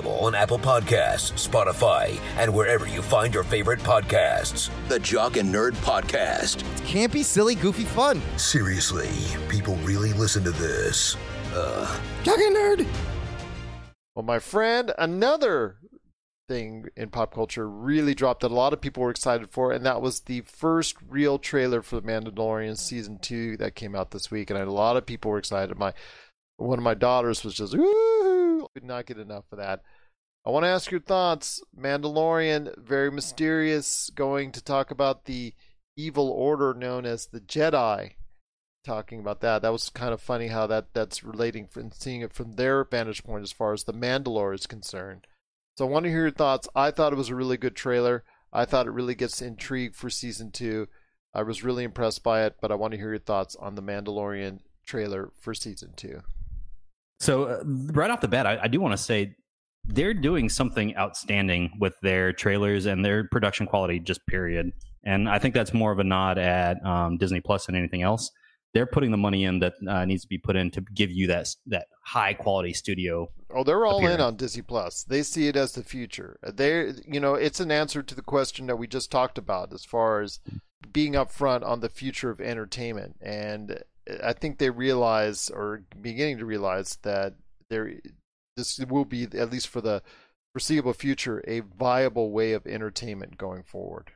on 0.05 0.35
Apple 0.35 0.59
Podcasts, 0.59 1.47
Spotify, 1.47 2.19
and 2.37 2.53
wherever 2.53 2.87
you 2.87 3.01
find 3.01 3.33
your 3.33 3.43
favorite 3.43 3.79
podcasts. 3.79 4.69
The 4.87 4.99
Jock 4.99 5.37
and 5.37 5.53
Nerd 5.53 5.73
Podcast. 5.83 6.63
Campy, 6.85 7.23
silly, 7.23 7.55
goofy 7.55 7.85
fun. 7.85 8.21
Seriously, 8.37 9.09
people 9.49 9.75
really 9.77 10.13
listen 10.13 10.43
to 10.43 10.51
this. 10.51 11.17
Uh, 11.53 11.99
Jock 12.23 12.39
and 12.39 12.55
nerd. 12.55 12.87
Well, 14.15 14.25
my 14.25 14.39
friend, 14.39 14.91
another 14.97 15.77
thing 16.47 16.85
in 16.97 17.09
pop 17.09 17.33
culture 17.33 17.69
really 17.69 18.13
dropped 18.13 18.41
that 18.41 18.51
a 18.51 18.53
lot 18.53 18.73
of 18.73 18.81
people 18.81 19.03
were 19.03 19.09
excited 19.09 19.49
for, 19.51 19.71
and 19.71 19.85
that 19.85 20.01
was 20.01 20.21
the 20.21 20.41
first 20.41 20.95
real 21.07 21.39
trailer 21.39 21.81
for 21.81 21.95
The 21.95 22.07
Mandalorian 22.07 22.77
season 22.77 23.19
two 23.19 23.55
that 23.57 23.75
came 23.75 23.95
out 23.95 24.11
this 24.11 24.29
week, 24.29 24.49
and 24.49 24.59
a 24.59 24.71
lot 24.71 24.97
of 24.97 25.05
people 25.05 25.31
were 25.31 25.37
excited. 25.37 25.77
My 25.77 25.93
one 26.61 26.77
of 26.77 26.83
my 26.83 26.93
daughters 26.93 27.43
was 27.43 27.53
just 27.53 27.77
woo! 27.77 28.67
Could 28.73 28.83
not 28.83 29.05
get 29.05 29.17
enough 29.17 29.45
of 29.51 29.57
that. 29.57 29.81
I 30.45 30.49
want 30.49 30.63
to 30.63 30.69
ask 30.69 30.89
your 30.89 31.01
thoughts. 31.01 31.61
Mandalorian, 31.77 32.77
very 32.77 33.11
mysterious, 33.11 34.09
going 34.15 34.51
to 34.53 34.63
talk 34.63 34.89
about 34.89 35.25
the 35.25 35.53
evil 35.95 36.29
order 36.29 36.73
known 36.73 37.05
as 37.05 37.27
the 37.27 37.41
Jedi. 37.41 38.13
Talking 38.83 39.19
about 39.19 39.41
that, 39.41 39.61
that 39.61 39.71
was 39.71 39.89
kind 39.89 40.11
of 40.13 40.21
funny 40.21 40.47
how 40.47 40.65
that 40.65 40.93
that's 40.93 41.23
relating 41.23 41.67
from 41.67 41.91
seeing 41.91 42.21
it 42.21 42.33
from 42.33 42.53
their 42.53 42.83
vantage 42.83 43.23
point 43.23 43.43
as 43.43 43.51
far 43.51 43.73
as 43.73 43.83
the 43.83 43.93
Mandalore 43.93 44.55
is 44.55 44.65
concerned. 44.65 45.27
So 45.77 45.85
I 45.85 45.89
want 45.89 46.05
to 46.05 46.09
hear 46.09 46.21
your 46.21 46.31
thoughts. 46.31 46.67
I 46.75 46.89
thought 46.89 47.13
it 47.13 47.17
was 47.17 47.29
a 47.29 47.35
really 47.35 47.57
good 47.57 47.75
trailer. 47.75 48.23
I 48.51 48.65
thought 48.65 48.87
it 48.87 48.91
really 48.91 49.15
gets 49.15 49.41
intrigue 49.41 49.93
for 49.95 50.09
season 50.09 50.51
two. 50.51 50.87
I 51.33 51.43
was 51.43 51.63
really 51.63 51.83
impressed 51.83 52.23
by 52.23 52.43
it, 52.45 52.55
but 52.59 52.71
I 52.71 52.75
want 52.75 52.91
to 52.91 52.97
hear 52.97 53.09
your 53.09 53.19
thoughts 53.19 53.55
on 53.55 53.75
the 53.75 53.83
Mandalorian 53.83 54.59
trailer 54.85 55.31
for 55.39 55.53
season 55.53 55.93
two. 55.95 56.21
So 57.21 57.43
uh, 57.43 57.63
right 57.65 58.09
off 58.09 58.19
the 58.19 58.27
bat, 58.27 58.47
I, 58.47 58.61
I 58.63 58.67
do 58.67 58.81
want 58.81 58.93
to 58.93 58.97
say 58.97 59.35
they're 59.85 60.13
doing 60.13 60.49
something 60.49 60.97
outstanding 60.97 61.71
with 61.79 61.93
their 62.01 62.33
trailers 62.33 62.87
and 62.87 63.05
their 63.05 63.27
production 63.27 63.67
quality, 63.67 63.99
just 63.99 64.25
period. 64.25 64.71
And 65.03 65.29
I 65.29 65.37
think 65.37 65.53
that's 65.53 65.71
more 65.71 65.91
of 65.91 65.99
a 65.99 66.03
nod 66.03 66.39
at 66.39 66.83
um, 66.83 67.17
Disney 67.17 67.39
Plus 67.39 67.67
than 67.67 67.75
anything 67.75 68.01
else. 68.01 68.31
They're 68.73 68.87
putting 68.87 69.11
the 69.11 69.17
money 69.17 69.43
in 69.43 69.59
that 69.59 69.73
uh, 69.87 70.03
needs 70.05 70.23
to 70.23 70.27
be 70.27 70.39
put 70.39 70.55
in 70.55 70.71
to 70.71 70.81
give 70.81 71.11
you 71.11 71.27
that 71.27 71.49
that 71.67 71.87
high 72.05 72.33
quality 72.33 72.73
studio. 72.73 73.29
Oh, 73.53 73.63
they're 73.63 73.85
all 73.85 74.03
in 74.07 74.19
on 74.19 74.35
Disney 74.35 74.63
Plus. 74.63 75.03
They 75.03 75.21
see 75.21 75.47
it 75.47 75.55
as 75.55 75.73
the 75.73 75.83
future. 75.83 76.39
They, 76.41 76.93
you 77.05 77.19
know, 77.19 77.35
it's 77.35 77.59
an 77.59 77.69
answer 77.71 78.01
to 78.01 78.15
the 78.15 78.21
question 78.23 78.65
that 78.65 78.77
we 78.77 78.87
just 78.87 79.11
talked 79.11 79.37
about 79.37 79.73
as 79.73 79.85
far 79.85 80.21
as 80.21 80.39
being 80.91 81.13
upfront 81.13 81.63
on 81.63 81.81
the 81.81 81.89
future 81.89 82.31
of 82.31 82.41
entertainment. 82.41 83.17
And 83.21 83.83
I 84.23 84.33
think 84.33 84.57
they 84.57 84.69
realize, 84.69 85.49
or 85.49 85.83
beginning 86.01 86.39
to 86.39 86.45
realize, 86.45 86.97
that 87.03 87.35
there 87.69 87.93
this 88.57 88.79
will 88.89 89.05
be 89.05 89.23
at 89.33 89.51
least 89.51 89.67
for 89.69 89.81
the 89.81 90.01
foreseeable 90.53 90.93
future 90.93 91.41
a 91.47 91.61
viable 91.61 92.31
way 92.31 92.53
of 92.53 92.67
entertainment 92.67 93.37
going 93.37 93.63
forward. 93.63 94.11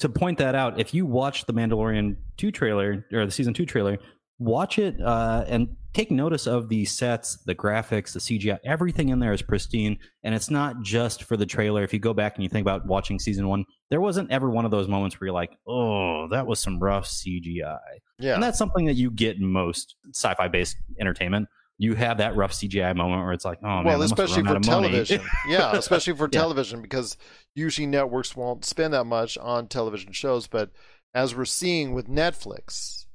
to 0.00 0.08
point 0.08 0.38
that 0.38 0.54
out, 0.54 0.78
if 0.78 0.92
you 0.94 1.06
watch 1.06 1.46
the 1.46 1.54
Mandalorian 1.54 2.16
2 2.36 2.50
trailer 2.52 3.04
or 3.12 3.24
the 3.24 3.32
season 3.32 3.54
2 3.54 3.66
trailer, 3.66 3.98
watch 4.38 4.78
it 4.78 5.00
uh, 5.00 5.44
and 5.48 5.76
take 5.94 6.10
notice 6.10 6.46
of 6.46 6.68
the 6.68 6.84
sets, 6.84 7.38
the 7.46 7.54
graphics, 7.54 8.12
the 8.12 8.20
CGI. 8.20 8.58
Everything 8.64 9.08
in 9.08 9.18
there 9.18 9.32
is 9.32 9.42
pristine, 9.42 9.98
and 10.22 10.34
it's 10.34 10.50
not 10.50 10.82
just 10.82 11.24
for 11.24 11.36
the 11.36 11.46
trailer. 11.46 11.82
If 11.82 11.92
you 11.92 11.98
go 11.98 12.14
back 12.14 12.34
and 12.36 12.42
you 12.44 12.48
think 12.48 12.62
about 12.64 12.86
watching 12.86 13.18
season 13.18 13.48
one, 13.48 13.64
there 13.90 14.00
wasn't 14.00 14.30
ever 14.30 14.50
one 14.50 14.64
of 14.64 14.70
those 14.70 14.86
moments 14.88 15.18
where 15.20 15.26
you're 15.28 15.34
like, 15.34 15.56
"Oh, 15.66 16.28
that 16.30 16.46
was 16.46 16.60
some 16.60 16.78
rough 16.78 17.06
CGI," 17.06 17.78
Yeah. 18.18 18.34
and 18.34 18.42
that's 18.42 18.58
something 18.58 18.84
that 18.86 18.94
you 18.94 19.10
get 19.10 19.36
in 19.36 19.46
most 19.46 19.96
sci-fi 20.14 20.48
based 20.48 20.76
entertainment. 21.00 21.48
You 21.80 21.94
have 21.94 22.18
that 22.18 22.34
rough 22.36 22.52
CGI 22.52 22.92
moment 22.94 23.22
where 23.22 23.32
it's 23.32 23.44
like, 23.44 23.58
"Oh 23.62 23.66
man, 23.82 23.84
well, 23.84 24.02
especially 24.02 24.42
for 24.42 24.50
out 24.50 24.56
of 24.56 24.66
money." 24.66 24.88
television. 24.88 25.22
yeah, 25.48 25.72
especially 25.76 26.14
for 26.14 26.24
Yeah. 26.30 26.40
television 26.40 26.82
because 26.82 27.16
usually 27.54 27.86
networks 27.86 28.36
won't 28.36 28.64
spend 28.64 28.92
that 28.94 29.04
much 29.04 29.38
on 29.38 29.68
television 29.68 30.12
shows. 30.12 30.46
But 30.46 30.70
as 31.14 31.34
we're 31.34 31.44
seeing 31.44 31.92
with 31.94 32.08
Netflix 32.08 33.06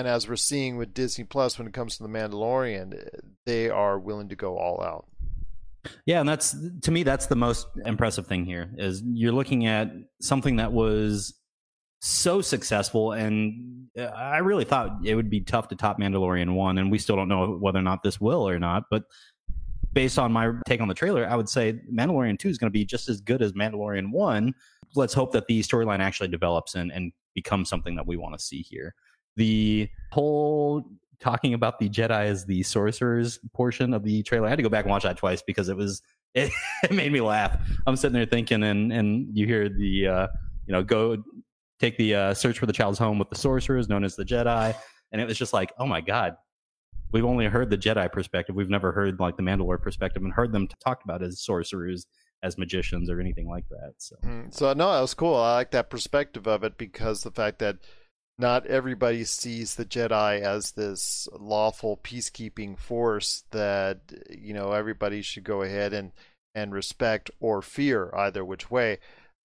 and 0.00 0.08
as 0.08 0.26
we're 0.26 0.36
seeing 0.36 0.78
with 0.78 0.94
Disney 0.94 1.24
Plus 1.24 1.58
when 1.58 1.68
it 1.68 1.74
comes 1.74 1.98
to 1.98 2.02
The 2.02 2.08
Mandalorian, 2.08 2.98
they 3.44 3.68
are 3.68 3.98
willing 3.98 4.30
to 4.30 4.34
go 4.34 4.56
all 4.56 4.82
out. 4.82 5.06
Yeah, 6.06 6.20
and 6.20 6.28
that's 6.28 6.56
to 6.82 6.90
me 6.90 7.02
that's 7.02 7.26
the 7.26 7.36
most 7.36 7.68
impressive 7.84 8.26
thing 8.26 8.44
here 8.44 8.70
is 8.76 9.02
you're 9.02 9.32
looking 9.32 9.66
at 9.66 9.90
something 10.20 10.56
that 10.56 10.72
was 10.72 11.34
so 12.00 12.40
successful 12.40 13.12
and 13.12 13.88
uh, 13.98 14.04
I 14.04 14.38
really 14.38 14.64
thought 14.64 15.00
it 15.04 15.14
would 15.14 15.28
be 15.28 15.40
tough 15.40 15.68
to 15.68 15.76
top 15.76 15.98
Mandalorian 15.98 16.54
1 16.54 16.78
and 16.78 16.90
we 16.90 16.98
still 16.98 17.16
don't 17.16 17.28
know 17.28 17.58
whether 17.60 17.78
or 17.78 17.82
not 17.82 18.02
this 18.02 18.20
will 18.20 18.48
or 18.48 18.58
not, 18.58 18.84
but 18.90 19.04
based 19.92 20.18
on 20.18 20.32
my 20.32 20.52
take 20.66 20.80
on 20.80 20.88
the 20.88 20.94
trailer, 20.94 21.26
I 21.28 21.36
would 21.36 21.48
say 21.48 21.80
Mandalorian 21.92 22.38
2 22.38 22.48
is 22.48 22.58
going 22.58 22.70
to 22.70 22.78
be 22.78 22.84
just 22.84 23.08
as 23.08 23.20
good 23.20 23.42
as 23.42 23.52
Mandalorian 23.52 24.10
1. 24.10 24.54
Let's 24.94 25.14
hope 25.14 25.32
that 25.32 25.46
the 25.46 25.60
storyline 25.60 26.00
actually 26.00 26.28
develops 26.28 26.74
and, 26.74 26.90
and 26.90 27.12
becomes 27.34 27.68
something 27.68 27.96
that 27.96 28.06
we 28.06 28.16
want 28.16 28.38
to 28.38 28.42
see 28.42 28.62
here. 28.62 28.94
The 29.36 29.88
whole 30.12 30.84
talking 31.20 31.54
about 31.54 31.78
the 31.78 31.88
Jedi 31.88 32.24
as 32.24 32.44
the 32.46 32.62
sorcerers 32.62 33.38
portion 33.52 33.92
of 33.94 34.02
the 34.02 34.22
trailer, 34.22 34.46
I 34.46 34.50
had 34.50 34.56
to 34.56 34.62
go 34.62 34.68
back 34.68 34.84
and 34.84 34.90
watch 34.90 35.02
that 35.02 35.16
twice 35.18 35.42
because 35.42 35.68
it 35.68 35.76
was 35.76 36.02
it, 36.34 36.50
it 36.84 36.92
made 36.92 37.12
me 37.12 37.20
laugh. 37.20 37.60
I'm 37.86 37.96
sitting 37.96 38.14
there 38.14 38.26
thinking, 38.26 38.62
and 38.62 38.92
and 38.92 39.28
you 39.36 39.46
hear 39.46 39.68
the 39.68 40.06
uh, 40.06 40.26
you 40.66 40.72
know 40.72 40.82
go 40.82 41.22
take 41.78 41.96
the 41.96 42.14
uh, 42.14 42.34
search 42.34 42.58
for 42.58 42.66
the 42.66 42.72
child's 42.72 42.98
home 42.98 43.18
with 43.18 43.30
the 43.30 43.36
sorcerers, 43.36 43.88
known 43.88 44.04
as 44.04 44.16
the 44.16 44.24
Jedi, 44.24 44.74
and 45.12 45.20
it 45.20 45.26
was 45.26 45.38
just 45.38 45.52
like, 45.52 45.72
oh 45.78 45.86
my 45.86 46.00
god, 46.00 46.36
we've 47.12 47.24
only 47.24 47.46
heard 47.46 47.70
the 47.70 47.78
Jedi 47.78 48.10
perspective. 48.10 48.54
We've 48.54 48.70
never 48.70 48.92
heard 48.92 49.18
like 49.20 49.36
the 49.36 49.42
Mandalore 49.42 49.80
perspective 49.80 50.22
and 50.22 50.32
heard 50.32 50.52
them 50.52 50.68
talked 50.84 51.04
about 51.04 51.22
as 51.22 51.40
sorcerers, 51.40 52.06
as 52.42 52.58
magicians, 52.58 53.10
or 53.10 53.20
anything 53.20 53.48
like 53.48 53.68
that. 53.70 53.94
So 53.98 54.16
Mm, 54.24 54.52
So 54.54 54.72
no, 54.72 54.92
that 54.92 55.00
was 55.00 55.14
cool. 55.14 55.36
I 55.36 55.54
like 55.54 55.70
that 55.72 55.90
perspective 55.90 56.46
of 56.46 56.64
it 56.64 56.78
because 56.78 57.22
the 57.22 57.30
fact 57.30 57.58
that 57.60 57.78
not 58.40 58.66
everybody 58.66 59.24
sees 59.24 59.74
the 59.74 59.84
Jedi 59.84 60.40
as 60.40 60.72
this 60.72 61.28
lawful 61.38 61.98
peacekeeping 61.98 62.78
force 62.78 63.44
that 63.50 64.00
you 64.30 64.54
know 64.54 64.72
everybody 64.72 65.22
should 65.22 65.44
go 65.44 65.62
ahead 65.62 65.92
and 65.92 66.12
and 66.54 66.72
respect 66.72 67.30
or 67.38 67.62
fear 67.62 68.10
either 68.14 68.44
which 68.44 68.70
way. 68.70 68.98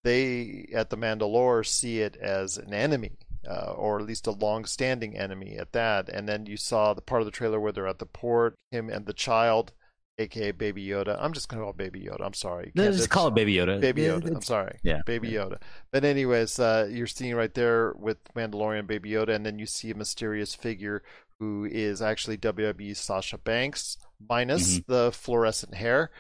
They 0.04 0.68
at 0.74 0.90
the 0.90 0.98
Mandalore 0.98 1.66
see 1.66 2.00
it 2.00 2.16
as 2.16 2.58
an 2.58 2.74
enemy. 2.74 3.12
Uh, 3.48 3.76
or 3.78 4.00
at 4.00 4.06
least 4.08 4.26
a 4.26 4.32
long-standing 4.32 5.16
enemy 5.16 5.56
at 5.56 5.72
that. 5.72 6.10
And 6.10 6.28
then 6.28 6.48
you 6.48 6.58
saw 6.58 6.96
the 6.96 7.02
part 7.02 7.22
of 7.22 7.28
the 7.28 7.32
trailer 7.32 7.60
where 7.60 7.72
they're 7.72 7.86
at 7.86 8.00
the 8.00 8.08
port, 8.08 8.56
him 8.72 8.90
and 8.90 9.06
the 9.06 9.14
child, 9.14 9.72
aka 10.18 10.52
Baby 10.52 10.86
Yoda. 10.88 11.18
I'm 11.22 11.34
just 11.34 11.50
gonna 11.50 11.62
call 11.64 11.72
it 11.72 11.78
Baby 11.78 12.02
Yoda. 12.02 12.26
I'm 12.26 12.34
sorry. 12.34 12.72
No, 12.76 12.92
just 12.92 13.10
call 13.10 13.28
it 13.28 13.36
Baby 13.36 13.56
Yoda. 13.56 13.80
Baby 13.82 14.04
Yoda. 14.04 14.34
I'm 14.36 14.42
sorry. 14.42 14.80
yeah, 14.84 15.02
Baby 15.06 15.30
yeah. 15.30 15.42
Yoda. 15.46 15.62
But 15.92 16.06
anyways, 16.06 16.60
uh, 16.60 16.88
you're 16.90 17.08
seeing 17.08 17.36
right 17.36 17.54
there 17.54 17.94
with 17.98 18.18
Mandalorian 18.34 18.88
Baby 18.88 19.12
Yoda, 19.12 19.30
and 19.36 19.46
then 19.46 19.60
you 19.60 19.66
see 19.66 19.92
a 19.92 19.96
mysterious 19.96 20.56
figure 20.56 21.04
who 21.40 21.66
is 21.70 22.02
actually 22.02 22.38
WWE 22.38 22.96
Sasha 22.96 23.38
Banks, 23.38 23.98
minus 24.30 24.80
Mm-hmm. 24.80 24.92
the 24.92 25.12
fluorescent 25.12 25.74
hair. 25.76 26.12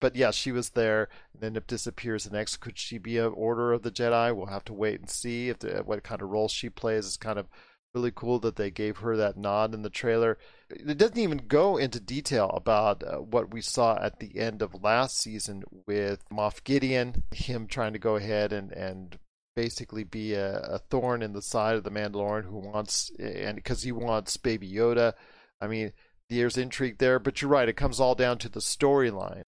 But 0.00 0.16
yeah, 0.16 0.30
she 0.30 0.50
was 0.52 0.70
there, 0.70 1.08
and 1.34 1.42
then 1.42 1.56
it 1.56 1.66
disappears 1.66 2.24
the 2.24 2.30
next. 2.30 2.56
Could 2.58 2.78
she 2.78 2.96
be 2.96 3.18
an 3.18 3.32
Order 3.34 3.72
of 3.72 3.82
the 3.82 3.90
Jedi? 3.90 4.34
We'll 4.34 4.46
have 4.46 4.64
to 4.66 4.72
wait 4.72 5.00
and 5.00 5.10
see 5.10 5.50
if 5.50 5.58
the, 5.58 5.82
what 5.84 6.02
kind 6.04 6.22
of 6.22 6.30
role 6.30 6.48
she 6.48 6.70
plays. 6.70 7.04
It's 7.06 7.16
kind 7.18 7.38
of 7.38 7.48
really 7.94 8.12
cool 8.14 8.38
that 8.40 8.56
they 8.56 8.70
gave 8.70 8.98
her 8.98 9.16
that 9.16 9.36
nod 9.36 9.74
in 9.74 9.82
the 9.82 9.90
trailer. 9.90 10.38
It 10.68 10.98
doesn't 10.98 11.18
even 11.18 11.38
go 11.48 11.76
into 11.76 12.00
detail 12.00 12.50
about 12.54 13.02
uh, 13.02 13.16
what 13.16 13.52
we 13.52 13.60
saw 13.60 13.98
at 14.00 14.20
the 14.20 14.38
end 14.38 14.62
of 14.62 14.82
last 14.82 15.20
season 15.20 15.64
with 15.86 16.20
Moff 16.30 16.62
Gideon, 16.62 17.24
him 17.32 17.66
trying 17.66 17.92
to 17.92 17.98
go 17.98 18.16
ahead 18.16 18.52
and, 18.52 18.70
and 18.72 19.18
basically 19.56 20.04
be 20.04 20.34
a, 20.34 20.58
a 20.60 20.78
thorn 20.78 21.22
in 21.22 21.32
the 21.32 21.42
side 21.42 21.76
of 21.76 21.84
the 21.84 21.90
Mandalorian 21.90 22.44
who 22.44 22.58
wants, 22.58 23.10
and 23.18 23.56
because 23.56 23.82
he 23.82 23.92
wants 23.92 24.36
Baby 24.36 24.70
Yoda. 24.70 25.14
I 25.60 25.66
mean, 25.66 25.92
there's 26.28 26.56
intrigue 26.56 26.98
there, 26.98 27.18
but 27.18 27.42
you're 27.42 27.50
right. 27.50 27.68
It 27.68 27.76
comes 27.76 27.98
all 27.98 28.14
down 28.14 28.38
to 28.38 28.48
the 28.48 28.60
storyline. 28.60 29.42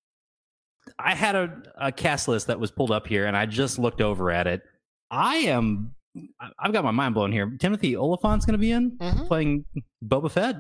I 0.99 1.15
had 1.15 1.37
a, 1.37 1.63
a 1.77 1.93
cast 1.93 2.27
list 2.27 2.49
that 2.49 2.59
was 2.59 2.73
pulled 2.73 2.91
up 2.91 3.07
here, 3.07 3.25
and 3.25 3.37
I 3.37 3.47
just 3.47 3.79
looked 3.79 4.01
over 4.01 4.33
at 4.33 4.49
it. 4.49 4.63
I 5.11 5.37
am. 5.37 5.95
I- 6.41 6.51
I've 6.59 6.73
got 6.73 6.85
my 6.85 6.91
mind 6.91 7.15
blown 7.15 7.33
here. 7.33 7.51
Timothy 7.59 7.97
Olyphant's 7.97 8.45
going 8.45 8.53
to 8.55 8.59
be 8.59 8.71
in 8.73 8.93
Mhm. 8.99 9.27
playing 9.27 9.65
Boba 10.05 10.31
Fett. 10.31 10.57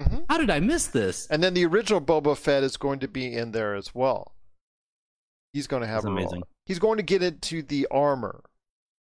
Mhm. 0.00 0.24
How 0.28 0.38
did 0.38 0.50
I 0.50 0.58
miss 0.60 0.88
this? 0.88 1.26
And 1.28 1.42
then 1.42 1.54
the 1.54 1.64
original 1.66 2.00
Boba 2.00 2.36
Fett 2.36 2.62
is 2.64 2.76
going 2.76 2.98
to 3.00 3.08
be 3.08 3.32
in 3.34 3.52
there 3.52 3.74
as 3.74 3.94
well. 3.94 4.34
He's 5.52 5.66
going 5.66 5.82
to 5.82 5.86
have 5.86 6.02
That's 6.02 6.06
a 6.06 6.08
role. 6.08 6.18
amazing. 6.18 6.42
He's 6.66 6.78
going 6.78 6.96
to 6.96 7.02
get 7.02 7.22
into 7.22 7.62
the 7.62 7.86
armor 7.90 8.42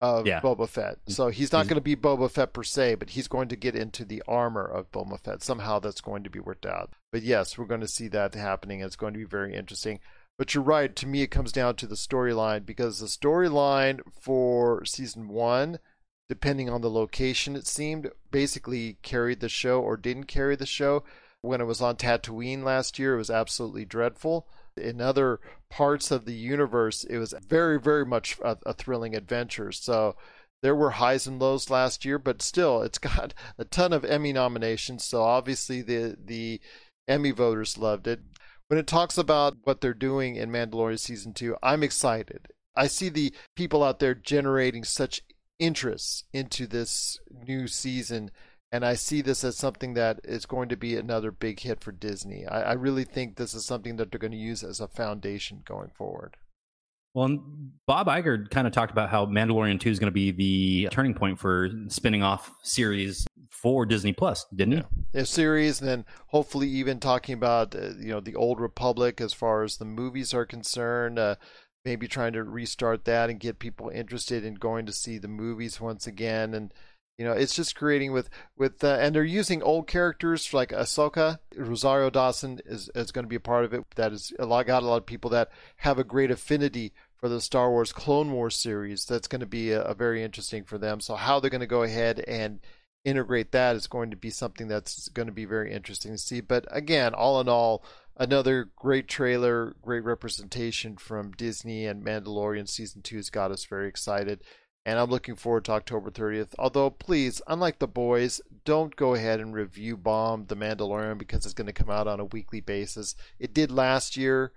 of 0.02 0.28
Yeah. 0.28 0.41
Boba 0.41 0.67
Fett. 0.67 0.98
So 1.08 1.30
he's 1.30 1.52
not 1.52 1.60
He's- 1.60 1.70
going 1.70 1.78
to 1.78 1.82
be 1.82 1.96
Boba 1.96 2.30
Fett 2.30 2.54
per 2.54 2.63
se, 2.63 2.96
but 2.96 3.12
he's 3.12 3.28
going 3.28 3.48
to 3.50 3.56
get 3.56 3.76
into 3.76 4.04
the 4.04 4.22
armor 4.28 4.65
of 4.65 4.91
Boba 4.91 5.20
Fett. 5.20 5.41
Somehow 5.44 5.80
that's 5.80 6.02
going 6.02 6.24
to 6.24 6.30
be 6.30 6.39
worked 6.39 6.65
out. 6.65 6.91
But 7.12 7.22
yes, 7.24 7.58
we're 7.58 7.65
going 7.65 7.82
to 7.82 7.88
see 7.88 8.08
that 8.10 8.34
happening. 8.36 8.82
It's 8.82 8.96
going 8.96 9.13
to 9.13 9.20
be 9.20 9.26
very 9.26 9.56
interesting. 9.56 10.00
But 10.41 10.56
you're 10.56 10.63
right. 10.63 10.95
To 10.95 11.06
me, 11.06 11.21
it 11.21 11.30
comes 11.30 11.51
down 11.51 11.75
to 11.75 11.86
the 11.86 11.93
storyline 11.93 12.65
because 12.65 12.99
the 12.99 13.06
storyline 13.06 13.99
for 14.19 14.84
season 14.86 15.27
one, 15.27 15.77
depending 16.27 16.67
on 16.67 16.82
the 16.82 16.89
location, 16.89 17.56
it 17.56 17.67
seemed 17.67 18.10
basically 18.32 18.97
carried 19.04 19.39
the 19.39 19.49
show 19.49 19.80
or 19.82 19.97
didn't 19.97 20.23
carry 20.23 20.56
the 20.56 20.65
show. 20.65 21.04
When 21.41 21.62
it 21.62 21.65
was 21.65 21.80
on 21.80 21.95
Tatooine 21.95 22.63
last 22.63 22.97
year, 22.97 23.13
it 23.13 23.19
was 23.19 23.30
absolutely 23.30 23.86
dreadful. 23.86 24.47
In 24.75 24.99
other 24.99 25.41
parts 25.69 26.10
of 26.10 26.25
the 26.25 26.34
universe, 26.34 27.04
it 27.04 27.19
was 27.19 27.36
very, 27.47 27.80
very 27.80 28.04
much 28.04 28.39
a, 28.43 28.58
a 28.65 28.73
thrilling 28.73 29.15
adventure. 29.15 29.71
So 29.71 30.15
there 30.63 30.75
were 30.75 30.89
highs 30.89 31.27
and 31.27 31.39
lows 31.39 31.69
last 31.69 32.04
year, 32.04 32.17
but 32.17 32.41
still, 32.41 32.82
it's 32.82 32.97
got 32.97 33.36
a 33.60 33.65
ton 33.65 33.93
of 33.93 34.04
Emmy 34.04 34.34
nominations. 34.34 35.04
So 35.04 35.21
obviously, 35.21 35.84
the 35.84 36.17
the 36.19 36.60
Emmy 37.08 37.30
voters 37.30 37.77
loved 37.77 38.08
it. 38.08 38.21
When 38.71 38.79
it 38.79 38.88
talks 38.88 39.17
about 39.17 39.57
what 39.65 39.81
they're 39.81 39.93
doing 39.93 40.38
in 40.38 40.49
Mandalorian 40.49 40.97
season 40.97 41.34
two, 41.34 41.57
I'm 41.62 41.84
excited. 41.84 42.47
I 42.73 42.88
see 42.88 43.10
the 43.10 43.34
people 43.53 43.84
out 43.84 43.99
there 43.99 44.15
generating 44.15 44.86
such 44.86 45.23
interest 45.60 46.23
into 46.31 46.67
this 46.67 47.19
new 47.45 47.67
season 47.67 48.31
and 48.71 48.86
I 48.86 48.93
see 48.93 49.19
this 49.19 49.43
as 49.43 49.57
something 49.57 49.95
that 49.95 50.21
is 50.23 50.45
going 50.45 50.69
to 50.69 50.77
be 50.77 50.95
another 50.95 51.31
big 51.31 51.60
hit 51.60 51.84
for 51.84 51.91
Disney. 51.91 52.45
I, 52.45 52.62
I 52.62 52.73
really 52.75 53.03
think 53.03 53.36
this 53.36 53.53
is 53.53 53.65
something 53.65 53.97
that 53.97 54.10
they're 54.10 54.19
going 54.19 54.31
to 54.31 54.38
use 54.38 54.63
as 54.63 54.79
a 54.79 54.88
foundation 54.88 55.63
going 55.65 55.89
forward. 55.89 56.38
Well, 57.13 57.43
Bob 57.88 58.08
Iger 58.08 58.50
kind 58.50 58.67
of 58.67 58.74
talked 58.74 58.91
about 58.91 59.10
how 59.10 59.26
Mandalorian 59.26 59.80
2 59.80 59.89
is 59.89 60.00
going 60.00 60.08
to 60.08 60.13
be 60.13 60.32
the 60.32 60.89
turning 60.91 61.13
point 61.13 61.39
for 61.39 61.69
spinning 61.88 62.24
off 62.24 62.52
series 62.63 63.28
for 63.50 63.86
Disney 63.86 64.13
Plus, 64.13 64.45
didn't 64.56 64.86
he? 65.13 65.19
A 65.19 65.26
series, 65.26 65.82
and 65.82 65.89
then 65.89 66.06
hopefully 66.28 66.69
even 66.69 67.00
talking 67.00 67.34
about 67.34 67.76
uh, 67.76 67.89
you 68.00 68.10
know 68.10 68.21
the 68.21 68.36
old 68.36 68.60
Republic 68.60 69.19
as 69.19 69.34
far 69.34 69.63
as 69.63 69.78
the 69.78 69.86
movies 69.86 70.34
are 70.34 70.45
concerned. 70.45 71.19
Uh, 71.19 71.36
maybe 71.84 72.08
trying 72.08 72.34
to 72.34 72.43
restart 72.43 73.06
that 73.06 73.30
and 73.30 73.39
get 73.39 73.60
people 73.60 73.89
interested 73.89 74.45
in 74.45 74.54
going 74.56 74.86
to 74.86 74.93
see 74.93 75.17
the 75.17 75.28
movies 75.28 75.82
once 75.82 76.06
again 76.06 76.54
and 76.54 76.71
you 77.21 77.27
know 77.27 77.34
it's 77.34 77.55
just 77.55 77.75
creating 77.75 78.13
with 78.13 78.31
with 78.57 78.84
uh, 78.84 78.97
and 78.99 79.13
they're 79.13 79.23
using 79.23 79.62
old 79.62 79.86
characters 79.86 80.51
like 80.55 80.69
Ahsoka. 80.69 81.38
Rosario 81.55 82.10
Dawson 82.10 82.60
is 82.65 82.89
is 82.95 83.12
going 83.12 83.25
to 83.25 83.29
be 83.29 83.36
a 83.36 83.39
part 83.39 83.63
of 83.63 83.75
it. 83.75 83.84
That 83.95 84.12
is 84.12 84.34
a 84.39 84.45
lot 84.47 84.65
got 84.65 84.81
a 84.81 84.88
lot 84.88 84.97
of 84.97 85.05
people 85.05 85.29
that 85.29 85.51
have 85.75 85.99
a 85.99 86.03
great 86.03 86.31
affinity 86.31 86.93
for 87.15 87.29
the 87.29 87.39
Star 87.39 87.69
Wars 87.69 87.93
Clone 87.93 88.31
Wars 88.31 88.55
series. 88.55 89.05
That's 89.05 89.27
going 89.27 89.41
to 89.41 89.45
be 89.45 89.69
a, 89.69 89.84
a 89.84 89.93
very 89.93 90.23
interesting 90.23 90.63
for 90.63 90.79
them. 90.79 90.99
So 90.99 91.13
how 91.13 91.39
they're 91.39 91.51
going 91.51 91.62
to 91.62 91.67
go 91.67 91.84
ahead 91.84 92.21
and 92.27 92.60
integrate 93.05 93.51
that 93.51 93.75
is 93.75 93.86
going 93.86 94.10
to 94.10 94.17
be 94.17 94.31
something 94.31 94.67
that's 94.67 95.07
going 95.10 95.27
to 95.27 95.31
be 95.31 95.45
very 95.45 95.71
interesting 95.71 96.13
to 96.13 96.17
see. 96.17 96.41
But 96.41 96.65
again 96.71 97.13
all 97.13 97.39
in 97.39 97.47
all 97.47 97.86
another 98.17 98.71
great 98.75 99.07
trailer, 99.07 99.75
great 99.79 100.03
representation 100.03 100.97
from 100.97 101.34
Disney 101.34 101.86
and 101.86 102.03
Mandalorian 102.03 102.67
season 102.67 103.03
two 103.03 103.17
has 103.17 103.29
got 103.29 103.51
us 103.51 103.65
very 103.65 103.88
excited. 103.88 104.43
And 104.86 104.98
I'm 104.98 105.10
looking 105.12 105.36
forward 105.36 105.65
to 105.65 105.74
October 105.74 106.10
30th. 106.10 106.56
Although, 106.58 106.89
please, 106.89 107.41
unlike 107.48 107.78
the 107.80 107.88
boys, 107.88 108.41
don't 108.65 108.96
go 108.96 109.13
ahead 109.13 109.39
and 109.39 109.54
review 109.54 109.96
bomb 109.96 110.48
The 110.48 110.56
Mandalorian 110.56 111.20
because 111.20 111.46
it's 111.46 111.54
going 111.54 111.67
to 111.67 111.74
come 111.74 111.91
out 111.91 112.08
on 112.08 112.20
a 112.20 112.26
weekly 112.26 112.62
basis. 112.62 113.15
It 113.39 113.54
did 113.54 113.72
last 113.72 114.17
year. 114.17 114.54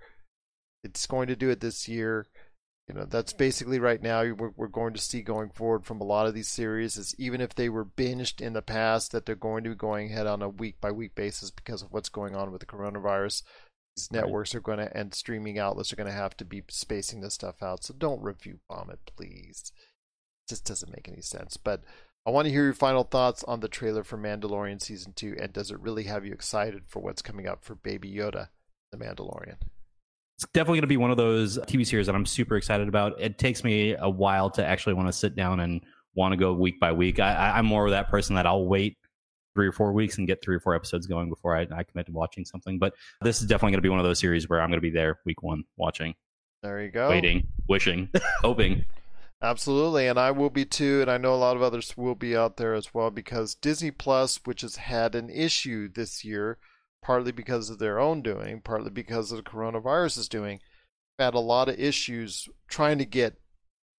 It's 0.83 1.05
going 1.05 1.27
to 1.27 1.35
do 1.35 1.49
it 1.49 1.59
this 1.59 1.87
year. 1.87 2.27
You 2.87 2.93
know, 2.93 3.05
that's 3.05 3.33
basically 3.33 3.79
right 3.79 4.01
now 4.01 4.21
we're, 4.21 4.51
we're 4.55 4.67
going 4.67 4.93
to 4.93 5.01
see 5.01 5.21
going 5.21 5.49
forward 5.49 5.85
from 5.85 6.01
a 6.01 6.05
lot 6.05 6.27
of 6.27 6.35
these 6.35 6.47
series 6.47 6.97
is 6.97 7.15
even 7.17 7.41
if 7.41 7.55
they 7.55 7.67
were 7.67 7.85
binged 7.85 8.41
in 8.41 8.53
the 8.53 8.61
past, 8.61 9.11
that 9.11 9.25
they're 9.25 9.35
going 9.35 9.63
to 9.63 9.71
be 9.71 9.75
going 9.75 10.11
ahead 10.11 10.27
on 10.27 10.43
a 10.43 10.49
week 10.49 10.79
by 10.81 10.91
week 10.91 11.15
basis 11.15 11.49
because 11.49 11.81
of 11.81 11.91
what's 11.91 12.09
going 12.09 12.35
on 12.35 12.51
with 12.51 12.59
the 12.59 12.67
coronavirus. 12.67 13.41
These 13.95 14.11
networks 14.11 14.53
are 14.53 14.59
going 14.59 14.79
to, 14.79 14.95
and 14.95 15.13
streaming 15.13 15.57
outlets 15.57 15.93
are 15.93 15.95
going 15.95 16.09
to 16.09 16.13
have 16.13 16.37
to 16.37 16.45
be 16.45 16.63
spacing 16.69 17.21
this 17.21 17.33
stuff 17.33 17.63
out. 17.63 17.83
So 17.83 17.95
don't 17.97 18.21
review 18.21 18.59
bomb 18.69 18.91
it, 18.91 18.99
please. 19.15 19.71
Just 20.47 20.65
doesn't 20.65 20.91
make 20.91 21.07
any 21.07 21.21
sense. 21.21 21.57
But 21.57 21.83
I 22.25 22.31
want 22.31 22.45
to 22.45 22.51
hear 22.51 22.63
your 22.63 22.73
final 22.73 23.03
thoughts 23.03 23.43
on 23.43 23.59
the 23.59 23.67
trailer 23.67 24.03
for 24.03 24.17
Mandalorian 24.17 24.81
season 24.81 25.13
two, 25.13 25.35
and 25.39 25.53
does 25.53 25.71
it 25.71 25.79
really 25.79 26.03
have 26.03 26.25
you 26.25 26.33
excited 26.33 26.83
for 26.87 27.01
what's 27.01 27.21
coming 27.21 27.47
up 27.47 27.63
for 27.63 27.75
Baby 27.75 28.11
Yoda, 28.11 28.49
the 28.91 28.97
Mandalorian? 28.97 29.57
It's 30.37 30.45
definitely 30.53 30.77
going 30.77 30.81
to 30.81 30.87
be 30.87 30.97
one 30.97 31.11
of 31.11 31.17
those 31.17 31.57
TV 31.59 31.85
series 31.85 32.07
that 32.07 32.15
I'm 32.15 32.25
super 32.25 32.57
excited 32.57 32.87
about. 32.87 33.19
It 33.21 33.37
takes 33.37 33.63
me 33.63 33.95
a 33.97 34.09
while 34.09 34.49
to 34.51 34.65
actually 34.65 34.95
want 34.95 35.07
to 35.07 35.13
sit 35.13 35.35
down 35.35 35.61
and 35.61 35.81
want 36.13 36.33
to 36.33 36.37
go 36.37 36.53
week 36.53 36.79
by 36.79 36.91
week. 36.91 37.19
I, 37.19 37.33
I, 37.33 37.57
I'm 37.57 37.65
more 37.65 37.85
of 37.85 37.91
that 37.91 38.09
person 38.09 38.35
that 38.35 38.45
I'll 38.45 38.65
wait 38.65 38.97
three 39.53 39.67
or 39.67 39.71
four 39.71 39.93
weeks 39.93 40.17
and 40.17 40.27
get 40.27 40.43
three 40.43 40.55
or 40.55 40.59
four 40.59 40.75
episodes 40.75 41.07
going 41.07 41.29
before 41.29 41.55
I, 41.55 41.61
I 41.61 41.83
commit 41.83 42.07
to 42.07 42.11
watching 42.11 42.43
something. 42.43 42.77
But 42.77 42.93
this 43.21 43.39
is 43.39 43.47
definitely 43.47 43.71
going 43.71 43.77
to 43.79 43.83
be 43.83 43.89
one 43.89 43.99
of 43.99 44.05
those 44.05 44.19
series 44.19 44.49
where 44.49 44.61
I'm 44.61 44.69
going 44.69 44.77
to 44.77 44.81
be 44.81 44.89
there 44.89 45.19
week 45.25 45.41
one, 45.41 45.63
watching, 45.77 46.15
There 46.61 46.81
you 46.83 46.91
go. 46.91 47.09
waiting, 47.09 47.47
wishing, 47.69 48.09
hoping. 48.41 48.83
Absolutely, 49.41 50.07
and 50.07 50.17
I 50.17 50.31
will 50.31 50.49
be 50.49 50.65
too, 50.65 51.01
and 51.01 51.11
I 51.11 51.17
know 51.17 51.33
a 51.33 51.37
lot 51.37 51.55
of 51.55 51.61
others 51.61 51.95
will 51.97 52.15
be 52.15 52.35
out 52.35 52.57
there 52.57 52.73
as 52.73 52.93
well 52.93 53.11
because 53.11 53.53
Disney 53.53 53.91
Plus, 53.91 54.39
which 54.45 54.61
has 54.61 54.77
had 54.77 55.13
an 55.13 55.29
issue 55.29 55.87
this 55.87 56.23
year, 56.23 56.57
partly 57.03 57.31
because 57.31 57.69
of 57.69 57.77
their 57.77 57.99
own 57.99 58.21
doing, 58.21 58.61
partly 58.61 58.89
because 58.89 59.31
of 59.31 59.37
the 59.37 59.49
coronavirus 59.49 60.17
is 60.17 60.29
doing, 60.29 60.61
had 61.19 61.33
a 61.33 61.39
lot 61.39 61.69
of 61.69 61.79
issues 61.79 62.49
trying 62.67 62.97
to 62.97 63.05
get 63.05 63.39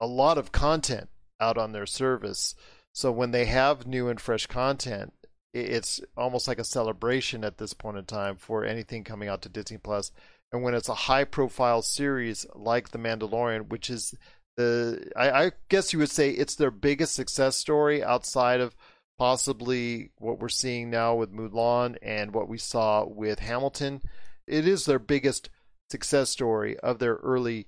a 0.01 0.07
lot 0.07 0.39
of 0.39 0.53
content 0.53 1.09
out 1.41 1.57
on 1.57 1.73
their 1.73 1.87
service. 1.87 2.55
So 2.93 3.13
when 3.13 3.31
they 3.31 3.45
have 3.45 3.87
new 3.87 4.09
and 4.09 4.21
fresh 4.21 4.47
content, 4.47 5.13
it's 5.55 6.01
almost 6.17 6.49
like 6.49 6.59
a 6.59 6.65
celebration 6.65 7.45
at 7.45 7.59
this 7.59 7.73
point 7.73 7.99
in 7.99 8.05
time 8.05 8.37
for 8.37 8.65
anything 8.65 9.05
coming 9.05 9.29
out 9.29 9.43
to 9.43 9.49
Disney 9.49 9.79
Plus. 9.79 10.11
And 10.53 10.63
when 10.63 10.75
it's 10.75 10.89
a 10.89 10.95
high 10.95 11.25
profile 11.25 11.83
series 11.83 12.47
like 12.55 12.91
The 12.91 12.99
Mandalorian, 12.99 13.69
which 13.69 13.91
is 13.91 14.15
I, 14.59 15.31
I 15.31 15.53
guess 15.69 15.93
you 15.93 15.99
would 15.99 16.11
say 16.11 16.31
it's 16.31 16.55
their 16.55 16.71
biggest 16.71 17.15
success 17.15 17.57
story 17.57 18.03
outside 18.03 18.61
of 18.61 18.75
possibly 19.19 20.11
what 20.19 20.39
we're 20.39 20.49
seeing 20.49 20.91
now 20.91 21.15
with 21.15 21.33
Mulan 21.33 21.97
and 22.03 22.33
what 22.33 22.49
we 22.49 22.59
saw 22.59 23.05
with 23.07 23.41
Hamilton. 23.41 24.03
It 24.47 24.67
is 24.67 24.85
their 24.85 24.99
biggest 24.99 25.51
success 25.91 26.31
story 26.31 26.79
of 26.79 26.99
their 26.99 27.17
early 27.17 27.67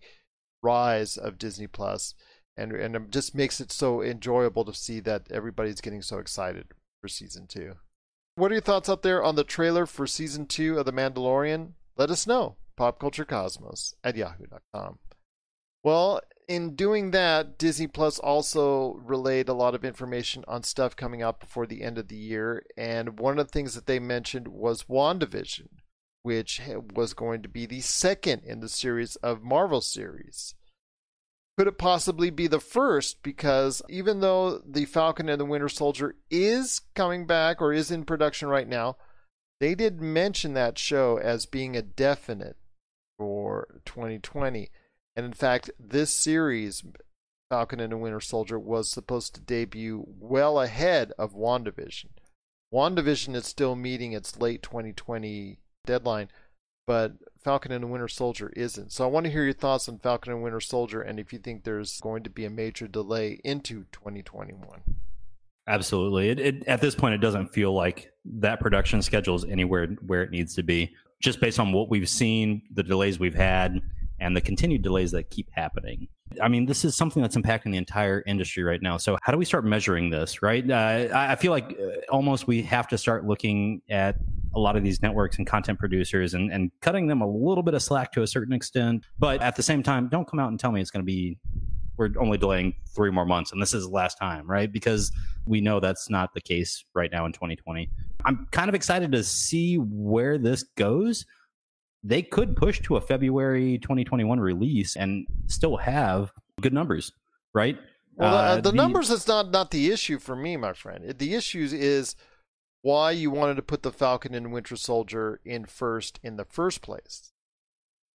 rise 0.62 1.16
of 1.16 1.38
Disney 1.38 1.66
Plus, 1.66 2.14
and 2.57 2.72
and 2.72 2.96
it 2.96 3.11
just 3.11 3.35
makes 3.35 3.61
it 3.61 3.72
so 3.72 4.03
enjoyable 4.03 4.64
to 4.64 4.74
see 4.74 5.01
that 5.01 5.31
everybody's 5.31 5.81
getting 5.81 6.03
so 6.03 6.18
excited 6.18 6.68
for 7.01 7.09
season 7.09 7.46
two. 7.46 7.74
What 8.35 8.53
are 8.53 8.55
your 8.55 8.62
thoughts 8.62 8.88
out 8.88 9.03
there 9.03 9.22
on 9.22 9.35
the 9.35 9.44
trailer 9.44 9.85
for 9.85 10.07
season 10.07 10.46
two 10.46 10.79
of 10.79 10.87
The 10.87 10.92
Mandalorian? 10.92 11.72
Let 11.96 12.11
us 12.11 12.27
know. 12.27 12.57
PopCultureCosmos 12.79 13.94
at 14.05 14.16
yahoo.com. 14.16 15.01
Well, 15.83 16.20
in 16.48 16.74
doing 16.74 17.11
that, 17.11 17.58
Disney 17.58 17.87
Plus 17.87 18.18
also 18.18 18.94
relayed 19.04 19.50
a 19.50 19.54
lot 19.54 19.74
of 19.74 19.84
information 19.84 20.44
on 20.48 20.62
stuff 20.62 20.96
coming 20.96 21.22
out 21.22 21.40
before 21.40 21.66
the 21.66 21.82
end 21.82 21.98
of 21.98 22.08
the 22.08 22.16
year. 22.16 22.64
And 22.76 23.20
one 23.20 23.38
of 23.38 23.46
the 23.46 23.52
things 23.52 23.74
that 23.74 23.87
they 23.87 23.98
mentioned 23.98 24.48
was 24.48 24.84
WandaVision, 24.84 25.68
which 26.22 26.62
was 26.94 27.12
going 27.12 27.42
to 27.42 27.48
be 27.48 27.66
the 27.66 27.82
second 27.82 28.42
in 28.44 28.61
the 28.61 28.68
series 28.68 29.16
of 29.16 29.42
Marvel 29.42 29.82
series. 29.82 30.54
Could 31.58 31.66
it 31.66 31.76
possibly 31.76 32.30
be 32.30 32.46
the 32.46 32.61
first? 32.61 33.22
Because 33.22 33.82
even 33.90 34.20
though 34.20 34.62
The 34.66 34.87
Falcon 34.87 35.28
and 35.28 35.40
the 35.40 35.44
Winter 35.44 35.68
Soldier 35.68 36.14
is 36.30 36.80
coming 36.94 37.26
back 37.26 37.61
or 37.61 37.74
is 37.74 37.90
in 37.90 38.04
production 38.04 38.48
right 38.48 38.68
now, 38.68 38.96
they 39.61 39.74
did 39.74 40.00
mention 40.00 40.54
that 40.54 40.78
show 40.78 41.18
as 41.18 41.44
being 41.44 41.76
a 41.76 41.82
definite 41.82 42.56
for 43.18 43.80
2020. 43.84 44.70
And 45.18 45.26
in 45.26 45.33
fact, 45.33 45.72
this 45.81 46.12
series, 46.12 46.85
Falcon 47.50 47.81
and 47.81 47.90
the 47.90 47.96
Winter 47.96 48.20
Soldier, 48.20 48.57
was 48.57 48.88
supposed 48.88 49.35
to 49.35 49.40
debut 49.40 50.04
well 50.07 50.61
ahead 50.61 51.12
of 51.18 51.35
WandaVision. 51.35 52.11
WandaVision 52.72 53.35
is 53.35 53.44
still 53.44 53.74
meeting 53.74 54.12
its 54.12 54.38
late 54.38 54.62
2020 54.62 55.59
deadline, 55.85 56.28
but 56.87 57.14
Falcon 57.42 57.72
and 57.72 57.83
the 57.83 57.88
Winter 57.88 58.07
Soldier 58.07 58.52
isn't. 58.54 58.92
So 58.92 59.02
I 59.02 59.09
want 59.09 59.26
to 59.26 59.33
hear 59.33 59.42
your 59.42 59.54
thoughts 59.54 59.88
on 59.88 59.98
Falcon 59.98 60.35
and 60.35 60.40
Winter 60.40 60.61
Soldier 60.61 61.02
and 61.02 61.18
if 61.18 61.33
you 61.33 61.40
think 61.40 61.64
there's 61.64 62.00
going 62.00 62.22
to 62.22 62.31
be 62.31 62.44
a 62.44 62.50
major 62.50 62.87
delay 62.87 63.40
into 63.42 63.87
2021. 63.90 64.83
Absolutely. 65.66 66.28
It, 66.28 66.38
it, 66.38 66.68
at 66.68 66.81
this 66.81 66.94
point, 66.94 67.16
it 67.16 67.20
doesn't 67.20 67.52
feel 67.52 67.72
like 67.72 68.12
that 68.24 68.61
production 68.61 69.02
schedule 69.02 69.35
is 69.35 69.44
anywhere 69.44 69.88
where 70.07 70.22
it 70.22 70.31
needs 70.31 70.54
to 70.54 70.62
be. 70.62 70.94
Just 71.20 71.40
based 71.40 71.59
on 71.59 71.72
what 71.72 71.90
we've 71.90 72.09
seen, 72.09 72.62
the 72.72 72.85
delays 72.85 73.18
we've 73.18 73.35
had, 73.35 73.83
and 74.20 74.37
the 74.37 74.40
continued 74.40 74.83
delays 74.83 75.11
that 75.12 75.31
keep 75.31 75.48
happening. 75.52 76.09
I 76.42 76.48
mean, 76.48 76.66
this 76.66 76.85
is 76.85 76.94
something 76.94 77.22
that's 77.22 77.37
impacting 77.37 77.72
the 77.72 77.78
entire 77.78 78.22
industry 78.26 78.62
right 78.62 78.83
now. 78.83 78.96
So, 78.98 79.16
how 79.22 79.33
do 79.33 79.38
we 79.38 79.44
start 79.44 79.64
measuring 79.64 80.11
this, 80.11 80.42
right? 80.42 80.68
Uh, 80.68 81.09
I 81.12 81.37
feel 81.37 81.52
like 81.52 81.78
uh, 81.81 82.00
almost 82.11 82.46
we 82.46 82.62
have 82.62 82.87
to 82.88 82.98
start 82.98 83.26
looking 83.26 83.81
at 83.88 84.16
a 84.54 84.59
lot 84.59 84.76
of 84.76 84.83
these 84.83 85.02
networks 85.02 85.38
and 85.38 85.46
content 85.46 85.78
producers 85.78 86.35
and, 86.35 86.52
and 86.52 86.70
cutting 86.81 87.07
them 87.07 87.20
a 87.20 87.26
little 87.26 87.62
bit 87.62 87.74
of 87.74 87.83
slack 87.83 88.12
to 88.12 88.22
a 88.22 88.26
certain 88.26 88.52
extent. 88.52 89.04
But 89.18 89.40
at 89.40 89.57
the 89.57 89.62
same 89.62 89.83
time, 89.83 90.09
don't 90.09 90.28
come 90.28 90.38
out 90.38 90.50
and 90.50 90.59
tell 90.59 90.72
me 90.72 90.81
it's 90.81 90.90
going 90.90 91.02
to 91.02 91.07
be 91.07 91.38
we're 91.98 92.11
only 92.18 92.38
delaying 92.38 92.74
three 92.94 93.11
more 93.11 93.26
months 93.26 93.52
and 93.52 93.61
this 93.61 93.74
is 93.74 93.85
the 93.85 93.90
last 93.90 94.16
time, 94.18 94.48
right? 94.48 94.72
Because 94.72 95.12
we 95.46 95.61
know 95.61 95.81
that's 95.81 96.09
not 96.09 96.33
the 96.33 96.40
case 96.40 96.85
right 96.94 97.11
now 97.11 97.26
in 97.26 97.33
2020. 97.33 97.90
I'm 98.24 98.46
kind 98.52 98.68
of 98.68 98.74
excited 98.74 99.12
to 99.12 99.22
see 99.24 99.76
where 99.76 100.38
this 100.38 100.62
goes. 100.62 101.26
They 102.02 102.22
could 102.22 102.56
push 102.56 102.80
to 102.82 102.96
a 102.96 103.00
February 103.00 103.78
2021 103.78 104.38
release 104.40 104.96
and 104.96 105.26
still 105.46 105.76
have 105.78 106.32
good 106.61 106.72
numbers, 106.72 107.12
right? 107.54 107.78
Well, 108.16 108.34
Uh, 108.34 108.56
the, 108.56 108.70
the 108.70 108.76
numbers 108.76 109.11
is 109.11 109.26
not 109.28 109.50
not 109.50 109.70
the 109.70 109.90
issue 109.90 110.18
for 110.18 110.34
me, 110.37 110.56
my 110.56 110.72
friend. 110.72 111.18
The 111.18 111.34
issue 111.34 111.68
is 111.70 112.16
why 112.82 113.11
you 113.12 113.30
wanted 113.30 113.54
to 113.56 113.62
put 113.62 113.82
the 113.82 113.92
Falcon 113.92 114.34
and 114.34 114.52
Winter 114.52 114.76
Soldier 114.76 115.40
in 115.44 115.64
first 115.66 116.18
in 116.22 116.37
the 116.37 116.44
first 116.44 116.82
place. 116.82 117.32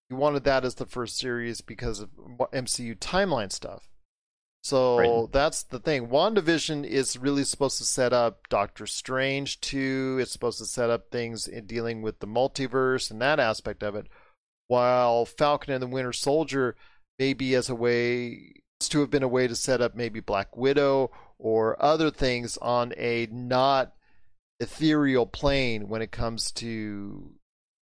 You 0.10 0.18
wanted 0.18 0.44
that 0.44 0.66
as 0.66 0.76
the 0.76 0.86
first 0.86 1.18
series 1.18 1.62
because 1.62 2.00
of 2.00 2.10
MCU 2.52 2.98
timeline 2.98 3.52
stuff. 3.52 3.91
So 4.64 4.98
Right. 4.98 5.32
that's 5.32 5.64
the 5.64 5.80
thing. 5.80 6.08
WandaVision 6.08 6.86
is 6.86 7.18
really 7.18 7.44
supposed 7.44 7.78
to 7.80 7.84
set 7.84 8.14
up 8.14 8.48
Doctor 8.50 8.86
Strange 8.86 9.60
2. 9.62 10.20
It's 10.22 10.32
supposed 10.32 10.60
to 10.60 10.66
set 10.66 10.90
up 10.90 11.10
things 11.10 11.48
in 11.48 11.66
dealing 11.66 12.02
with 12.02 12.20
the 12.20 12.28
multiverse 12.28 13.10
and 13.10 13.22
that 13.22 13.40
aspect 13.40 13.82
of 13.82 13.96
it. 13.96 14.08
While 14.68 15.26
Falcon 15.26 15.74
and 15.74 15.82
the 15.82 15.88
Winter 15.88 16.14
Soldier 16.14 16.76
maybe 17.18 17.56
as 17.56 17.70
a 17.70 17.76
way 17.76 18.54
to 18.80 19.00
have 19.02 19.10
been 19.10 19.24
a 19.24 19.28
way 19.28 19.48
to 19.48 19.56
set 19.56 19.82
up 19.82 19.96
maybe 19.96 20.20
Black 20.20 20.56
Widow 20.56 21.12
or 21.38 21.82
other 21.84 22.10
things 22.10 22.58
on 22.58 22.94
a 22.98 23.28
not 23.32 23.94
ethereal 24.60 25.26
plane 25.26 25.88
when 25.88 26.02
it 26.02 26.12
comes 26.12 26.52
to 26.52 27.34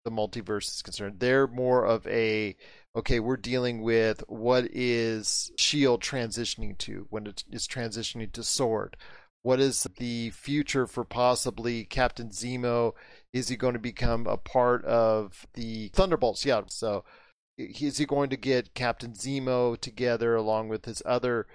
the 0.05 0.11
multiverse 0.11 0.69
is 0.69 0.83
concerned. 0.83 1.21
They're 1.21 1.47
more 1.47 1.85
of 1.85 2.07
a 2.07 2.57
okay, 2.97 3.21
we're 3.21 3.37
dealing 3.37 3.83
with 3.83 4.23
what 4.29 4.65
is 4.73 5.53
Shield 5.57 6.03
transitioning 6.03 6.77
to 6.79 7.07
when 7.11 7.27
it 7.27 7.45
is 7.51 7.67
transitioning 7.67 8.33
to 8.33 8.43
Sword. 8.43 8.97
What 9.43 9.61
is 9.61 9.87
the 9.99 10.31
future 10.31 10.87
for 10.87 11.05
possibly 11.05 11.85
Captain 11.85 12.31
Zemo? 12.31 12.93
Is 13.33 13.49
he 13.49 13.57
going 13.57 13.75
to 13.75 13.79
become 13.79 14.27
a 14.27 14.37
part 14.37 14.85
of 14.85 15.47
the 15.55 15.89
Thunderbolts? 15.89 16.45
Yeah. 16.45 16.63
So 16.67 17.05
is 17.57 17.99
he 17.99 18.07
going 18.07 18.31
to 18.31 18.37
get 18.37 18.75
Captain 18.75 19.13
Zemo 19.13 19.79
together 19.79 20.35
along 20.35 20.69
with 20.69 20.85
his 20.85 21.03
other 21.07 21.47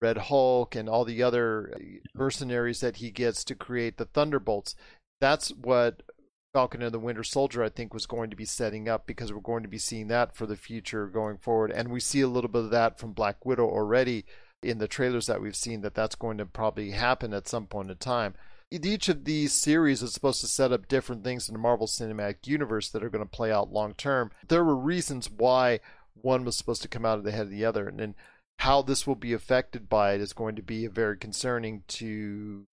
Red 0.00 0.18
Hulk 0.18 0.74
and 0.74 0.88
all 0.88 1.04
the 1.04 1.22
other 1.22 1.72
uh, 1.74 1.78
mercenaries 2.14 2.80
that 2.80 2.96
he 2.96 3.10
gets 3.10 3.44
to 3.44 3.54
create 3.54 3.96
the 3.98 4.04
Thunderbolts? 4.04 4.74
That's 5.20 5.48
what 5.50 6.02
Falcon 6.52 6.82
and 6.82 6.92
the 6.92 6.98
Winter 6.98 7.24
Soldier, 7.24 7.62
I 7.62 7.68
think, 7.68 7.92
was 7.92 8.06
going 8.06 8.30
to 8.30 8.36
be 8.36 8.44
setting 8.44 8.88
up 8.88 9.06
because 9.06 9.32
we're 9.32 9.40
going 9.40 9.62
to 9.62 9.68
be 9.68 9.78
seeing 9.78 10.08
that 10.08 10.34
for 10.34 10.46
the 10.46 10.56
future 10.56 11.06
going 11.06 11.36
forward. 11.38 11.70
And 11.70 11.88
we 11.88 12.00
see 12.00 12.20
a 12.20 12.28
little 12.28 12.50
bit 12.50 12.64
of 12.64 12.70
that 12.70 12.98
from 12.98 13.12
Black 13.12 13.44
Widow 13.44 13.68
already 13.68 14.24
in 14.62 14.78
the 14.78 14.88
trailers 14.88 15.26
that 15.26 15.40
we've 15.40 15.56
seen 15.56 15.82
that 15.82 15.94
that's 15.94 16.14
going 16.14 16.38
to 16.38 16.46
probably 16.46 16.90
happen 16.92 17.32
at 17.32 17.48
some 17.48 17.66
point 17.66 17.90
in 17.90 17.96
time. 17.96 18.34
Each 18.70 19.08
of 19.08 19.24
these 19.24 19.52
series 19.52 20.02
is 20.02 20.12
supposed 20.12 20.40
to 20.42 20.46
set 20.46 20.72
up 20.72 20.88
different 20.88 21.24
things 21.24 21.48
in 21.48 21.54
the 21.54 21.58
Marvel 21.58 21.86
Cinematic 21.86 22.46
Universe 22.46 22.90
that 22.90 23.02
are 23.02 23.08
going 23.08 23.24
to 23.24 23.30
play 23.30 23.50
out 23.50 23.72
long 23.72 23.94
term. 23.94 24.30
There 24.46 24.64
were 24.64 24.76
reasons 24.76 25.30
why 25.30 25.80
one 26.14 26.44
was 26.44 26.56
supposed 26.56 26.82
to 26.82 26.88
come 26.88 27.06
out 27.06 27.18
of 27.18 27.24
the 27.24 27.30
head 27.30 27.42
of 27.42 27.50
the 27.50 27.64
other, 27.64 27.88
and 27.88 27.98
then 27.98 28.14
how 28.58 28.82
this 28.82 29.06
will 29.06 29.14
be 29.14 29.32
affected 29.32 29.88
by 29.88 30.14
it 30.14 30.20
is 30.20 30.32
going 30.32 30.56
to 30.56 30.62
be 30.62 30.86
very 30.86 31.16
concerning 31.16 31.84
to 31.88 32.66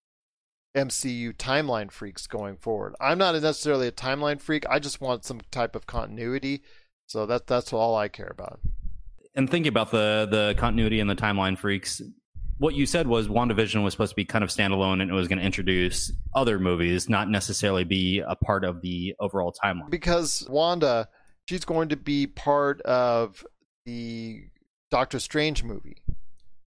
MCU 0.76 1.34
timeline 1.36 1.92
freaks 1.92 2.28
going 2.28 2.58
forward. 2.58 2.96
I'm 3.00 3.18
not 3.18 3.36
necessarily 3.36 3.88
a 3.88 3.92
timeline 3.92 4.42
freak. 4.42 4.66
I 4.70 4.80
just 4.80 5.02
want 5.02 5.24
some 5.26 5.42
type 5.52 5.76
of 5.76 5.86
continuity. 5.86 6.64
So 7.08 7.26
that 7.28 7.48
that's 7.48 7.72
all 7.74 7.96
I 7.96 8.08
care 8.08 8.32
about. 8.32 8.60
and 9.36 9.50
thinking 9.50 9.70
about 9.70 9.92
the 9.92 10.28
the 10.30 10.56
continuity 10.58 11.00
and 11.00 11.10
the 11.10 11.16
timeline 11.16 11.58
freaks, 11.58 12.02
what 12.58 12.76
you 12.76 12.86
said 12.86 13.08
was 13.08 13.28
WandaVision 13.28 13.84
was 13.84 13.94
supposed 13.94 14.12
to 14.12 14.16
be 14.16 14.26
kind 14.26 14.44
of 14.44 14.50
standalone 14.50 15.02
and 15.02 15.12
it 15.12 15.14
was 15.14 15.28
going 15.28 15.40
to 15.40 15.46
introduce 15.46 16.12
other 16.34 16.60
movies, 16.60 17.10
not 17.10 17.30
necessarily 17.30 17.84
be 17.84 18.20
a 18.26 18.36
part 18.36 18.64
of 18.64 18.82
the 18.82 19.16
overall 19.20 19.54
timeline. 19.64 19.90
Because 19.90 20.46
Wanda, 20.50 21.10
she's 21.48 21.66
going 21.66 21.90
to 21.90 21.98
be 21.98 22.26
part 22.28 22.82
of 22.82 23.46
the 23.86 24.44
Doctor 24.92 25.20
Strange 25.20 25.64
movie. 25.64 25.98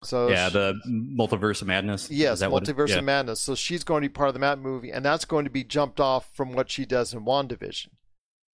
So 0.05 0.29
yeah, 0.29 0.49
she- 0.49 0.55
the 0.55 0.81
multiverse 0.89 1.61
of 1.63 1.69
madness. 1.69 2.11
Yes, 2.11 2.35
Is 2.35 2.41
that 2.41 2.51
what 2.51 2.69
it- 2.69 2.75
Multiverse 2.77 2.89
yeah. 2.91 2.99
of 2.99 3.05
Madness. 3.05 3.41
So 3.41 3.55
she's 3.55 3.85
going 3.85 4.03
to 4.03 4.09
be 4.09 4.13
part 4.13 4.29
of 4.29 4.35
the 4.35 4.41
Matt 4.41 4.59
movie, 4.59 4.91
and 4.91 5.05
that's 5.05 5.25
going 5.25 5.45
to 5.45 5.51
be 5.51 5.65
jumped 5.65 6.01
off 6.01 6.29
from 6.35 6.53
what 6.53 6.71
she 6.71 6.85
does 6.85 7.13
in 7.13 7.25
WandaVision. 7.25 7.89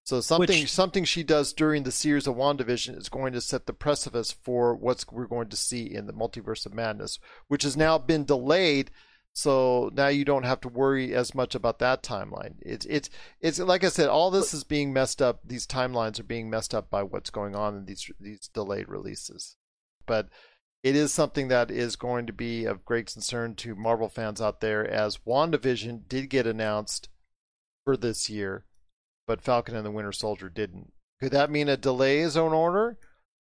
So 0.05 0.21
something 0.21 0.61
Which- 0.63 0.73
something 0.73 1.05
she 1.05 1.23
does 1.23 1.53
during 1.53 1.83
the 1.83 1.93
series 1.93 2.27
of 2.27 2.35
WandaVision 2.35 2.97
is 2.99 3.09
going 3.09 3.33
to 3.35 3.41
set 3.41 3.67
the 3.67 3.73
precipice 3.73 4.33
for 4.33 4.75
what 4.75 5.05
we're 5.13 5.27
going 5.27 5.49
to 5.51 5.57
see 5.57 5.85
in 5.85 6.07
the 6.07 6.13
Multiverse 6.13 6.67
of 6.67 6.75
Madness, 6.75 7.19
which 7.49 7.63
has 7.63 7.77
now 7.77 7.99
been 7.99 8.25
delayed. 8.25 8.91
So 9.33 9.91
now 9.95 10.09
you 10.09 10.25
don't 10.25 10.43
have 10.43 10.61
to 10.63 10.69
worry 10.69 11.15
as 11.15 11.37
much 11.37 11.55
about 11.55 11.79
that 11.79 12.03
timeline. 12.03 12.55
It's 12.63 12.85
it's 12.87 13.09
it's 13.41 13.61
like 13.61 13.85
I 13.85 13.89
said, 13.89 14.09
all 14.09 14.33
this 14.33 14.53
is 14.53 14.65
being 14.65 14.93
messed 14.93 15.23
up. 15.23 15.41
These 15.45 15.69
timelines 15.69 16.19
are 16.19 16.25
being 16.25 16.51
messed 16.51 16.75
up 16.75 16.91
by 16.91 17.05
what's 17.05 17.31
going 17.31 17.55
on 17.55 17.77
in 17.77 17.85
these 17.85 18.11
these 18.19 18.49
delayed 18.53 18.89
releases. 18.89 19.55
But 20.07 20.29
it 20.83 20.97
is 20.97 21.13
something 21.13 21.49
that 21.49 21.71
is 21.71 21.97
going 21.97 22.27
to 22.27 22.33
be 22.33 22.65
of 22.65 22.85
great 22.85 23.13
concern 23.13 23.55
to 23.57 23.75
Marvel 23.75 24.09
fans 24.09 24.41
out 24.41 24.61
there 24.61 24.87
as 24.87 25.19
WandaVision 25.19 26.09
did 26.09 26.31
get 26.31 26.47
announced 26.47 27.09
for 27.85 27.97
this 27.97 28.31
year, 28.31 28.65
but 29.27 29.43
Falcon 29.43 29.77
and 29.77 29.85
the 29.85 29.91
Winter 29.91 30.13
Soldier 30.13 30.49
didn't. 30.49 30.93
Could 31.21 31.33
that 31.33 31.51
mean 31.51 31.69
a 31.69 31.77
delay 31.77 32.21
is 32.21 32.37
on 32.37 32.53
order? 32.53 32.99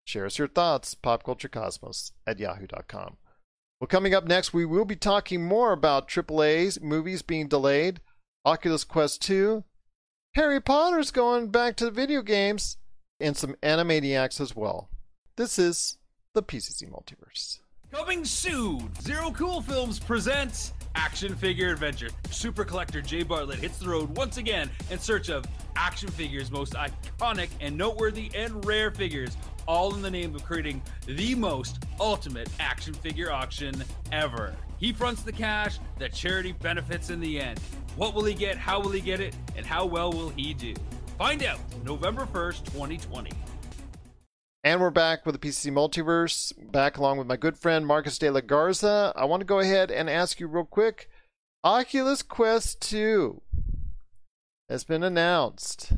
Share 0.06 0.26
us 0.26 0.38
your 0.38 0.48
thoughts, 0.48 0.94
popculturecosmos 0.94 2.12
at 2.26 2.38
yahoo.com. 2.38 3.16
Well, 3.80 3.88
coming 3.88 4.14
up 4.14 4.24
next, 4.24 4.54
we 4.54 4.64
will 4.64 4.86
be 4.86 4.96
talking 4.96 5.44
more 5.44 5.72
about 5.72 6.08
AAA's 6.08 6.80
movies 6.80 7.20
being 7.20 7.48
delayed, 7.48 8.00
Oculus 8.46 8.84
Quest 8.84 9.20
2, 9.22 9.64
Harry 10.36 10.60
Potter's 10.60 11.10
going 11.10 11.50
back 11.50 11.76
to 11.76 11.86
the 11.86 11.90
video 11.90 12.22
games, 12.22 12.76
and 13.18 13.36
some 13.36 13.56
Animaniacs 13.62 14.40
as 14.40 14.54
well. 14.54 14.90
This 15.36 15.58
is 15.58 15.98
the 16.36 16.42
PCC 16.42 16.86
multiverse. 16.90 17.60
Coming 17.90 18.22
soon, 18.26 18.90
Zero 19.00 19.30
Cool 19.30 19.62
Films 19.62 19.98
presents 19.98 20.74
Action 20.94 21.34
Figure 21.34 21.72
Adventure. 21.72 22.10
Super 22.30 22.62
collector 22.62 23.00
Jay 23.00 23.22
Bartlett 23.22 23.58
hits 23.58 23.78
the 23.78 23.88
road 23.88 24.14
once 24.14 24.36
again 24.36 24.68
in 24.90 24.98
search 24.98 25.30
of 25.30 25.46
action 25.76 26.10
figures, 26.10 26.50
most 26.50 26.74
iconic 26.74 27.48
and 27.62 27.74
noteworthy 27.74 28.30
and 28.34 28.62
rare 28.66 28.90
figures, 28.90 29.34
all 29.66 29.94
in 29.94 30.02
the 30.02 30.10
name 30.10 30.34
of 30.34 30.44
creating 30.44 30.82
the 31.06 31.34
most 31.34 31.82
ultimate 31.98 32.50
action 32.60 32.92
figure 32.92 33.32
auction 33.32 33.82
ever. 34.12 34.54
He 34.76 34.92
fronts 34.92 35.22
the 35.22 35.32
cash, 35.32 35.78
the 35.98 36.10
charity 36.10 36.52
benefits 36.52 37.08
in 37.08 37.18
the 37.18 37.40
end. 37.40 37.58
What 37.96 38.12
will 38.12 38.26
he 38.26 38.34
get? 38.34 38.58
How 38.58 38.78
will 38.78 38.90
he 38.90 39.00
get 39.00 39.20
it? 39.20 39.34
And 39.56 39.64
how 39.64 39.86
well 39.86 40.12
will 40.12 40.28
he 40.28 40.52
do? 40.52 40.74
Find 41.16 41.42
out 41.42 41.60
November 41.82 42.26
1st, 42.26 42.66
2020. 42.66 43.30
And 44.66 44.80
we're 44.80 44.90
back 44.90 45.24
with 45.24 45.40
the 45.40 45.48
PCC 45.48 45.70
Multiverse, 45.70 46.52
back 46.72 46.98
along 46.98 47.18
with 47.18 47.28
my 47.28 47.36
good 47.36 47.56
friend 47.56 47.86
Marcus 47.86 48.18
de 48.18 48.28
la 48.28 48.40
Garza. 48.40 49.12
I 49.14 49.24
want 49.24 49.40
to 49.40 49.46
go 49.46 49.60
ahead 49.60 49.92
and 49.92 50.10
ask 50.10 50.40
you 50.40 50.48
real 50.48 50.64
quick 50.64 51.08
Oculus 51.62 52.20
Quest 52.20 52.80
2 52.80 53.40
has 54.68 54.82
been 54.82 55.04
announced. 55.04 55.92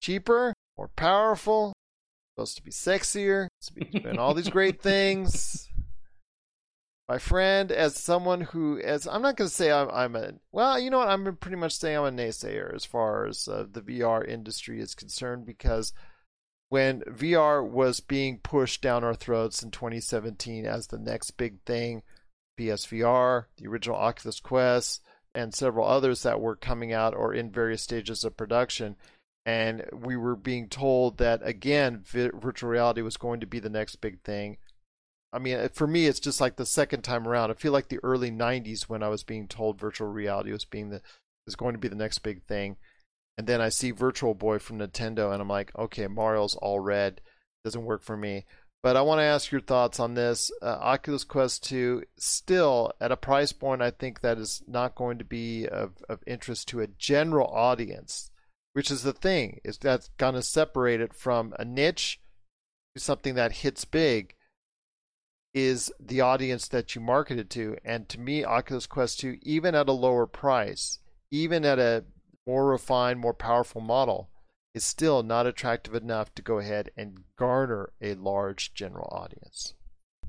Cheaper, 0.00 0.54
more 0.78 0.86
powerful, 0.94 1.72
supposed 2.36 2.56
to 2.58 2.62
be 2.62 2.70
sexier, 2.70 3.48
supposed 3.60 3.90
to 3.90 3.92
be 3.92 3.98
doing 3.98 4.18
all 4.20 4.34
these 4.34 4.50
great 4.50 4.80
things. 4.80 5.68
My 7.08 7.18
friend, 7.18 7.72
as 7.72 7.96
someone 7.96 8.42
who, 8.42 8.78
as 8.78 9.08
I'm 9.08 9.20
not 9.20 9.36
going 9.36 9.48
to 9.48 9.54
say 9.54 9.72
I'm, 9.72 9.90
I'm 9.90 10.14
a, 10.14 10.34
well, 10.52 10.78
you 10.78 10.90
know 10.90 10.98
what? 10.98 11.08
I'm 11.08 11.36
pretty 11.38 11.56
much 11.56 11.76
saying 11.76 11.98
I'm 11.98 12.04
a 12.04 12.22
naysayer 12.22 12.72
as 12.72 12.84
far 12.84 13.26
as 13.26 13.48
uh, 13.48 13.66
the 13.68 13.82
VR 13.82 14.24
industry 14.24 14.78
is 14.80 14.94
concerned 14.94 15.44
because 15.44 15.92
when 16.74 17.02
VR 17.02 17.64
was 17.64 18.00
being 18.00 18.38
pushed 18.38 18.82
down 18.82 19.04
our 19.04 19.14
throats 19.14 19.62
in 19.62 19.70
2017 19.70 20.66
as 20.66 20.88
the 20.88 20.98
next 20.98 21.30
big 21.36 21.60
thing, 21.64 22.02
PSVR, 22.58 23.44
the 23.56 23.68
original 23.68 23.96
Oculus 23.96 24.40
Quest, 24.40 25.00
and 25.36 25.54
several 25.54 25.86
others 25.86 26.24
that 26.24 26.40
were 26.40 26.56
coming 26.56 26.92
out 26.92 27.14
or 27.14 27.32
in 27.32 27.52
various 27.52 27.80
stages 27.80 28.24
of 28.24 28.36
production. 28.36 28.96
And 29.46 29.84
we 29.92 30.16
were 30.16 30.34
being 30.34 30.68
told 30.68 31.18
that, 31.18 31.46
again, 31.46 32.02
vi- 32.04 32.32
virtual 32.34 32.70
reality 32.70 33.02
was 33.02 33.16
going 33.16 33.38
to 33.38 33.46
be 33.46 33.60
the 33.60 33.70
next 33.70 34.00
big 34.00 34.22
thing. 34.22 34.56
I 35.32 35.38
mean, 35.38 35.68
for 35.68 35.86
me, 35.86 36.06
it's 36.06 36.18
just 36.18 36.40
like 36.40 36.56
the 36.56 36.66
second 36.66 37.02
time 37.02 37.28
around. 37.28 37.52
I 37.52 37.54
feel 37.54 37.70
like 37.70 37.86
the 37.86 38.02
early 38.02 38.32
90s 38.32 38.88
when 38.88 39.04
I 39.04 39.10
was 39.10 39.22
being 39.22 39.46
told 39.46 39.78
virtual 39.78 40.08
reality 40.08 40.50
was 40.50 40.64
being 40.64 40.90
the 40.90 41.02
is 41.46 41.54
going 41.54 41.74
to 41.74 41.78
be 41.78 41.86
the 41.86 41.94
next 41.94 42.18
big 42.18 42.42
thing 42.42 42.78
and 43.36 43.46
then 43.46 43.60
I 43.60 43.68
see 43.68 43.90
Virtual 43.90 44.34
Boy 44.34 44.58
from 44.58 44.78
Nintendo, 44.78 45.32
and 45.32 45.42
I'm 45.42 45.48
like, 45.48 45.72
okay, 45.76 46.06
Mario's 46.06 46.54
all 46.56 46.80
red, 46.80 47.20
doesn't 47.64 47.84
work 47.84 48.02
for 48.02 48.16
me. 48.16 48.44
But 48.82 48.96
I 48.96 49.02
want 49.02 49.20
to 49.20 49.24
ask 49.24 49.50
your 49.50 49.62
thoughts 49.62 49.98
on 49.98 50.12
this. 50.12 50.50
Uh, 50.60 50.66
Oculus 50.66 51.24
Quest 51.24 51.64
2, 51.64 52.02
still 52.18 52.92
at 53.00 53.10
a 53.10 53.16
price 53.16 53.50
point, 53.50 53.80
I 53.80 53.90
think 53.90 54.20
that 54.20 54.36
is 54.36 54.62
not 54.66 54.94
going 54.94 55.18
to 55.18 55.24
be 55.24 55.66
of, 55.66 55.92
of 56.08 56.22
interest 56.26 56.68
to 56.68 56.80
a 56.80 56.86
general 56.86 57.48
audience, 57.48 58.30
which 58.74 58.90
is 58.90 59.02
the 59.02 59.14
thing, 59.14 59.60
is 59.64 59.78
that's 59.78 60.10
going 60.18 60.34
to 60.34 60.42
separate 60.42 61.00
it 61.00 61.14
from 61.14 61.54
a 61.58 61.64
niche 61.64 62.20
to 62.94 63.02
something 63.02 63.34
that 63.36 63.52
hits 63.52 63.86
big 63.86 64.34
is 65.54 65.90
the 65.98 66.20
audience 66.20 66.68
that 66.68 66.94
you 66.94 67.00
marketed 67.00 67.48
to. 67.48 67.78
And 67.84 68.08
to 68.10 68.20
me, 68.20 68.44
Oculus 68.44 68.86
Quest 68.86 69.20
2, 69.20 69.38
even 69.42 69.74
at 69.74 69.88
a 69.88 69.92
lower 69.92 70.26
price, 70.26 70.98
even 71.30 71.64
at 71.64 71.78
a 71.78 72.04
more 72.46 72.66
refined, 72.66 73.20
more 73.20 73.34
powerful 73.34 73.80
model 73.80 74.28
is 74.74 74.84
still 74.84 75.22
not 75.22 75.46
attractive 75.46 75.94
enough 75.94 76.34
to 76.34 76.42
go 76.42 76.58
ahead 76.58 76.90
and 76.96 77.24
garner 77.38 77.92
a 78.00 78.14
large 78.14 78.74
general 78.74 79.08
audience. 79.12 79.74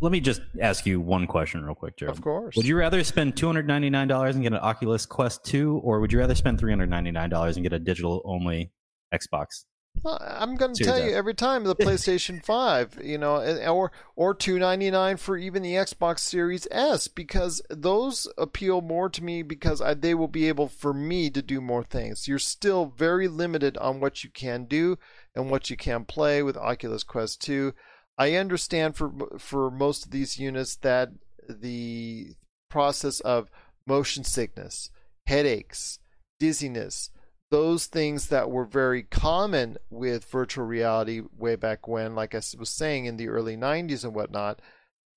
Let 0.01 0.11
me 0.11 0.19
just 0.19 0.41
ask 0.61 0.85
you 0.85 0.99
one 0.99 1.25
question 1.25 1.63
real 1.63 1.73
quick, 1.73 1.97
Joe. 1.97 2.07
Of 2.07 2.21
course. 2.21 2.55
Would 2.55 2.67
you 2.67 2.77
rather 2.77 3.03
spend 3.03 3.35
$299 3.35 4.29
and 4.29 4.43
get 4.43 4.53
an 4.53 4.59
Oculus 4.59 5.05
Quest 5.05 5.45
2, 5.45 5.77
or 5.83 5.99
would 5.99 6.11
you 6.11 6.19
rather 6.19 6.35
spend 6.35 6.59
$399 6.59 7.55
and 7.55 7.63
get 7.63 7.73
a 7.73 7.79
digital 7.79 8.21
only 8.25 8.71
Xbox? 9.13 9.63
Well, 10.05 10.21
I'm 10.21 10.53
going 10.55 10.75
to 10.75 10.83
tell 10.83 11.03
you 11.03 11.15
every 11.15 11.33
time 11.33 11.63
the 11.63 11.75
PlayStation 11.75 12.45
5, 12.45 12.99
you 13.03 13.17
know, 13.17 13.37
or 13.67 13.91
or 14.15 14.35
299 14.35 15.17
for 15.17 15.35
even 15.35 15.63
the 15.63 15.73
Xbox 15.73 16.19
Series 16.19 16.67
S 16.69 17.07
because 17.07 17.59
those 17.71 18.27
appeal 18.37 18.81
more 18.81 19.09
to 19.09 19.23
me 19.23 19.41
because 19.41 19.81
I, 19.81 19.95
they 19.95 20.13
will 20.13 20.27
be 20.27 20.47
able 20.47 20.67
for 20.67 20.93
me 20.93 21.31
to 21.31 21.41
do 21.41 21.59
more 21.59 21.83
things. 21.83 22.27
You're 22.27 22.37
still 22.37 22.93
very 22.95 23.27
limited 23.27 23.77
on 23.77 23.99
what 23.99 24.23
you 24.23 24.29
can 24.29 24.65
do 24.65 24.99
and 25.33 25.49
what 25.49 25.71
you 25.71 25.75
can 25.75 26.05
play 26.05 26.43
with 26.43 26.55
Oculus 26.55 27.03
Quest 27.03 27.41
2. 27.41 27.73
I 28.15 28.35
understand 28.35 28.95
for 28.95 29.11
for 29.39 29.71
most 29.71 30.05
of 30.05 30.11
these 30.11 30.37
units 30.37 30.75
that 30.75 31.09
the 31.49 32.35
process 32.69 33.21
of 33.21 33.49
motion 33.87 34.23
sickness, 34.23 34.91
headaches, 35.25 35.97
dizziness, 36.39 37.09
those 37.55 37.85
things 37.85 38.27
that 38.27 38.51
were 38.51 38.65
very 38.65 39.01
common 39.01 39.77
with 39.89 40.25
virtual 40.25 40.65
reality 40.65 41.21
way 41.37 41.55
back 41.55 41.87
when, 41.87 42.13
like 42.13 42.35
I 42.35 42.41
was 42.59 42.69
saying 42.69 43.05
in 43.05 43.15
the 43.15 43.29
early 43.29 43.55
90s 43.55 44.03
and 44.03 44.13
whatnot, 44.13 44.59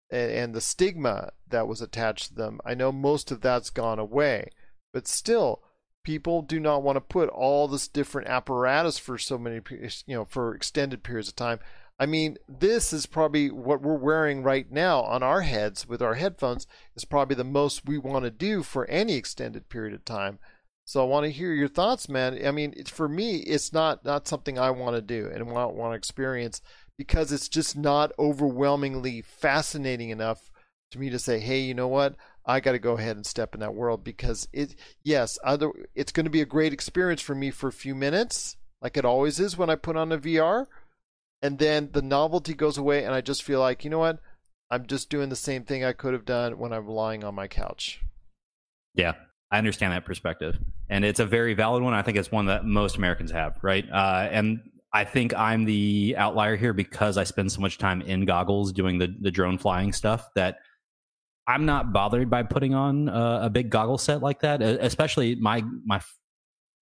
and, 0.08 0.54
the 0.54 0.60
stigma 0.60 1.32
that 1.48 1.66
was 1.66 1.82
attached 1.82 2.28
to 2.28 2.34
them. 2.36 2.60
I 2.64 2.74
know 2.74 2.92
most 2.92 3.32
of 3.32 3.40
that's 3.40 3.70
gone 3.70 3.98
away, 3.98 4.50
but 4.92 5.08
still, 5.08 5.64
people 6.04 6.42
do 6.42 6.60
not 6.60 6.84
want 6.84 6.94
to 6.94 7.00
put 7.00 7.28
all 7.28 7.66
this 7.66 7.88
different 7.88 8.28
apparatus 8.28 9.00
for 9.00 9.18
so 9.18 9.36
many, 9.36 9.60
you 10.06 10.14
know, 10.14 10.24
for 10.24 10.54
extended 10.54 11.02
periods 11.02 11.28
of 11.28 11.34
time. 11.34 11.58
I 11.98 12.06
mean, 12.06 12.36
this 12.48 12.92
is 12.92 13.06
probably 13.06 13.50
what 13.50 13.82
we're 13.82 13.96
wearing 13.96 14.44
right 14.44 14.70
now 14.70 15.00
on 15.00 15.24
our 15.24 15.40
heads 15.40 15.88
with 15.88 16.00
our 16.00 16.14
headphones 16.14 16.68
is 16.94 17.04
probably 17.04 17.34
the 17.34 17.42
most 17.42 17.84
we 17.84 17.98
want 17.98 18.26
to 18.26 18.30
do 18.30 18.62
for 18.62 18.86
any 18.86 19.14
extended 19.14 19.68
period 19.68 19.92
of 19.92 20.04
time. 20.04 20.38
So 20.88 21.02
I 21.02 21.04
want 21.04 21.24
to 21.24 21.30
hear 21.30 21.52
your 21.52 21.68
thoughts, 21.68 22.08
man. 22.08 22.40
I 22.46 22.50
mean, 22.50 22.72
for 22.86 23.10
me, 23.10 23.40
it's 23.40 23.74
not 23.74 24.06
not 24.06 24.26
something 24.26 24.58
I 24.58 24.70
want 24.70 24.96
to 24.96 25.02
do 25.02 25.30
and 25.30 25.50
want 25.50 25.74
want 25.74 25.92
to 25.92 25.98
experience 25.98 26.62
because 26.96 27.30
it's 27.30 27.50
just 27.50 27.76
not 27.76 28.10
overwhelmingly 28.18 29.20
fascinating 29.20 30.08
enough 30.08 30.50
to 30.92 30.98
me 30.98 31.10
to 31.10 31.18
say, 31.18 31.40
hey, 31.40 31.60
you 31.60 31.74
know 31.74 31.88
what? 31.88 32.16
I 32.46 32.60
got 32.60 32.72
to 32.72 32.78
go 32.78 32.96
ahead 32.96 33.16
and 33.16 33.26
step 33.26 33.52
in 33.52 33.60
that 33.60 33.74
world 33.74 34.02
because 34.02 34.48
it, 34.50 34.76
yes, 35.02 35.38
other, 35.44 35.70
it's 35.94 36.10
going 36.10 36.24
to 36.24 36.30
be 36.30 36.40
a 36.40 36.46
great 36.46 36.72
experience 36.72 37.20
for 37.20 37.34
me 37.34 37.50
for 37.50 37.68
a 37.68 37.72
few 37.72 37.94
minutes, 37.94 38.56
like 38.80 38.96
it 38.96 39.04
always 39.04 39.38
is 39.38 39.58
when 39.58 39.68
I 39.68 39.74
put 39.74 39.98
on 39.98 40.10
a 40.10 40.16
VR, 40.16 40.68
and 41.42 41.58
then 41.58 41.90
the 41.92 42.00
novelty 42.00 42.54
goes 42.54 42.78
away, 42.78 43.04
and 43.04 43.14
I 43.14 43.20
just 43.20 43.42
feel 43.42 43.60
like, 43.60 43.84
you 43.84 43.90
know 43.90 43.98
what? 43.98 44.20
I'm 44.70 44.86
just 44.86 45.10
doing 45.10 45.28
the 45.28 45.36
same 45.36 45.64
thing 45.64 45.84
I 45.84 45.92
could 45.92 46.14
have 46.14 46.24
done 46.24 46.56
when 46.56 46.72
I'm 46.72 46.88
lying 46.88 47.24
on 47.24 47.34
my 47.34 47.46
couch. 47.46 48.00
Yeah, 48.94 49.12
I 49.50 49.58
understand 49.58 49.92
that 49.92 50.04
perspective, 50.04 50.58
and 50.88 51.04
it's 51.04 51.20
a 51.20 51.26
very 51.26 51.54
valid 51.54 51.82
one. 51.82 51.94
I 51.94 52.02
think 52.02 52.18
it's 52.18 52.30
one 52.30 52.46
that 52.46 52.64
most 52.64 52.96
Americans 52.96 53.30
have, 53.30 53.56
right? 53.62 53.88
Uh, 53.90 54.28
and 54.30 54.60
I 54.92 55.04
think 55.04 55.34
I'm 55.34 55.64
the 55.64 56.14
outlier 56.18 56.56
here 56.56 56.72
because 56.72 57.16
I 57.16 57.24
spend 57.24 57.52
so 57.52 57.60
much 57.60 57.78
time 57.78 58.02
in 58.02 58.24
goggles 58.24 58.72
doing 58.72 58.98
the 58.98 59.14
the 59.20 59.30
drone 59.30 59.58
flying 59.58 59.92
stuff 59.92 60.28
that 60.34 60.58
I'm 61.46 61.64
not 61.64 61.92
bothered 61.92 62.28
by 62.28 62.42
putting 62.42 62.74
on 62.74 63.08
a 63.08 63.48
big 63.50 63.70
goggle 63.70 63.98
set 63.98 64.22
like 64.22 64.40
that. 64.40 64.62
Especially 64.62 65.34
my 65.34 65.64
my 65.84 66.00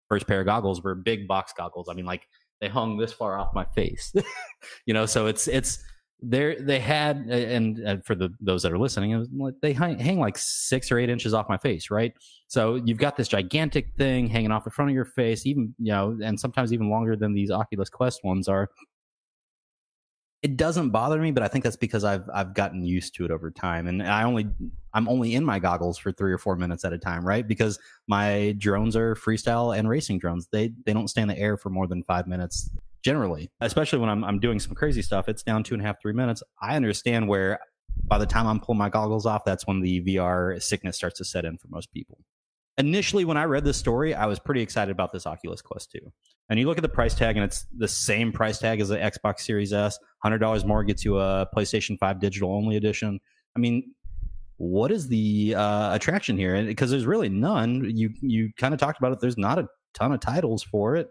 first 0.10 0.28
pair 0.28 0.39
of 0.39 0.45
goggles 0.45 0.82
were 0.82 0.95
big 0.95 1.28
box 1.28 1.54
goggles. 1.56 1.88
I 1.89 1.93
mean, 1.93 2.06
like 2.06 2.28
they 2.62 2.67
hung 2.67 2.97
this 2.97 3.13
far 3.13 3.38
off 3.38 3.49
my 3.54 3.65
face, 3.75 4.13
you 4.86 4.93
know. 4.93 5.06
So 5.06 5.28
it's 5.28 5.47
it's 5.47 5.84
they 6.28 6.56
they 6.60 6.80
had 6.80 7.18
and, 7.18 7.78
and 7.80 8.06
for 8.06 8.16
the 8.16 8.30
those 8.40 8.64
that 8.64 8.72
are 8.72 8.80
listening, 8.80 9.54
they 9.62 9.74
hang, 9.74 10.00
hang 10.00 10.20
like 10.20 10.38
six 10.38 10.92
or 10.92 10.98
eight 10.98 11.10
inches 11.10 11.34
off 11.34 11.48
my 11.48 11.58
face, 11.58 11.92
right? 11.92 12.14
So 12.48 12.76
you've 12.76 12.98
got 12.98 13.16
this 13.16 13.28
gigantic 13.28 13.90
thing 13.98 14.28
hanging 14.28 14.52
off 14.52 14.64
the 14.64 14.72
front 14.72 14.90
of 14.90 14.96
your 14.96 15.06
face, 15.06 15.46
even 15.46 15.76
you 15.78 15.92
know, 15.92 16.18
and 16.24 16.40
sometimes 16.40 16.74
even 16.74 16.90
longer 16.90 17.16
than 17.16 17.34
these 17.34 17.52
Oculus 17.52 17.90
Quest 17.90 18.24
ones 18.24 18.48
are. 18.48 18.70
It 20.42 20.58
doesn't 20.58 20.90
bother 20.90 21.20
me, 21.20 21.32
but 21.32 21.42
I 21.42 21.48
think 21.48 21.64
that's 21.64 21.76
because 21.76 22.04
I've 22.04 22.28
I've 22.34 22.54
gotten 22.54 22.84
used 22.84 23.16
to 23.16 23.26
it 23.26 23.32
over 23.32 23.52
time, 23.52 23.88
and 23.88 24.02
I 24.02 24.24
only 24.24 24.48
I'm 24.94 25.08
only 25.08 25.36
in 25.36 25.46
my 25.46 25.60
goggles 25.60 25.98
for 25.98 26.12
three 26.12 26.34
or 26.34 26.38
four 26.38 26.56
minutes 26.56 26.86
at 26.86 26.94
a 26.94 26.98
time, 26.98 27.26
right? 27.26 27.48
Because 27.48 27.78
my 28.08 28.56
drones 28.58 28.96
are 28.96 29.16
freestyle 29.16 29.78
and 29.78 29.89
racing 29.89 30.20
drones. 30.20 30.47
They 30.52 30.72
they 30.86 30.93
don't 30.93 31.08
stay 31.08 31.22
in 31.22 31.28
the 31.28 31.38
air 31.38 31.58
for 31.58 31.70
more 31.70 31.88
than 31.88 32.04
five 32.04 32.26
minutes 32.28 32.70
generally, 33.06 33.51
especially 33.62 33.99
when 33.99 34.10
I'm 34.10 34.24
I'm 34.24 34.39
doing 34.39 34.60
some 34.60 34.74
crazy 34.74 35.03
stuff. 35.03 35.30
It's 35.30 35.43
down 35.43 35.64
two 35.64 35.76
and 35.76 35.84
a 35.84 35.86
half 35.86 36.01
three 36.01 36.12
minutes. 36.12 36.41
I 36.60 36.76
understand 36.76 37.28
where 37.28 37.60
by 38.03 38.18
the 38.18 38.26
time 38.26 38.47
I'm 38.47 38.60
pulling 38.60 38.80
my 38.80 38.89
goggles 38.89 39.28
off, 39.28 39.45
that's 39.45 39.68
when 39.68 39.82
the 39.82 40.01
VR 40.01 40.62
sickness 40.62 40.97
starts 40.97 41.20
to 41.20 41.26
set 41.26 41.45
in 41.45 41.58
for 41.58 41.68
most 41.70 41.91
people. 41.93 42.18
Initially, 42.78 43.24
when 43.24 43.38
I 43.38 43.45
read 43.45 43.64
this 43.64 43.78
story, 43.78 44.14
I 44.14 44.26
was 44.26 44.39
pretty 44.39 44.62
excited 44.62 44.91
about 44.91 45.14
this 45.14 45.26
Oculus 45.26 45.62
Quest 45.62 45.91
2. 45.91 45.99
And 46.49 46.60
you 46.60 46.68
look 46.68 46.78
at 46.78 46.82
the 46.82 46.89
price 46.89 47.16
tag, 47.16 47.38
and 47.38 47.45
it's 47.45 47.66
the 47.78 47.88
same 47.88 48.34
price 48.34 48.60
tag 48.60 48.82
as 48.82 48.89
the 48.89 48.97
Xbox 48.97 49.41
Series 49.41 49.72
S. 49.72 49.97
$100 50.26 50.66
more 50.66 50.84
gets 50.84 51.06
you 51.06 51.18
a 51.18 51.47
PlayStation 51.56 51.97
5 51.97 52.20
digital 52.20 52.53
only 52.53 52.76
edition. 52.76 53.22
I 53.56 53.60
mean, 53.60 53.93
what 54.58 54.91
is 54.91 55.08
the 55.08 55.56
uh, 55.56 55.95
attraction 55.95 56.38
here? 56.38 56.62
Because 56.66 56.91
there's 56.91 57.06
really 57.06 57.30
none. 57.30 57.89
You 57.95 58.10
you 58.22 58.51
kind 58.58 58.74
of 58.74 58.80
talked 58.80 58.99
about 58.99 59.14
it. 59.14 59.20
There's 59.22 59.38
not 59.38 59.58
a 59.58 59.68
ton 59.93 60.12
of 60.12 60.20
titles 60.20 60.64
for 60.64 60.97
it. 60.97 61.08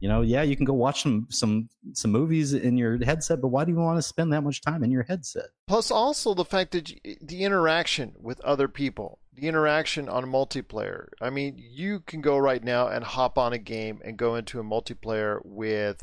You 0.00 0.08
know, 0.08 0.22
yeah, 0.22 0.42
you 0.42 0.54
can 0.56 0.64
go 0.64 0.74
watch 0.74 1.02
some 1.02 1.26
some 1.30 1.68
some 1.92 2.12
movies 2.12 2.52
in 2.52 2.76
your 2.76 3.04
headset, 3.04 3.40
but 3.40 3.48
why 3.48 3.64
do 3.64 3.72
you 3.72 3.78
want 3.78 3.98
to 3.98 4.02
spend 4.02 4.32
that 4.32 4.42
much 4.42 4.60
time 4.60 4.84
in 4.84 4.90
your 4.90 5.02
headset? 5.02 5.46
Plus, 5.66 5.90
also 5.90 6.34
the 6.34 6.44
fact 6.44 6.70
that 6.72 6.90
you, 6.90 7.16
the 7.20 7.42
interaction 7.42 8.14
with 8.20 8.40
other 8.40 8.68
people, 8.68 9.18
the 9.34 9.48
interaction 9.48 10.08
on 10.08 10.24
multiplayer. 10.26 11.08
I 11.20 11.30
mean, 11.30 11.56
you 11.58 12.00
can 12.00 12.20
go 12.20 12.38
right 12.38 12.62
now 12.62 12.88
and 12.88 13.04
hop 13.04 13.38
on 13.38 13.52
a 13.52 13.58
game 13.58 14.00
and 14.04 14.16
go 14.16 14.36
into 14.36 14.60
a 14.60 14.64
multiplayer 14.64 15.40
with 15.44 16.02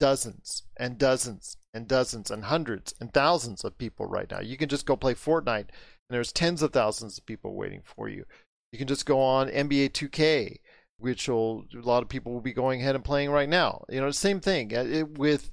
dozens 0.00 0.64
and 0.76 0.98
dozens 0.98 1.56
and 1.72 1.88
dozens 1.88 2.30
and 2.30 2.44
hundreds 2.44 2.94
and 3.00 3.12
thousands 3.12 3.64
of 3.64 3.78
people 3.78 4.06
right 4.06 4.30
now. 4.30 4.40
You 4.40 4.56
can 4.56 4.68
just 4.68 4.86
go 4.86 4.96
play 4.96 5.14
Fortnite 5.14 5.68
and 5.68 6.10
there's 6.10 6.32
tens 6.32 6.62
of 6.62 6.72
thousands 6.72 7.16
of 7.16 7.24
people 7.24 7.54
waiting 7.54 7.80
for 7.84 8.08
you. 8.08 8.24
You 8.72 8.78
can 8.78 8.88
just 8.88 9.06
go 9.06 9.20
on 9.20 9.48
NBA 9.48 9.92
2K 9.92 10.58
which 10.98 11.28
will, 11.28 11.64
a 11.74 11.78
lot 11.80 12.02
of 12.02 12.08
people 12.08 12.32
will 12.32 12.40
be 12.40 12.52
going 12.52 12.80
ahead 12.80 12.94
and 12.94 13.04
playing 13.04 13.30
right 13.30 13.48
now. 13.48 13.84
You 13.88 14.00
know, 14.00 14.10
same 14.10 14.40
thing 14.40 14.76
uh, 14.76 14.84
it, 14.84 15.18
with 15.18 15.50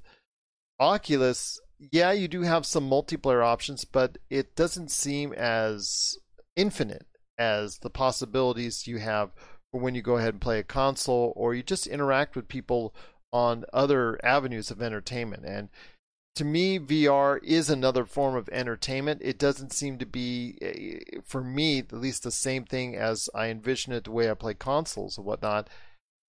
Oculus. 0.80 1.60
Yeah, 1.92 2.12
you 2.12 2.28
do 2.28 2.42
have 2.42 2.66
some 2.66 2.90
multiplayer 2.90 3.44
options, 3.44 3.86
but 3.86 4.18
it 4.30 4.56
doesn't 4.56 4.92
seem 4.92 5.34
as 5.34 6.18
infinite 6.56 7.06
as 7.38 7.80
the 7.80 7.90
possibilities 7.90 8.86
you 8.86 9.00
have 9.00 9.32
for 9.72 9.82
when 9.82 9.96
you 9.96 10.02
go 10.02 10.18
ahead 10.18 10.34
and 10.34 10.42
play 10.42 10.60
a 10.60 10.64
console 10.64 11.34
or 11.36 11.56
you 11.56 11.64
just 11.64 11.88
interact 11.88 12.36
with 12.36 12.48
people 12.48 12.94
on 13.34 13.66
other 13.74 14.20
avenues 14.24 14.70
of 14.70 14.82
entertainment. 14.82 15.44
And 15.46 15.70
to 16.36 16.46
me, 16.46 16.80
VR 16.80 17.40
is 17.44 17.70
another 17.70 18.06
form 18.06 18.36
of 18.36 18.48
entertainment. 18.50 19.22
It 19.24 19.38
doesn't 19.38 19.74
seem 19.74 19.98
to 20.00 20.06
be, 20.06 20.58
eh, 20.62 21.20
for 21.26 21.44
me, 21.44 21.80
at 21.80 21.92
least 21.94 22.24
the 22.24 22.32
same 22.32 22.64
thing 22.66 22.96
as 22.96 23.30
I 23.36 23.48
envision 23.48 23.92
it 23.94 24.06
the 24.06 24.12
way 24.12 24.30
I 24.32 24.34
play 24.34 24.54
consoles 24.54 25.18
and 25.18 25.26
whatnot. 25.26 25.70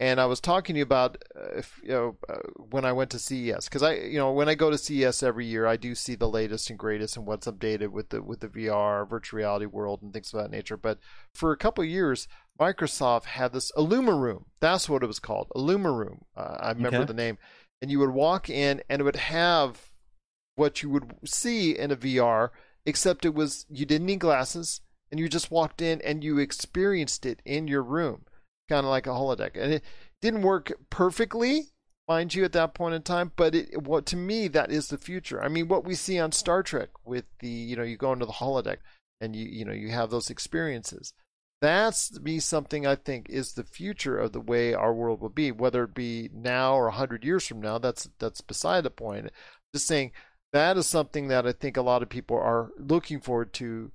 And 0.00 0.20
I 0.20 0.26
was 0.26 0.40
talking 0.40 0.74
to 0.74 0.78
you 0.78 0.82
about 0.82 1.22
uh, 1.36 1.58
if, 1.58 1.80
you 1.84 1.90
know 1.90 2.16
uh, 2.28 2.38
when 2.56 2.84
I 2.84 2.92
went 2.92 3.10
to 3.10 3.20
CES 3.20 3.66
because 3.66 3.84
I 3.84 3.94
you 3.94 4.18
know 4.18 4.32
when 4.32 4.48
I 4.48 4.56
go 4.56 4.68
to 4.68 4.76
CES 4.76 5.22
every 5.22 5.46
year 5.46 5.64
I 5.64 5.76
do 5.76 5.94
see 5.94 6.16
the 6.16 6.28
latest 6.28 6.70
and 6.70 6.78
greatest 6.78 7.16
and 7.16 7.24
what's 7.24 7.46
updated 7.46 7.90
with 7.90 8.08
the 8.08 8.20
with 8.20 8.40
the 8.40 8.48
VR 8.48 9.08
virtual 9.08 9.36
reality 9.38 9.66
world 9.66 10.02
and 10.02 10.12
things 10.12 10.34
of 10.34 10.42
that 10.42 10.50
nature. 10.50 10.76
But 10.76 10.98
for 11.32 11.52
a 11.52 11.56
couple 11.56 11.84
of 11.84 11.90
years, 11.90 12.26
Microsoft 12.58 13.26
had 13.26 13.52
this 13.52 13.70
IllumiRoom. 13.78 14.46
That's 14.58 14.88
what 14.88 15.04
it 15.04 15.06
was 15.06 15.20
called, 15.20 15.52
IllumiRoom. 15.54 16.22
Uh, 16.36 16.56
I 16.58 16.72
remember 16.72 16.96
Okay. 16.98 17.06
the 17.06 17.14
name. 17.14 17.38
And 17.80 17.88
you 17.88 18.00
would 18.00 18.10
walk 18.10 18.50
in 18.50 18.82
and 18.88 19.00
it 19.00 19.04
would 19.04 19.14
have 19.16 19.91
what 20.56 20.82
you 20.82 20.90
would 20.90 21.14
see 21.24 21.76
in 21.76 21.90
a 21.90 21.96
VR, 21.96 22.50
except 22.84 23.24
it 23.24 23.34
was 23.34 23.66
you 23.70 23.86
didn't 23.86 24.06
need 24.06 24.20
glasses 24.20 24.80
and 25.10 25.20
you 25.20 25.28
just 25.28 25.50
walked 25.50 25.82
in 25.82 26.00
and 26.02 26.24
you 26.24 26.38
experienced 26.38 27.26
it 27.26 27.40
in 27.44 27.68
your 27.68 27.82
room, 27.82 28.24
kind 28.68 28.84
of 28.84 28.90
like 28.90 29.06
a 29.06 29.10
holodeck. 29.10 29.50
And 29.54 29.74
it 29.74 29.84
didn't 30.20 30.42
work 30.42 30.72
perfectly, 30.90 31.66
mind 32.08 32.34
you, 32.34 32.44
at 32.44 32.52
that 32.52 32.74
point 32.74 32.94
in 32.94 33.02
time. 33.02 33.32
But 33.36 33.54
it, 33.54 33.82
what 33.82 34.06
to 34.06 34.16
me 34.16 34.48
that 34.48 34.72
is 34.72 34.88
the 34.88 34.98
future. 34.98 35.42
I 35.42 35.48
mean, 35.48 35.68
what 35.68 35.84
we 35.84 35.94
see 35.94 36.18
on 36.18 36.32
Star 36.32 36.62
Trek 36.62 36.88
with 37.04 37.24
the 37.40 37.48
you 37.48 37.76
know 37.76 37.82
you 37.82 37.96
go 37.96 38.12
into 38.12 38.26
the 38.26 38.32
holodeck 38.32 38.78
and 39.20 39.36
you 39.36 39.46
you 39.46 39.64
know 39.64 39.72
you 39.72 39.90
have 39.90 40.10
those 40.10 40.30
experiences. 40.30 41.12
That's 41.60 42.08
to 42.10 42.20
me 42.20 42.40
something 42.40 42.86
I 42.86 42.96
think 42.96 43.30
is 43.30 43.52
the 43.52 43.62
future 43.62 44.18
of 44.18 44.32
the 44.32 44.40
way 44.40 44.74
our 44.74 44.92
world 44.92 45.20
will 45.20 45.28
be, 45.28 45.52
whether 45.52 45.84
it 45.84 45.94
be 45.94 46.28
now 46.34 46.74
or 46.74 46.90
hundred 46.90 47.24
years 47.24 47.46
from 47.46 47.60
now. 47.60 47.78
That's 47.78 48.08
that's 48.18 48.40
beside 48.40 48.82
the 48.82 48.90
point. 48.90 49.30
Just 49.72 49.86
saying 49.86 50.10
that 50.52 50.76
is 50.76 50.86
something 50.86 51.28
that 51.28 51.46
I 51.46 51.52
think 51.52 51.76
a 51.76 51.82
lot 51.82 52.02
of 52.02 52.08
people 52.08 52.36
are 52.36 52.70
looking 52.78 53.20
forward 53.20 53.52
to. 53.54 53.90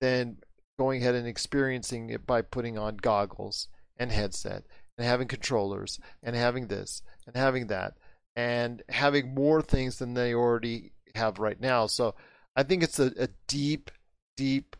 Then 0.00 0.38
going 0.78 1.02
ahead 1.02 1.14
and 1.14 1.26
experiencing 1.26 2.08
it 2.08 2.26
by 2.26 2.40
putting 2.40 2.78
on 2.78 2.96
goggles 2.96 3.68
and 3.98 4.10
headset 4.10 4.64
and 4.96 5.06
having 5.06 5.28
controllers 5.28 6.00
and 6.22 6.34
having 6.34 6.68
this 6.68 7.02
and 7.26 7.36
having 7.36 7.66
that 7.66 7.92
and 8.34 8.82
having 8.88 9.34
more 9.34 9.60
things 9.60 9.98
than 9.98 10.14
they 10.14 10.32
already 10.32 10.92
have 11.14 11.38
right 11.38 11.60
now. 11.60 11.86
So 11.86 12.14
I 12.56 12.62
think 12.62 12.82
it's 12.82 12.98
a, 12.98 13.12
a 13.18 13.28
deep, 13.46 13.90
deep 14.38 14.74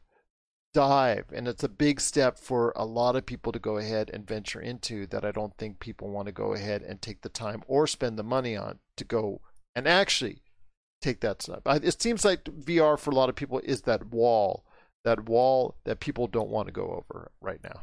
dive 0.73 1.27
and 1.35 1.47
it's 1.47 1.65
a 1.65 1.69
big 1.69 2.01
step 2.01 2.39
for 2.39 2.73
a 2.77 2.85
lot 2.87 3.15
of 3.15 3.27
people 3.27 3.53
to 3.53 3.59
go 3.59 3.77
ahead 3.77 4.11
and 4.15 4.27
venture 4.27 4.61
into 4.61 5.07
that 5.09 5.25
I 5.25 5.33
don't 5.33 5.57
think 5.59 5.81
people 5.81 6.09
want 6.09 6.27
to 6.27 6.33
go 6.33 6.55
ahead 6.55 6.81
and 6.83 7.03
take 7.03 7.21
the 7.21 7.29
time 7.29 7.63
or 7.67 7.87
spend 7.87 8.19
the 8.19 8.23
money 8.23 8.57
on 8.57 8.79
to 8.97 9.05
go 9.05 9.43
and 9.75 9.87
actually 9.87 10.43
take 11.01 11.21
that 11.21 11.43
step. 11.43 11.63
I- 11.67 11.77
It 11.77 12.01
seems 12.01 12.25
like 12.25 12.45
VR 12.45 12.97
for 12.99 13.11
a 13.11 13.15
lot 13.15 13.29
of 13.29 13.37
people 13.37 13.59
is 13.61 13.83
that 13.83 14.07
wall, 14.13 14.65
that 15.05 15.29
wall 15.29 15.77
that 15.85 16.01
people 16.01 16.27
don't 16.27 16.51
want 16.51 16.67
to 16.69 16.73
go 16.73 16.87
over 17.05 17.31
right 17.41 17.61
now. 17.65 17.81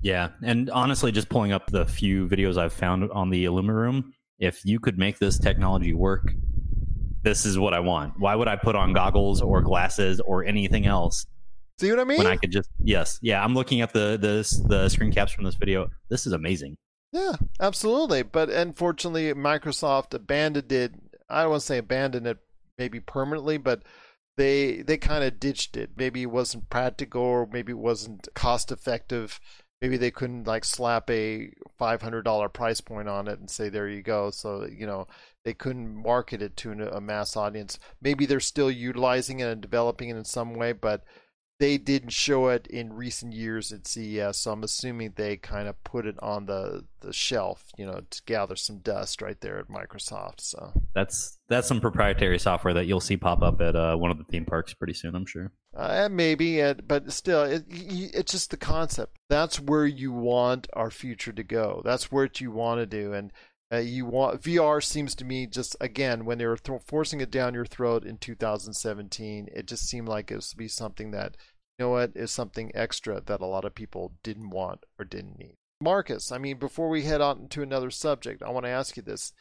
Yeah, 0.00 0.30
and 0.42 0.68
honestly, 0.70 1.12
just 1.12 1.28
pulling 1.28 1.52
up 1.52 1.66
the 1.70 1.86
few 1.86 2.26
videos 2.28 2.56
I've 2.56 2.72
found 2.72 3.10
on 3.12 3.30
the 3.30 3.44
IllumiRoom, 3.44 4.04
if 4.38 4.64
you 4.64 4.80
could 4.80 4.98
make 4.98 5.18
this 5.18 5.38
technology 5.38 5.92
work, 5.94 6.32
this 7.22 7.46
is 7.46 7.56
what 7.58 7.72
I 7.72 7.78
want. 7.80 8.18
Why 8.18 8.34
would 8.34 8.48
I 8.48 8.56
put 8.56 8.74
on 8.74 8.92
goggles 8.92 9.40
or 9.40 9.60
glasses 9.62 10.18
or 10.20 10.44
anything 10.44 10.86
else 10.86 11.24
See 11.78 11.88
what 11.90 12.00
I 12.00 12.04
mean? 12.04 12.18
when 12.18 12.26
I 12.26 12.36
could 12.36 12.50
just 12.50 12.68
yes, 12.80 13.18
yeah. 13.22 13.42
I'm 13.44 13.54
looking 13.54 13.80
at 13.80 13.92
the 13.92 14.16
the 14.20 14.66
the 14.68 14.88
screen 14.88 15.12
caps 15.12 15.32
from 15.32 15.44
this 15.44 15.54
video. 15.54 15.88
This 16.10 16.26
is 16.26 16.32
amazing. 16.32 16.76
Yeah, 17.12 17.32
absolutely. 17.60 18.22
But 18.24 18.50
unfortunately, 18.50 19.32
Microsoft 19.34 20.14
abandoned 20.14 20.72
it. 20.72 20.94
I 21.28 21.42
don't 21.42 21.50
want 21.50 21.60
to 21.60 21.66
say 21.66 21.78
abandoned 21.78 22.26
it 22.26 22.38
maybe 22.82 22.98
permanently, 22.98 23.58
but 23.58 23.82
they 24.36 24.82
they 24.82 24.96
kind 24.96 25.22
of 25.22 25.38
ditched 25.38 25.76
it. 25.76 25.90
Maybe 25.96 26.22
it 26.22 26.30
wasn't 26.30 26.68
practical, 26.68 27.22
or 27.22 27.46
maybe 27.46 27.70
it 27.72 27.78
wasn't 27.78 28.28
cost 28.34 28.72
effective. 28.72 29.40
Maybe 29.80 29.96
they 29.96 30.10
couldn't 30.10 30.46
like 30.48 30.64
slap 30.64 31.08
a 31.08 31.52
five 31.78 32.02
hundred 32.02 32.22
dollar 32.24 32.48
price 32.48 32.80
point 32.80 33.08
on 33.08 33.28
it 33.28 33.38
and 33.38 33.48
say 33.48 33.68
there 33.68 33.88
you 33.88 34.02
go. 34.02 34.30
So 34.30 34.66
you 34.66 34.86
know 34.86 35.06
they 35.44 35.54
couldn't 35.54 35.94
market 35.94 36.42
it 36.42 36.56
to 36.58 36.72
a 36.92 37.00
mass 37.00 37.36
audience. 37.36 37.78
Maybe 38.00 38.26
they're 38.26 38.40
still 38.40 38.70
utilizing 38.70 39.38
it 39.38 39.48
and 39.48 39.60
developing 39.60 40.08
it 40.08 40.16
in 40.16 40.24
some 40.24 40.54
way, 40.54 40.72
but 40.72 41.04
they 41.62 41.78
didn't 41.78 42.10
show 42.10 42.48
it 42.48 42.66
in 42.66 42.92
recent 42.92 43.32
years 43.32 43.70
at 43.70 43.86
CES, 43.86 44.36
so 44.36 44.50
I'm 44.50 44.64
assuming 44.64 45.12
they 45.14 45.36
kind 45.36 45.68
of 45.68 45.80
put 45.84 46.06
it 46.06 46.16
on 46.20 46.46
the, 46.46 46.84
the 46.98 47.12
shelf, 47.12 47.66
you 47.78 47.86
know, 47.86 48.00
to 48.10 48.22
gather 48.26 48.56
some 48.56 48.78
dust 48.78 49.22
right 49.22 49.40
there 49.40 49.60
at 49.60 49.68
Microsoft. 49.68 50.40
So 50.40 50.72
That's 50.92 51.38
that's 51.48 51.68
some 51.68 51.80
proprietary 51.80 52.40
software 52.40 52.74
that 52.74 52.86
you'll 52.86 52.98
see 52.98 53.16
pop 53.16 53.42
up 53.42 53.60
at 53.60 53.76
uh, 53.76 53.94
one 53.94 54.10
of 54.10 54.18
the 54.18 54.24
theme 54.24 54.44
parks 54.44 54.74
pretty 54.74 54.94
soon. 54.94 55.14
I'm 55.14 55.24
sure. 55.24 55.52
uh, 55.76 56.08
maybe, 56.10 56.58
it, 56.58 56.88
but 56.88 57.12
still, 57.12 57.44
it, 57.44 57.64
it's 57.68 58.32
just 58.32 58.50
the 58.50 58.56
concept. 58.56 59.16
That's 59.28 59.60
where 59.60 59.86
you 59.86 60.10
want 60.10 60.66
our 60.72 60.90
future 60.90 61.32
to 61.32 61.44
go. 61.44 61.80
That's 61.84 62.10
what 62.10 62.40
you 62.40 62.50
want 62.50 62.80
to 62.80 62.86
do, 62.86 63.12
and 63.12 63.32
uh, 63.72 63.78
you 63.78 64.04
want 64.04 64.42
VR 64.42 64.82
seems 64.82 65.14
to 65.14 65.24
me 65.24 65.46
just 65.46 65.76
again 65.80 66.24
when 66.26 66.36
they 66.36 66.44
were 66.44 66.58
th- 66.58 66.82
forcing 66.86 67.20
it 67.22 67.30
down 67.30 67.54
your 67.54 67.64
throat 67.64 68.04
in 68.04 68.18
2017, 68.18 69.48
it 69.54 69.66
just 69.66 69.88
seemed 69.88 70.08
like 70.08 70.30
it 70.30 70.36
was 70.36 70.50
to 70.50 70.56
be 70.56 70.68
something 70.68 71.12
that 71.12 71.36
you 71.78 71.84
know 71.84 71.90
what 71.90 72.12
is 72.14 72.30
something 72.30 72.70
extra 72.74 73.20
that 73.20 73.40
a 73.40 73.46
lot 73.46 73.64
of 73.64 73.74
people 73.74 74.12
didn't 74.22 74.50
want 74.50 74.84
or 74.98 75.04
didn't 75.04 75.38
need. 75.38 75.54
Marcus, 75.80 76.30
I 76.30 76.38
mean, 76.38 76.58
before 76.58 76.88
we 76.88 77.02
head 77.02 77.20
on 77.20 77.48
to 77.48 77.62
another 77.62 77.90
subject, 77.90 78.42
I 78.42 78.50
want 78.50 78.66
to 78.66 78.70
ask 78.70 78.96
you 78.96 79.02
this. 79.02 79.32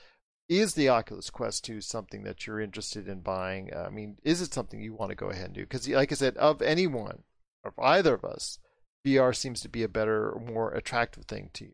Is 0.50 0.74
the 0.74 0.90
Oculus 0.90 1.30
Quest 1.30 1.64
2 1.64 1.80
something 1.80 2.24
that 2.24 2.46
you're 2.46 2.60
interested 2.60 3.08
in 3.08 3.22
buying? 3.22 3.74
I 3.74 3.90
mean, 3.90 4.18
is 4.24 4.42
it 4.42 4.54
something 4.54 4.82
you 4.82 4.94
want 4.94 5.12
to 5.12 5.16
go 5.16 5.30
ahead 5.30 5.46
and 5.46 5.54
do? 5.54 5.62
Because, 5.62 5.88
like 5.88 6.12
I 6.12 6.16
said, 6.16 6.36
of 6.36 6.62
anyone, 6.62 7.24
of 7.64 7.74
either 7.80 8.16
of 8.16 8.26
us, 8.26 8.60
VR 9.08 9.34
seems 9.34 9.62
to 9.62 9.70
be 9.70 9.84
a 9.84 9.88
better, 9.88 10.38
more 10.46 10.74
attractive 10.74 11.26
thing 11.26 11.52
to 11.54 11.66
you. 11.66 11.72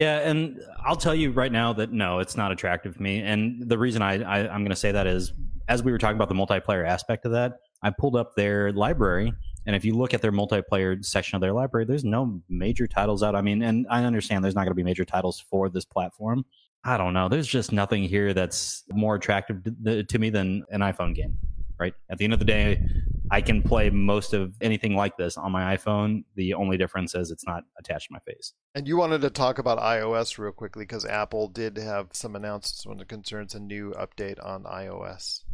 Yeah, 0.00 0.18
and 0.28 0.60
I'll 0.84 0.96
tell 0.96 1.14
you 1.14 1.30
right 1.30 1.52
now 1.52 1.72
that 1.74 1.92
no, 1.92 2.18
it's 2.18 2.36
not 2.36 2.50
attractive 2.50 2.96
to 2.96 3.02
me. 3.02 3.20
And 3.20 3.68
the 3.68 3.78
reason 3.78 4.02
I, 4.02 4.22
I 4.22 4.48
I'm 4.48 4.62
going 4.62 4.70
to 4.70 4.76
say 4.76 4.90
that 4.90 5.06
is, 5.06 5.32
as 5.68 5.84
we 5.84 5.92
were 5.92 5.98
talking 5.98 6.16
about 6.16 6.28
the 6.28 6.34
multiplayer 6.34 6.84
aspect 6.84 7.24
of 7.24 7.32
that, 7.32 7.58
I 7.82 7.90
pulled 7.90 8.16
up 8.16 8.34
their 8.36 8.72
library, 8.72 9.32
and 9.66 9.76
if 9.76 9.84
you 9.84 9.94
look 9.94 10.14
at 10.14 10.22
their 10.22 10.32
multiplayer 10.32 11.04
section 11.04 11.36
of 11.36 11.40
their 11.40 11.52
library, 11.52 11.84
there's 11.84 12.04
no 12.04 12.40
major 12.48 12.86
titles 12.86 13.22
out. 13.22 13.34
I 13.34 13.42
mean, 13.42 13.62
and 13.62 13.86
I 13.90 14.04
understand 14.04 14.44
there's 14.44 14.54
not 14.54 14.62
going 14.62 14.72
to 14.72 14.76
be 14.76 14.82
major 14.82 15.04
titles 15.04 15.40
for 15.50 15.68
this 15.68 15.84
platform. 15.84 16.44
I 16.84 16.96
don't 16.96 17.14
know. 17.14 17.28
There's 17.28 17.46
just 17.46 17.70
nothing 17.70 18.02
here 18.02 18.34
that's 18.34 18.82
more 18.90 19.14
attractive 19.14 19.62
to, 20.08 20.18
me 20.18 20.30
than 20.30 20.64
an 20.70 20.80
iPhone 20.80 21.14
game. 21.14 21.38
Right. 21.78 21.94
At 22.10 22.18
the 22.18 22.24
end 22.24 22.32
of 22.32 22.38
the 22.38 22.44
day, 22.44 22.80
I 23.30 23.40
can 23.40 23.62
play 23.62 23.90
most 23.90 24.34
of 24.34 24.54
anything 24.60 24.94
like 24.94 25.16
this 25.16 25.36
on 25.36 25.50
my 25.50 25.76
iPhone. 25.76 26.22
The 26.36 26.54
only 26.54 26.76
difference 26.76 27.14
is 27.14 27.30
it's 27.30 27.46
not 27.46 27.64
attached 27.78 28.08
to 28.08 28.12
my 28.12 28.20
face. 28.20 28.52
And 28.74 28.86
you 28.86 28.96
wanted 28.96 29.20
to 29.22 29.30
talk 29.30 29.58
about 29.58 29.78
iOS 29.78 30.38
real 30.38 30.52
quickly 30.52 30.84
because 30.84 31.04
Apple 31.04 31.48
did 31.48 31.76
have 31.78 32.08
some 32.12 32.36
announcements 32.36 32.86
when 32.86 33.00
it 33.00 33.08
concerns 33.08 33.54
a 33.54 33.60
new 33.60 33.92
update 33.92 34.44
on 34.44 34.64
iOS. 34.64 35.44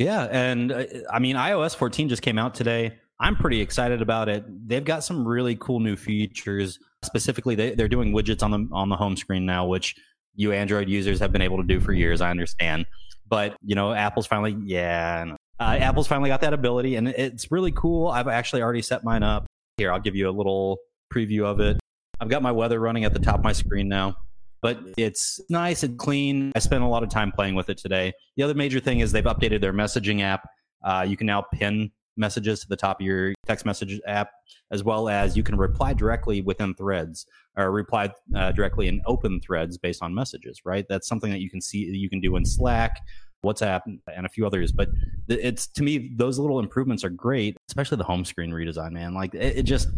Yeah, 0.00 0.28
and 0.30 0.72
uh, 0.72 0.84
I 1.12 1.18
mean 1.18 1.36
iOS 1.36 1.76
14 1.76 2.08
just 2.08 2.22
came 2.22 2.38
out 2.38 2.54
today. 2.54 2.96
I'm 3.20 3.36
pretty 3.36 3.60
excited 3.60 4.00
about 4.00 4.30
it. 4.30 4.44
They've 4.66 4.82
got 4.82 5.04
some 5.04 5.28
really 5.28 5.56
cool 5.56 5.78
new 5.78 5.94
features. 5.94 6.78
Specifically, 7.04 7.54
they, 7.54 7.74
they're 7.74 7.86
doing 7.86 8.14
widgets 8.14 8.42
on 8.42 8.50
the 8.50 8.66
on 8.72 8.88
the 8.88 8.96
home 8.96 9.14
screen 9.14 9.44
now, 9.44 9.66
which 9.66 9.94
you 10.34 10.52
Android 10.52 10.88
users 10.88 11.20
have 11.20 11.32
been 11.32 11.42
able 11.42 11.58
to 11.58 11.64
do 11.64 11.80
for 11.80 11.92
years. 11.92 12.22
I 12.22 12.30
understand, 12.30 12.86
but 13.28 13.56
you 13.62 13.74
know, 13.74 13.92
Apple's 13.92 14.26
finally 14.26 14.56
yeah, 14.64 15.34
uh, 15.60 15.76
Apple's 15.78 16.06
finally 16.06 16.30
got 16.30 16.40
that 16.40 16.54
ability, 16.54 16.96
and 16.96 17.06
it's 17.06 17.52
really 17.52 17.72
cool. 17.72 18.08
I've 18.08 18.28
actually 18.28 18.62
already 18.62 18.82
set 18.82 19.04
mine 19.04 19.22
up. 19.22 19.44
Here, 19.76 19.92
I'll 19.92 20.00
give 20.00 20.16
you 20.16 20.30
a 20.30 20.32
little 20.32 20.78
preview 21.12 21.44
of 21.44 21.60
it. 21.60 21.78
I've 22.18 22.30
got 22.30 22.40
my 22.40 22.52
weather 22.52 22.80
running 22.80 23.04
at 23.04 23.12
the 23.12 23.20
top 23.20 23.36
of 23.36 23.44
my 23.44 23.52
screen 23.52 23.88
now. 23.88 24.16
But 24.62 24.80
it's 24.96 25.40
nice 25.48 25.82
and 25.82 25.98
clean. 25.98 26.52
I 26.54 26.58
spent 26.58 26.82
a 26.82 26.86
lot 26.86 27.02
of 27.02 27.08
time 27.08 27.32
playing 27.32 27.54
with 27.54 27.68
it 27.70 27.78
today. 27.78 28.12
The 28.36 28.42
other 28.42 28.54
major 28.54 28.80
thing 28.80 29.00
is 29.00 29.12
they've 29.12 29.24
updated 29.24 29.60
their 29.60 29.72
messaging 29.72 30.22
app. 30.22 30.48
Uh, 30.84 31.04
you 31.08 31.16
can 31.16 31.26
now 31.26 31.44
pin 31.52 31.90
messages 32.16 32.60
to 32.60 32.68
the 32.68 32.76
top 32.76 33.00
of 33.00 33.06
your 33.06 33.34
text 33.46 33.64
message 33.64 34.00
app, 34.06 34.30
as 34.70 34.84
well 34.84 35.08
as 35.08 35.36
you 35.36 35.42
can 35.42 35.56
reply 35.56 35.92
directly 35.92 36.40
within 36.40 36.74
threads 36.74 37.26
or 37.56 37.70
reply 37.70 38.10
uh, 38.36 38.52
directly 38.52 38.88
in 38.88 39.00
open 39.06 39.40
threads 39.40 39.78
based 39.78 40.02
on 40.02 40.14
messages. 40.14 40.60
Right? 40.64 40.86
That's 40.88 41.08
something 41.08 41.30
that 41.30 41.40
you 41.40 41.50
can 41.50 41.60
see 41.60 41.78
you 41.78 42.10
can 42.10 42.20
do 42.20 42.36
in 42.36 42.44
Slack. 42.44 42.98
WhatsApp 43.44 43.80
and 43.86 44.26
a 44.26 44.28
few 44.28 44.46
others. 44.46 44.70
But 44.70 44.90
it's 45.28 45.66
to 45.68 45.82
me, 45.82 46.12
those 46.14 46.38
little 46.38 46.60
improvements 46.60 47.04
are 47.04 47.08
great, 47.08 47.56
especially 47.70 47.96
the 47.96 48.04
home 48.04 48.24
screen 48.24 48.50
redesign, 48.50 48.92
man. 48.92 49.14
Like 49.14 49.34
it, 49.34 49.58
it 49.58 49.62
just, 49.62 49.88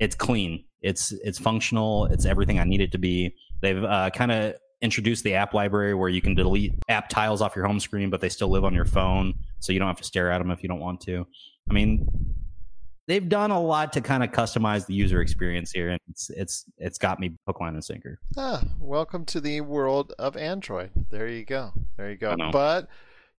it's 0.00 0.16
clean. 0.16 0.64
It's 0.80 1.12
it's 1.12 1.38
functional. 1.38 2.06
It's 2.06 2.24
everything 2.24 2.58
I 2.58 2.64
need 2.64 2.80
it 2.80 2.92
to 2.92 2.98
be. 2.98 3.34
They've 3.60 3.82
uh, 3.82 4.10
kind 4.10 4.32
of 4.32 4.54
introduced 4.82 5.24
the 5.24 5.34
app 5.34 5.54
library 5.54 5.94
where 5.94 6.08
you 6.08 6.20
can 6.20 6.34
delete 6.34 6.74
app 6.88 7.08
tiles 7.08 7.40
off 7.40 7.56
your 7.56 7.66
home 7.66 7.80
screen, 7.80 8.10
but 8.10 8.20
they 8.20 8.28
still 8.28 8.48
live 8.48 8.64
on 8.64 8.74
your 8.74 8.84
phone, 8.84 9.34
so 9.60 9.72
you 9.72 9.78
don't 9.78 9.88
have 9.88 9.96
to 9.98 10.04
stare 10.04 10.30
at 10.30 10.38
them 10.38 10.50
if 10.50 10.62
you 10.62 10.68
don't 10.68 10.80
want 10.80 11.00
to. 11.02 11.26
I 11.68 11.72
mean, 11.72 12.06
they've 13.06 13.28
done 13.28 13.50
a 13.50 13.60
lot 13.60 13.92
to 13.94 14.00
kind 14.00 14.22
of 14.22 14.30
customize 14.30 14.86
the 14.86 14.94
user 14.94 15.20
experience 15.20 15.72
here, 15.72 15.90
and 15.90 16.00
it's 16.08 16.30
it's 16.30 16.64
it's 16.78 16.98
got 16.98 17.18
me 17.18 17.32
hook, 17.46 17.60
line, 17.60 17.74
and 17.74 17.84
sinker. 17.84 18.18
Ah, 18.36 18.62
welcome 18.78 19.24
to 19.26 19.40
the 19.40 19.60
world 19.62 20.12
of 20.18 20.36
Android. 20.36 20.90
There 21.10 21.28
you 21.28 21.44
go. 21.44 21.72
There 21.96 22.10
you 22.10 22.16
go. 22.16 22.36
But 22.52 22.88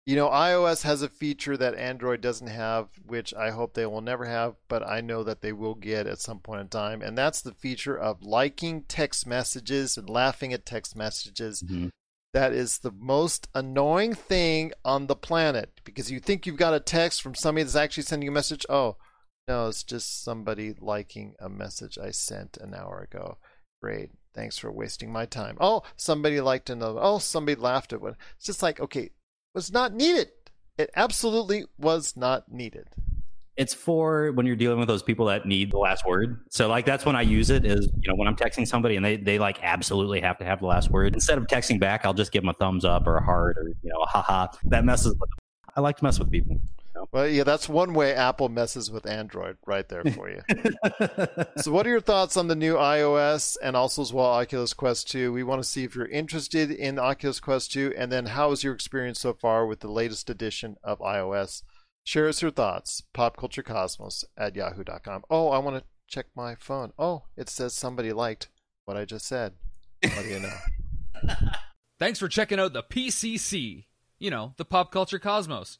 you 0.08 0.16
know, 0.16 0.30
iOS 0.30 0.84
has 0.84 1.02
a 1.02 1.10
feature 1.10 1.58
that 1.58 1.76
Android 1.76 2.22
doesn't 2.22 2.48
have, 2.48 2.88
which 3.06 3.34
I 3.34 3.52
hope 3.52 3.74
they 3.74 3.86
will 3.86 4.00
never 4.00 4.24
have, 4.24 4.56
but 4.70 4.82
I 4.82 5.02
know 5.02 5.22
that 5.26 5.42
they 5.42 5.52
will 5.52 5.76
get 5.76 6.08
at 6.08 6.22
some 6.22 6.40
point 6.40 6.62
in 6.62 6.70
time, 6.70 7.02
and 7.02 7.18
that's 7.18 7.42
the 7.42 7.52
feature 7.52 8.00
of 8.00 8.24
liking 8.24 8.84
text 8.84 9.28
messages 9.28 9.98
and 9.98 10.10
laughing 10.10 10.54
at 10.54 10.66
text 10.66 10.96
messages. 10.96 11.62
Mhm. 11.62 11.90
That 12.34 12.54
is 12.54 12.80
the 12.80 12.94
most 12.94 13.50
annoying 13.54 14.14
thing 14.14 14.72
on 14.86 15.08
the 15.08 15.16
planet 15.16 15.82
because 15.84 16.10
you 16.10 16.22
think 16.22 16.46
you've 16.46 16.56
got 16.56 16.74
a 16.74 16.80
text 16.80 17.22
from 17.22 17.36
somebody 17.36 17.64
that's 17.64 17.76
actually 17.76 18.04
sending 18.04 18.28
you 18.28 18.32
a 18.32 18.34
message. 18.34 18.66
Oh, 18.70 18.96
no, 19.50 19.68
it's 19.68 19.84
just 19.84 20.24
somebody 20.24 20.74
liking 20.80 21.36
a 21.38 21.50
message 21.50 21.98
I 21.98 22.12
sent 22.12 22.56
an 22.56 22.74
hour 22.74 23.02
ago. 23.02 23.40
Great. 23.82 24.12
Thanks 24.34 24.58
for 24.58 24.72
wasting 24.72 25.12
my 25.12 25.26
time. 25.26 25.58
Oh, 25.60 25.84
somebody 25.98 26.40
liked 26.40 26.70
another. 26.70 27.00
Oh, 27.02 27.18
somebody 27.18 27.60
laughed 27.60 27.92
at 27.92 28.00
one. 28.00 28.16
It's 28.38 28.46
just 28.46 28.64
like, 28.64 28.80
okay, 28.80 29.12
was 29.54 29.72
not 29.72 29.94
needed. 29.94 30.30
It 30.78 30.90
absolutely 30.96 31.66
was 31.78 32.16
not 32.16 32.52
needed. 32.52 32.88
It's 33.56 33.74
for 33.74 34.32
when 34.34 34.46
you're 34.46 34.56
dealing 34.56 34.78
with 34.78 34.88
those 34.88 35.02
people 35.02 35.26
that 35.26 35.48
need 35.48 35.72
the 35.72 35.80
last 35.80 36.06
word. 36.06 36.42
So 36.52 36.68
like 36.68 36.86
that's 36.86 37.06
when 37.06 37.16
I 37.16 37.24
use 37.24 37.50
it 37.50 37.66
is, 37.66 37.86
you 37.86 38.08
know, 38.08 38.16
when 38.16 38.28
I'm 38.28 38.36
texting 38.36 38.68
somebody 38.68 38.96
and 38.96 39.04
they, 39.04 39.18
they 39.18 39.40
like 39.40 39.58
absolutely 39.64 40.22
have 40.22 40.38
to 40.38 40.46
have 40.46 40.60
the 40.60 40.68
last 40.68 40.92
word. 40.92 41.16
Instead 41.16 41.40
of 41.40 41.48
texting 41.48 41.80
back, 41.80 42.06
I'll 42.06 42.14
just 42.14 42.32
give 42.32 42.44
them 42.44 42.50
a 42.50 42.54
thumbs 42.54 42.86
up 42.86 43.08
or 43.08 43.18
a 43.18 43.24
heart 43.24 43.58
or, 43.58 43.70
you 43.82 43.90
know, 43.90 44.00
a 44.04 44.08
haha. 44.08 44.48
That 44.66 44.86
messes 44.86 45.16
with 45.20 45.30
them. 45.30 45.40
I 45.76 45.82
like 45.82 45.98
to 45.98 46.04
mess 46.04 46.20
with 46.20 46.32
people. 46.32 46.62
Well, 47.12 47.28
yeah, 47.28 47.44
that's 47.44 47.70
one 47.70 47.94
way 47.94 48.14
Apple 48.14 48.50
messes 48.50 48.92
with 48.92 49.06
Android 49.06 49.58
right 49.66 49.88
there 49.88 50.04
for 50.14 50.30
you. 50.30 50.42
so, 51.58 51.72
what 51.72 51.88
are 51.88 51.92
your 51.92 52.02
thoughts 52.02 52.36
on 52.36 52.48
the 52.48 52.56
new 52.56 52.76
iOS 52.76 53.58
and 53.64 53.76
also 53.76 54.02
as 54.02 54.12
well 54.12 54.26
Oculus 54.26 54.74
Quest 54.74 55.10
2? 55.10 55.32
We 55.32 55.44
want 55.44 55.64
to 55.64 55.68
see 55.68 55.84
if 55.84 55.96
you're 55.96 56.08
interested 56.08 56.70
in 56.70 57.00
Oculus 57.00 57.40
Quest 57.40 57.72
2, 57.72 57.94
and 57.98 58.12
then 58.12 58.28
how 58.28 58.52
is 58.52 58.64
your 58.64 58.74
experience 58.74 59.20
so 59.20 59.34
far 59.34 59.66
with 59.66 59.80
the 59.80 59.92
latest 59.92 60.30
edition 60.30 60.76
of 60.84 61.00
iOS? 61.00 61.64
Share 62.04 62.28
us 62.28 62.42
your 62.42 62.52
thoughts. 62.52 63.04
PopCultureCosmos 63.14 64.24
at 64.38 64.56
yahoo.com. 64.56 65.24
Oh, 65.30 65.50
I 65.50 65.60
want 65.60 65.78
to 65.78 65.84
check 66.08 66.28
my 66.36 66.56
phone. 66.56 66.94
Oh, 66.98 67.24
it 67.36 67.50
says 67.50 67.74
somebody 67.74 68.14
liked 68.14 68.50
what 68.86 68.98
I 68.98 69.06
just 69.06 69.26
said. 69.26 69.54
What 70.02 70.24
do 70.24 70.30
you 70.30 70.40
know? 70.40 70.58
Thanks 72.00 72.20
for 72.20 72.28
checking 72.28 72.60
out 72.60 72.74
the 72.74 72.84
PCC, 72.84 73.86
you 74.20 74.30
know, 74.30 74.54
the 74.58 74.66
Pop 74.66 74.92
Culture 74.92 75.20
Cosmos. 75.20 75.80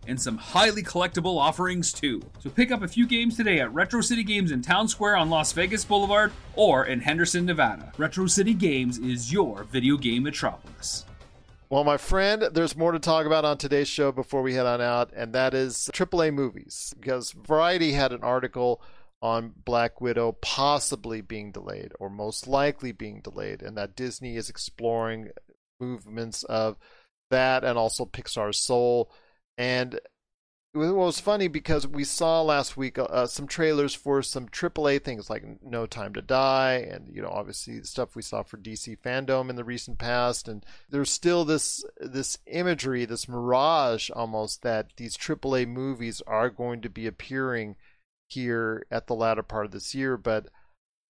and 0.11 0.21
some 0.21 0.37
highly 0.37 0.83
collectible 0.83 1.39
offerings 1.39 1.91
too. 1.91 2.21
So 2.39 2.51
pick 2.51 2.69
up 2.69 2.83
a 2.83 2.87
few 2.87 3.07
games 3.07 3.37
today 3.37 3.59
at 3.59 3.73
Retro 3.73 4.01
City 4.01 4.23
Games 4.23 4.51
in 4.51 4.61
Town 4.61 4.87
Square 4.87 5.15
on 5.15 5.31
Las 5.31 5.53
Vegas 5.53 5.83
Boulevard 5.83 6.31
or 6.55 6.85
in 6.85 6.99
Henderson, 6.99 7.45
Nevada. 7.45 7.91
Retro 7.97 8.27
City 8.27 8.53
Games 8.53 8.99
is 8.99 9.33
your 9.33 9.63
video 9.63 9.97
game 9.97 10.23
metropolis. 10.23 11.05
Well, 11.69 11.85
my 11.85 11.95
friend, 11.95 12.49
there's 12.51 12.75
more 12.75 12.91
to 12.91 12.99
talk 12.99 13.25
about 13.25 13.45
on 13.45 13.57
today's 13.57 13.87
show 13.87 14.11
before 14.11 14.41
we 14.41 14.53
head 14.53 14.65
on 14.65 14.81
out, 14.81 15.13
and 15.15 15.31
that 15.33 15.53
is 15.53 15.89
AAA 15.93 16.33
movies. 16.33 16.93
Because 16.99 17.31
Variety 17.31 17.93
had 17.93 18.11
an 18.11 18.23
article 18.23 18.81
on 19.21 19.53
Black 19.63 20.01
Widow 20.01 20.33
possibly 20.41 21.21
being 21.21 21.53
delayed, 21.53 21.93
or 21.97 22.09
most 22.09 22.45
likely 22.45 22.91
being 22.91 23.21
delayed, 23.21 23.61
and 23.61 23.77
that 23.77 23.95
Disney 23.95 24.35
is 24.35 24.49
exploring 24.49 25.29
movements 25.79 26.43
of 26.43 26.75
that 27.29 27.63
and 27.63 27.77
also 27.77 28.05
Pixar's 28.05 28.59
Soul. 28.59 29.09
And 29.61 29.99
it 30.73 30.77
was 30.77 31.19
funny 31.19 31.47
because 31.47 31.85
we 31.85 32.03
saw 32.03 32.41
last 32.41 32.75
week 32.75 32.97
uh, 32.97 33.27
some 33.27 33.45
trailers 33.45 33.93
for 33.93 34.23
some 34.23 34.47
AAA 34.47 35.03
things 35.03 35.29
like 35.29 35.43
No 35.61 35.85
Time 35.85 36.15
to 36.15 36.21
Die, 36.23 36.87
and 36.89 37.07
you 37.13 37.21
know, 37.21 37.29
obviously 37.29 37.83
stuff 37.83 38.15
we 38.15 38.23
saw 38.23 38.41
for 38.41 38.57
DC 38.57 38.97
FanDome 38.97 39.51
in 39.51 39.55
the 39.55 39.63
recent 39.63 39.99
past. 39.99 40.47
And 40.47 40.65
there's 40.89 41.11
still 41.11 41.45
this 41.45 41.85
this 41.99 42.39
imagery, 42.47 43.05
this 43.05 43.27
mirage 43.27 44.09
almost 44.09 44.63
that 44.63 44.93
these 44.97 45.15
AAA 45.15 45.67
movies 45.67 46.23
are 46.25 46.49
going 46.49 46.81
to 46.81 46.89
be 46.89 47.05
appearing 47.05 47.75
here 48.29 48.83
at 48.89 49.05
the 49.05 49.13
latter 49.13 49.43
part 49.43 49.67
of 49.67 49.71
this 49.73 49.93
year. 49.93 50.17
But 50.17 50.47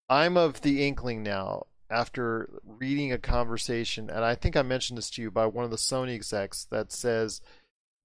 I'm 0.10 0.36
of 0.36 0.60
the 0.60 0.86
inkling 0.86 1.24
now 1.24 1.68
after 1.90 2.50
reading 2.66 3.14
a 3.14 3.18
conversation, 3.18 4.10
and 4.10 4.26
I 4.26 4.36
think 4.36 4.58
I 4.58 4.62
mentioned 4.62 4.98
this 4.98 5.10
to 5.12 5.22
you 5.22 5.32
by 5.32 5.46
one 5.46 5.64
of 5.64 5.72
the 5.72 5.78
Sony 5.78 6.16
execs 6.16 6.66
that 6.66 6.92
says 6.92 7.40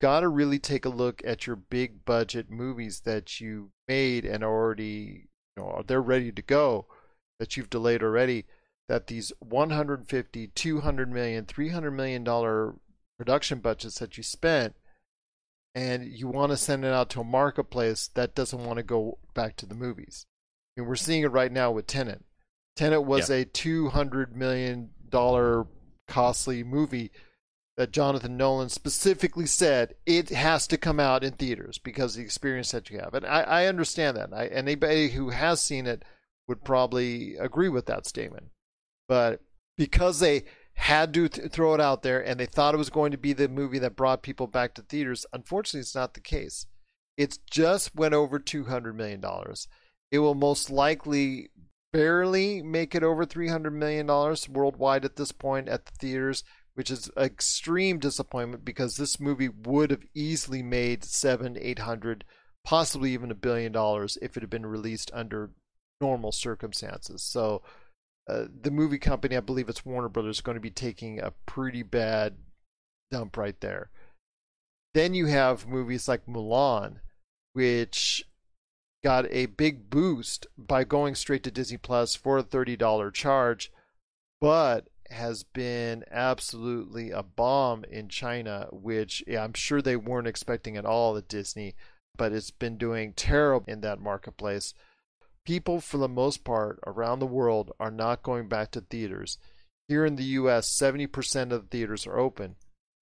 got 0.01 0.21
to 0.21 0.29
really 0.29 0.59
take 0.59 0.85
a 0.85 0.91
look 0.91 1.23
at 1.25 1.47
your 1.47 1.57
big 1.57 2.05
budget 2.05 2.51
movies 2.51 3.01
that 3.01 3.41
you 3.41 3.71
made 3.89 4.25
and 4.25 4.45
already 4.45 5.29
you 5.57 5.63
know 5.63 5.83
they're 5.87 6.03
ready 6.03 6.31
to 6.31 6.43
go 6.43 6.87
that 7.39 7.57
you've 7.57 7.71
delayed 7.71 8.03
already 8.03 8.45
that 8.89 9.07
these 9.07 9.33
150 9.41 10.47
200 10.49 11.13
million 11.13 11.45
300 11.45 11.91
million 11.91 12.25
dollar 12.25 12.75
production 13.19 13.59
budgets 13.59 13.99
that 13.99 14.17
you 14.17 14.23
spent 14.23 14.75
and 15.75 16.07
you 16.07 16.29
want 16.29 16.51
to 16.51 16.57
send 16.57 16.85
it 16.85 16.93
out 16.93 17.11
to 17.11 17.21
a 17.21 17.25
marketplace 17.25 18.09
that 18.15 18.35
doesn't 18.35 18.65
want 18.65 18.77
to 18.77 18.83
go 18.83 19.19
back 19.35 19.57
to 19.57 19.67
the 19.67 19.75
movies 19.75 20.27
and 20.77 20.87
we're 20.87 20.97
seeing 20.97 21.23
it 21.23 21.33
right 21.33 21.51
now 21.51 21.71
with 21.71 21.87
Tenet. 21.87 22.23
Tenet 22.77 23.05
was 23.05 23.31
a 23.31 23.45
200 23.45 24.37
million 24.37 24.91
dollar 25.09 25.67
costly 26.07 26.63
movie 26.63 27.11
that 27.77 27.91
Jonathan 27.91 28.37
Nolan 28.37 28.71
specifically 28.71 29.47
said 29.47 29.95
it 30.07 30.31
has 30.31 30.67
to 30.69 30.79
come 30.79 30.99
out 30.99 31.23
in 31.23 31.33
theaters 31.33 31.79
because 31.79 32.15
the 32.15 32.23
experience 32.23 32.71
that 32.73 32.89
you 32.91 32.99
have. 32.99 33.13
And 33.13 33.27
I, 33.27 33.43
I 33.43 33.67
understand 33.67 34.17
that. 34.17 34.33
I, 34.33 34.47
anybody 34.47 35.11
who 35.11 35.31
has 35.31 35.61
seen 35.61 35.87
it 35.87 36.03
would 36.49 36.65
probably 36.65 37.37
agree 37.37 37.69
with 37.69 37.87
that 37.87 38.07
statement. 38.07 38.47
But 39.09 39.43
because 39.77 40.21
they 40.21 40.45
had 40.75 41.13
to 41.15 41.29
th- 41.29 41.51
throw 41.51 41.75
it 41.75 41.81
out 41.81 42.03
there 42.03 42.21
and 42.25 42.41
they 42.41 42.47
thought 42.47 42.75
it 42.75 42.79
was 42.79 42.91
going 42.91 43.11
to 43.13 43.19
be 43.19 43.35
the 43.35 43.49
movie 43.49 43.79
that 43.81 43.97
brought 43.97 44.23
people 44.23 44.47
back 44.47 44.75
to 44.75 44.83
theaters, 44.83 45.27
unfortunately, 45.33 45.81
it's 45.81 45.95
not 45.95 46.15
the 46.15 46.21
case. 46.21 46.67
It's 47.19 47.39
just 47.51 47.95
went 47.95 48.15
over 48.15 48.39
$200 48.39 48.95
million. 48.95 49.23
It 50.11 50.19
will 50.21 50.35
most 50.35 50.71
likely 50.71 51.51
barely 51.93 52.63
make 52.63 52.95
it 52.95 53.03
over 53.03 53.27
$300 53.27 53.73
million 53.73 54.07
worldwide 54.07 55.05
at 55.05 55.17
this 55.17 55.33
point 55.33 55.69
at 55.69 55.87
the 55.87 55.93
theaters 55.99 56.43
which 56.77 56.91
is 56.91 57.11
extreme 57.17 57.99
disappointment 57.99 58.63
because 58.63 58.97
this 58.97 59.19
movie 59.19 59.49
would 59.49 59.91
have 59.91 60.05
easily 60.15 60.63
made 60.63 61.03
seven, 61.03 61.57
eight 61.59 61.79
hundred, 61.79 62.23
possibly 62.65 63.15
even 63.15 63.31
a 63.31 63.35
billion 63.35 63.73
dollars 63.73 64.19
if 64.21 64.37
it 64.37 64.43
had 64.43 64.51
been 64.51 64.67
released 64.67 65.11
under 65.15 65.53
normal 66.03 66.33
circumstances. 66.33 67.23
So, 67.23 67.63
uh, 68.29 68.45
the 68.61 68.71
movie 68.71 68.99
company, 68.99 69.39
I 69.39 69.41
believe 69.41 69.71
it's 69.71 69.87
Warner 69.87 70.11
Brothers, 70.11 70.37
is 70.37 70.43
going 70.43 70.57
to 70.57 70.61
be 70.61 70.71
taking 70.71 71.19
a 71.19 71.33
pretty 71.47 71.83
bad 71.83 72.37
dump 73.11 73.39
right 73.39 73.59
there. 73.61 73.89
Then 74.93 75.15
you 75.15 75.27
have 75.27 75.67
movies 75.67 76.09
like 76.09 76.27
Mulan, 76.27 76.97
which 77.55 78.23
got 79.03 79.25
a 79.31 79.47
big 79.47 79.89
boost 79.89 80.47
by 80.59 80.85
going 80.85 81.15
straight 81.15 81.43
to 81.45 81.51
Disney 81.51 81.79
Plus 81.79 82.15
for 82.15 82.37
a 82.37 82.45
$30 82.45 83.15
charge, 83.15 83.73
but 84.43 84.89
has 85.11 85.43
been 85.43 86.05
absolutely 86.11 87.11
a 87.11 87.23
bomb 87.23 87.85
in 87.85 88.09
China, 88.09 88.69
which 88.73 89.23
yeah, 89.27 89.45
I'm 89.45 89.55
sure 89.55 89.83
they 89.83 89.97
weren't 89.97 90.29
expecting 90.29 90.77
at 90.77 90.87
all 90.87 91.17
at 91.17 91.29
Disney. 91.29 91.75
but 92.17 92.33
it's 92.33 92.51
been 92.51 92.79
doing 92.79 93.13
terrible 93.13 93.71
in 93.71 93.83
that 93.83 94.01
marketplace. 94.01 94.73
People, 95.45 95.81
for 95.81 95.99
the 95.99 96.09
most 96.09 96.45
part, 96.45 96.81
around 96.87 97.19
the 97.19 97.27
world 97.27 97.73
are 97.79 97.91
not 97.91 98.23
going 98.23 98.49
back 98.49 98.71
to 98.73 98.81
theaters. 98.81 99.39
Here 99.89 100.05
in 100.05 100.17
the 100.17 100.25
US, 100.25 100.69
70% 100.69 101.53
of 101.53 101.63
the 101.63 101.69
theaters 101.69 102.07
are 102.07 102.19
open. 102.19 102.57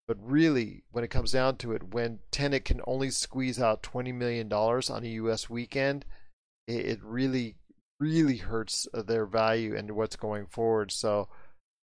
But 0.06 0.18
really, 0.20 0.84
when 0.90 1.04
it 1.04 1.10
comes 1.10 1.32
down 1.32 1.56
to 1.58 1.72
it, 1.72 1.94
when 1.94 2.18
Tenet 2.30 2.64
can 2.64 2.80
only 2.86 3.10
squeeze 3.10 3.58
out 3.58 3.82
$20 3.82 4.12
million 4.12 4.52
on 4.52 5.04
a 5.04 5.08
US 5.08 5.48
weekend, 5.48 6.04
it, 6.66 7.02
really, 7.02 7.56
really 7.98 8.36
hurts 8.36 8.86
uh, 8.92 9.02
their 9.02 9.24
value 9.24 9.74
and 9.74 9.92
what's 9.92 10.16
going 10.16 10.46
forward. 10.46 10.92
So 10.92 11.28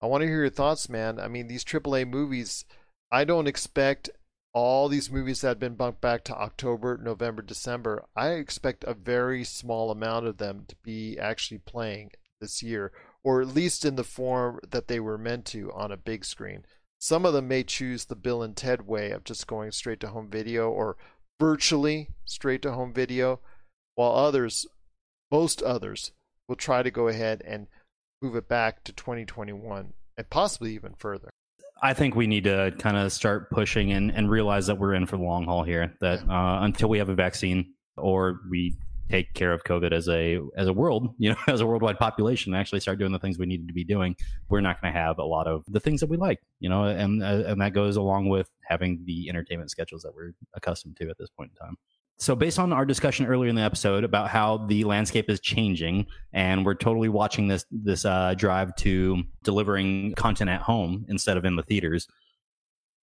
I 0.01 0.05
want 0.05 0.21
to 0.21 0.27
hear 0.27 0.41
your 0.41 0.49
thoughts, 0.49 0.89
man. 0.89 1.19
I 1.19 1.27
mean, 1.27 1.47
these 1.47 1.65
AAA 1.65 2.07
movies, 2.07 2.65
I 3.11 3.23
don't 3.23 3.47
expect 3.47 4.09
all 4.53 4.89
these 4.89 5.11
movies 5.11 5.41
that 5.41 5.49
have 5.49 5.59
been 5.59 5.75
bumped 5.75 6.01
back 6.01 6.23
to 6.25 6.35
October, 6.35 6.97
November, 6.97 7.41
December. 7.41 8.05
I 8.15 8.29
expect 8.29 8.83
a 8.85 8.93
very 8.93 9.43
small 9.43 9.91
amount 9.91 10.27
of 10.27 10.37
them 10.37 10.65
to 10.67 10.75
be 10.83 11.17
actually 11.19 11.59
playing 11.59 12.11
this 12.39 12.61
year, 12.61 12.91
or 13.23 13.41
at 13.41 13.47
least 13.47 13.85
in 13.85 13.95
the 13.95 14.03
form 14.03 14.59
that 14.69 14.87
they 14.87 14.99
were 14.99 15.17
meant 15.17 15.45
to 15.45 15.71
on 15.73 15.91
a 15.91 15.97
big 15.97 16.25
screen. 16.25 16.65
Some 16.99 17.25
of 17.25 17.33
them 17.33 17.47
may 17.47 17.63
choose 17.63 18.05
the 18.05 18.15
Bill 18.15 18.41
and 18.41 18.55
Ted 18.55 18.87
way 18.87 19.11
of 19.11 19.23
just 19.23 19.47
going 19.47 19.71
straight 19.71 19.99
to 20.01 20.07
home 20.07 20.29
video 20.29 20.69
or 20.69 20.97
virtually 21.39 22.09
straight 22.25 22.61
to 22.63 22.71
home 22.71 22.93
video, 22.93 23.39
while 23.95 24.11
others, 24.11 24.65
most 25.31 25.61
others, 25.61 26.11
will 26.47 26.55
try 26.55 26.81
to 26.81 26.91
go 26.91 27.07
ahead 27.07 27.43
and 27.45 27.67
move 28.21 28.35
it 28.35 28.47
back 28.47 28.83
to 28.85 28.93
2021 28.93 29.93
and 30.17 30.29
possibly 30.29 30.73
even 30.73 30.93
further. 30.97 31.29
I 31.81 31.93
think 31.93 32.15
we 32.15 32.25
need 32.25 32.45
to 32.45 32.73
kind 32.79 32.97
of 32.97 33.11
start 33.11 33.51
pushing 33.51 33.91
and, 33.91 34.11
and 34.11 34.29
realize 34.29 34.67
that 34.67 34.79
we're 34.79 34.95
in 34.95 35.05
for 35.05 35.17
the 35.17 35.23
long 35.23 35.45
haul 35.45 35.63
here. 35.63 35.95
That 36.01 36.27
uh, 36.27 36.59
until 36.61 36.89
we 36.89 36.97
have 36.97 37.09
a 37.09 37.15
vaccine 37.15 37.73
or 37.97 38.39
we 38.49 38.75
take 39.09 39.33
care 39.33 39.53
of 39.53 39.63
COVID 39.63 39.93
as 39.93 40.09
a 40.09 40.39
as 40.55 40.67
a 40.67 40.73
world, 40.73 41.13
you 41.19 41.29
know, 41.29 41.37
as 41.47 41.61
a 41.61 41.67
worldwide 41.67 41.99
population, 41.99 42.53
and 42.53 42.59
actually 42.59 42.79
start 42.79 42.99
doing 42.99 43.11
the 43.11 43.19
things 43.19 43.37
we 43.37 43.45
needed 43.45 43.67
to 43.67 43.73
be 43.73 43.83
doing, 43.83 44.15
we're 44.49 44.61
not 44.61 44.81
going 44.81 44.91
to 44.91 44.99
have 44.99 45.19
a 45.19 45.23
lot 45.23 45.47
of 45.47 45.63
the 45.67 45.79
things 45.79 45.99
that 45.99 46.09
we 46.09 46.17
like, 46.17 46.39
you 46.59 46.69
know, 46.69 46.85
and 46.85 47.23
uh, 47.23 47.43
and 47.45 47.61
that 47.61 47.73
goes 47.73 47.95
along 47.95 48.29
with 48.29 48.49
having 48.63 49.03
the 49.05 49.29
entertainment 49.29 49.69
schedules 49.69 50.01
that 50.01 50.13
we're 50.15 50.31
accustomed 50.55 50.97
to 50.97 51.09
at 51.09 51.17
this 51.17 51.29
point 51.29 51.51
in 51.51 51.65
time. 51.67 51.77
So, 52.19 52.35
based 52.35 52.57
on 52.57 52.73
our 52.73 52.85
discussion 52.85 53.27
earlier 53.27 53.49
in 53.49 53.55
the 53.55 53.61
episode 53.61 54.03
about 54.03 54.29
how 54.29 54.57
the 54.57 54.83
landscape 54.85 55.29
is 55.29 55.39
changing, 55.39 56.07
and 56.33 56.65
we're 56.65 56.73
totally 56.73 57.09
watching 57.09 57.47
this 57.47 57.65
this 57.71 58.05
uh, 58.05 58.33
drive 58.35 58.75
to 58.77 59.23
delivering 59.43 60.13
content 60.15 60.49
at 60.49 60.61
home 60.61 61.05
instead 61.09 61.37
of 61.37 61.45
in 61.45 61.55
the 61.55 61.63
theaters, 61.63 62.07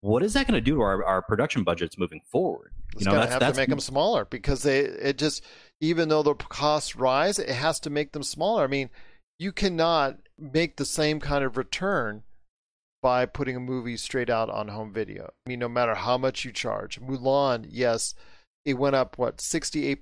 what 0.00 0.22
is 0.22 0.34
that 0.34 0.46
going 0.46 0.54
to 0.54 0.60
do 0.60 0.74
to 0.74 0.80
our, 0.82 1.04
our 1.04 1.22
production 1.22 1.62
budgets 1.62 1.96
moving 1.96 2.20
forward? 2.30 2.72
It's 2.94 3.04
know 3.06 3.12
to 3.12 3.26
have 3.26 3.40
to 3.40 3.54
make 3.54 3.68
them 3.68 3.80
smaller 3.80 4.24
because 4.24 4.62
they 4.64 4.80
it 4.80 5.16
just 5.16 5.42
even 5.80 6.08
though 6.08 6.22
the 6.22 6.34
costs 6.34 6.96
rise, 6.96 7.38
it 7.38 7.48
has 7.48 7.78
to 7.80 7.90
make 7.90 8.12
them 8.12 8.22
smaller. 8.22 8.64
I 8.64 8.66
mean, 8.66 8.90
you 9.38 9.52
cannot 9.52 10.18
make 10.38 10.76
the 10.76 10.84
same 10.84 11.20
kind 11.20 11.44
of 11.44 11.56
return 11.56 12.24
by 13.00 13.26
putting 13.26 13.54
a 13.54 13.60
movie 13.60 13.96
straight 13.96 14.28
out 14.28 14.50
on 14.50 14.68
home 14.68 14.92
video. 14.92 15.30
I 15.46 15.50
mean, 15.50 15.58
no 15.58 15.68
matter 15.68 15.94
how 15.94 16.18
much 16.18 16.44
you 16.44 16.52
charge. 16.52 17.00
Mulan, 17.00 17.66
yes, 17.68 18.14
it 18.64 18.74
went 18.74 18.96
up 18.96 19.18
what 19.18 19.38
68% 19.38 19.98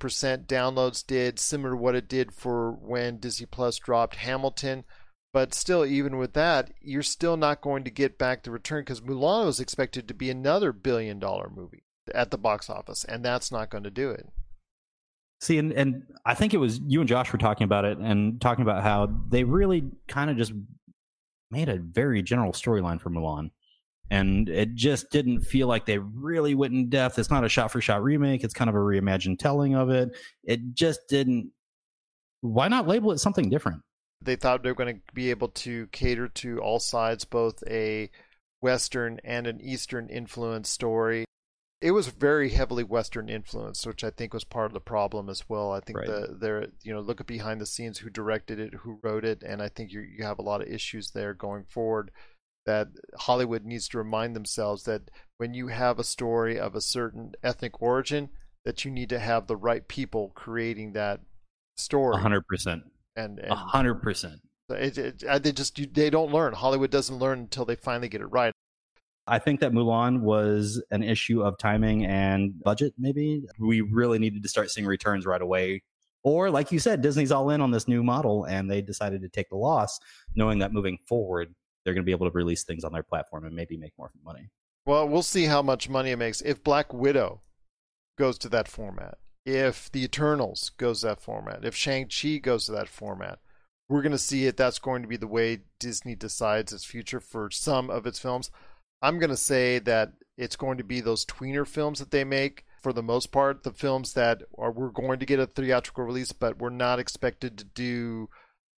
downloads 0.47 1.05
did 1.07 1.39
similar 1.39 1.73
to 1.73 1.77
what 1.77 1.97
it 1.97 2.09
did 2.09 2.33
for 2.33 2.73
when 2.73 3.19
Disney 3.19 3.47
Plus 3.47 3.79
dropped 3.79 4.17
Hamilton. 4.17 4.85
But 5.33 5.55
still, 5.55 5.85
even 5.87 6.19
with 6.19 6.35
that, 6.35 6.73
you're 6.81 7.03
still 7.03 7.37
not 7.37 7.63
going 7.63 7.85
to 7.85 7.91
get 7.91 8.19
back 8.19 8.43
the 8.43 8.51
return 8.51 8.83
because 8.83 9.01
Mulan 9.01 9.47
was 9.47 9.61
expected 9.61 10.07
to 10.09 10.15
be 10.15 10.31
another 10.31 10.73
billion 10.73 11.19
dollar 11.19 11.51
movie 11.55 11.85
at 12.15 12.31
the 12.31 12.39
box 12.39 12.69
office, 12.69 13.05
and 13.05 13.25
that's 13.25 13.51
not 13.51 13.71
going 13.71 13.85
to 13.85 13.91
do 13.91 14.11
it. 14.11 14.29
See, 15.41 15.59
and, 15.59 15.73
and 15.73 16.03
I 16.25 16.35
think 16.35 16.55
it 16.55 16.59
was 16.59 16.81
you 16.87 17.01
and 17.01 17.09
Josh 17.09 17.33
were 17.33 17.39
talking 17.39 17.65
about 17.65 17.85
it 17.85 17.99
and 17.99 18.41
talking 18.41 18.63
about 18.63 18.83
how 18.83 19.09
they 19.29 19.43
really 19.43 19.85
kind 20.07 20.31
of 20.31 20.37
just 20.37 20.53
made 21.51 21.69
a 21.69 21.79
very 21.79 22.23
general 22.23 22.53
storyline 22.53 23.01
for 23.01 23.11
Mulan. 23.11 23.51
And 24.13 24.47
it 24.51 24.75
just 24.75 25.11
didn't 25.11 25.41
feel 25.41 25.69
like 25.69 25.87
they 25.87 25.97
really 25.97 26.55
went 26.55 26.75
in 26.75 26.91
depth. 26.91 27.19
It's 27.19 27.31
not 27.31 27.45
a 27.45 27.49
shot 27.49 27.73
for 27.73 27.81
shot 27.81 28.03
remake, 28.03 28.45
it's 28.45 28.53
kind 28.53 28.69
of 28.69 28.77
a 28.77 28.79
reimagined 28.79 29.39
telling 29.39 29.75
of 29.75 29.89
it. 29.89 30.11
It 30.45 30.75
just 30.75 31.01
didn't. 31.09 31.51
Why 32.43 32.69
not 32.69 32.87
label 32.87 33.13
it 33.13 33.19
something 33.19 33.49
different? 33.49 33.81
They 34.21 34.37
thought 34.37 34.63
they 34.63 34.69
were 34.69 34.75
going 34.75 34.97
to 34.97 35.01
be 35.15 35.31
able 35.31 35.49
to 35.49 35.87
cater 35.89 36.29
to 36.29 36.59
all 36.59 36.79
sides, 36.79 37.25
both 37.25 37.63
a 37.67 38.11
Western 38.61 39.19
and 39.25 39.47
an 39.47 39.61
Eastern 39.61 40.09
influence 40.09 40.69
story 40.69 41.25
it 41.83 41.91
was 41.91 42.07
very 42.07 42.51
heavily 42.51 42.85
Western 42.85 43.29
influenced, 43.29 43.87
which 43.87 44.05
I 44.05 44.11
think 44.11 44.33
was 44.33 44.45
part 44.45 44.67
of 44.67 44.73
the 44.73 44.81
problem 44.81 45.29
as 45.29 45.49
well. 45.49 45.73
I 45.73 45.81
think 45.81 45.99
right. 45.99 46.07
the 46.07 46.37
there 46.41 46.69
you 46.83 46.95
know 46.95 47.01
look 47.01 47.21
at 47.21 47.27
behind 47.27 47.61
the 47.61 47.67
scenes 47.67 47.99
who 47.99 48.09
directed 48.09 48.61
it, 48.61 48.73
who 48.75 49.01
wrote 49.03 49.25
it, 49.25 49.43
and 49.43 49.61
I 49.61 49.69
think 49.69 49.91
you 49.91 50.01
you 50.01 50.25
have 50.25 50.39
a 50.39 50.43
lot 50.43 50.63
of 50.63 50.69
issues 50.69 51.11
there 51.11 51.35
going 51.35 51.65
forward. 51.65 52.13
That 52.65 52.89
Hollywood 53.17 53.65
needs 53.65 53.89
to 53.89 53.99
remind 53.99 54.37
themselves 54.37 54.85
that 54.85 55.11
when 55.39 55.53
you 55.53 55.69
have 55.69 55.99
a 55.99 56.05
story 56.05 56.59
of 56.59 56.77
a 56.77 56.81
certain 56.81 57.33
ethnic 57.43 57.83
origin, 57.83 58.29
that 58.65 58.85
you 58.85 58.91
need 58.91 59.09
to 59.09 59.19
have 59.19 59.47
the 59.47 59.57
right 59.57 59.87
people 59.89 60.31
creating 60.35 60.93
that 60.93 61.21
story. 61.77 62.17
hundred 62.21 62.47
percent. 62.47 62.85
And 63.17 63.41
a 63.41 63.55
hundred 63.55 63.97
percent. 63.97 64.41
They 64.69 64.91
just 64.91 65.79
they 65.93 66.09
don't 66.09 66.33
learn. 66.33 66.55
Hollywood 66.55 66.91
doesn't 66.91 67.19
learn 67.19 67.41
until 67.41 67.65
they 67.65 67.77
finally 67.77 68.09
get 68.09 68.21
it 68.21 68.27
right. 68.27 68.53
I 69.27 69.39
think 69.39 69.61
that 69.61 69.73
Mulan 69.73 70.21
was 70.21 70.83
an 70.91 71.03
issue 71.03 71.43
of 71.43 71.59
timing 71.59 72.05
and 72.05 72.61
budget, 72.63 72.95
maybe. 72.99 73.45
We 73.59 73.81
really 73.81 74.19
needed 74.19 74.43
to 74.43 74.49
start 74.49 74.71
seeing 74.71 74.87
returns 74.87 75.27
right 75.27 75.43
away. 75.43 75.83
Or, 76.25 76.51
like 76.51 76.73
you 76.73 76.79
said, 76.79 77.03
Disney's 77.03 77.33
all 77.33 77.51
in 77.51 77.61
on 77.61 77.71
this 77.71 77.87
new 77.87 78.03
model 78.03 78.45
and 78.45 78.71
they 78.71 78.81
decided 78.81 79.23
to 79.23 79.29
take 79.29 79.49
the 79.49 79.57
loss, 79.57 79.99
knowing 80.35 80.61
that 80.61 80.73
moving 80.73 80.99
forward, 81.07 81.55
they're 81.85 81.95
going 81.95 82.03
to 82.03 82.07
be 82.07 82.13
able 82.13 82.31
to 82.31 82.37
release 82.37 82.65
things 82.65 82.85
on 82.85 82.93
their 82.93 83.03
platform 83.03 83.45
and 83.45 83.55
maybe 83.55 83.77
make 83.77 83.93
more 83.99 84.11
money. 84.25 84.49
Well, 84.85 85.09
we'll 85.09 85.23
see 85.23 85.45
how 85.45 85.63
much 85.63 85.89
money 85.89 86.11
it 86.11 86.19
makes. 86.19 86.41
If 86.41 86.65
Black 86.65 86.93
Widow 86.93 87.43
goes 88.19 88.39
to 88.39 88.49
that 88.51 88.69
format, 88.69 89.19
if 89.45 89.91
The 89.91 90.05
Eternals 90.05 90.71
goes 90.77 91.01
to 91.01 91.09
that 91.09 91.21
format, 91.21 91.65
if 91.65 91.75
Shang-Chi 91.75 92.39
goes 92.39 92.67
to 92.67 92.73
that 92.73 92.89
format, 92.89 93.39
we're 93.89 94.03
going 94.03 94.13
to 94.13 94.19
see 94.19 94.47
it. 94.47 94.57
That's 94.57 94.79
going 94.79 95.03
to 95.03 95.09
be 95.09 95.17
the 95.17 95.27
way 95.27 95.61
Disney 95.79 96.15
decides 96.15 96.73
its 96.73 96.85
future 96.85 97.21
for 97.21 97.51
some 97.51 97.91
of 97.91 98.07
its 98.07 98.19
films. 98.19 98.51
I'm 99.03 99.19
going 99.19 99.31
to 99.31 99.37
say 99.37 99.79
that 99.81 100.13
it's 100.39 100.57
going 100.57 100.79
to 100.79 100.85
be 100.85 101.01
those 101.01 101.27
tweener 101.27 101.67
films 101.67 101.99
that 101.99 102.11
they 102.11 102.25
make 102.25 102.65
for 102.81 102.93
the 102.93 103.03
most 103.03 103.33
part. 103.33 103.65
The 103.65 103.73
films 103.73 104.15
that 104.15 104.43
are 104.57 104.71
we're 104.71 104.89
going 104.89 105.19
to 105.19 105.27
get 105.27 105.41
a 105.41 105.47
theatrical 105.47 106.05
release, 106.05 106.33
but 106.33 106.59
we're 106.59 106.71
not 106.71 106.99
expected 106.99 107.59
to 107.59 107.65
do 107.65 108.29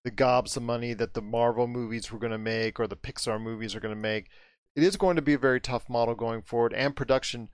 the 0.03 0.11
gobs 0.11 0.57
of 0.57 0.63
money 0.63 0.93
that 0.93 1.13
the 1.13 1.21
Marvel 1.21 1.67
movies 1.67 2.11
were 2.11 2.19
going 2.19 2.31
to 2.31 2.37
make 2.37 2.79
or 2.79 2.87
the 2.87 2.95
Pixar 2.95 3.41
movies 3.41 3.75
are 3.75 3.79
going 3.79 3.95
to 3.95 3.99
make. 3.99 4.27
It 4.75 4.83
is 4.83 4.97
going 4.97 5.15
to 5.15 5.21
be 5.21 5.33
a 5.33 5.39
very 5.39 5.61
tough 5.61 5.87
model 5.89 6.15
going 6.15 6.41
forward, 6.41 6.73
and 6.73 6.95
production 6.95 7.49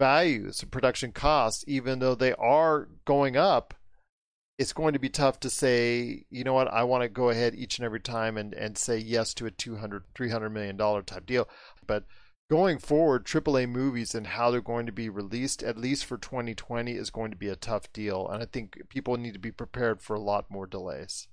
values 0.00 0.62
and 0.62 0.72
production 0.72 1.12
costs, 1.12 1.64
even 1.66 1.98
though 1.98 2.14
they 2.14 2.32
are 2.34 2.88
going 3.04 3.36
up, 3.36 3.74
it's 4.58 4.72
going 4.72 4.92
to 4.92 4.98
be 4.98 5.08
tough 5.08 5.40
to 5.40 5.50
say, 5.50 6.24
you 6.30 6.44
know 6.44 6.54
what, 6.54 6.72
I 6.72 6.84
want 6.84 7.02
to 7.02 7.08
go 7.08 7.30
ahead 7.30 7.54
each 7.54 7.78
and 7.78 7.84
every 7.84 8.00
time 8.00 8.36
and, 8.36 8.54
and 8.54 8.78
say 8.78 8.98
yes 8.98 9.34
to 9.34 9.46
a 9.46 9.50
200, 9.50 10.04
300 10.14 10.50
million 10.50 10.76
dollar 10.76 11.02
type 11.02 11.26
deal. 11.26 11.48
But 11.86 12.04
going 12.50 12.78
forward, 12.78 13.24
AAA 13.24 13.68
movies 13.68 14.14
and 14.14 14.28
how 14.28 14.50
they're 14.50 14.60
going 14.60 14.86
to 14.86 14.92
be 14.92 15.08
released, 15.08 15.62
at 15.62 15.76
least 15.76 16.04
for 16.04 16.16
2020, 16.16 16.92
is 16.92 17.10
going 17.10 17.30
to 17.32 17.36
be 17.36 17.48
a 17.48 17.56
tough 17.56 17.92
deal. 17.92 18.28
And 18.28 18.42
I 18.42 18.46
think 18.46 18.88
people 18.88 19.16
need 19.16 19.32
to 19.32 19.40
be 19.40 19.52
prepared 19.52 20.00
for 20.00 20.14
a 20.14 20.20
lot 20.20 20.50
more 20.50 20.66
delays. 20.66 21.26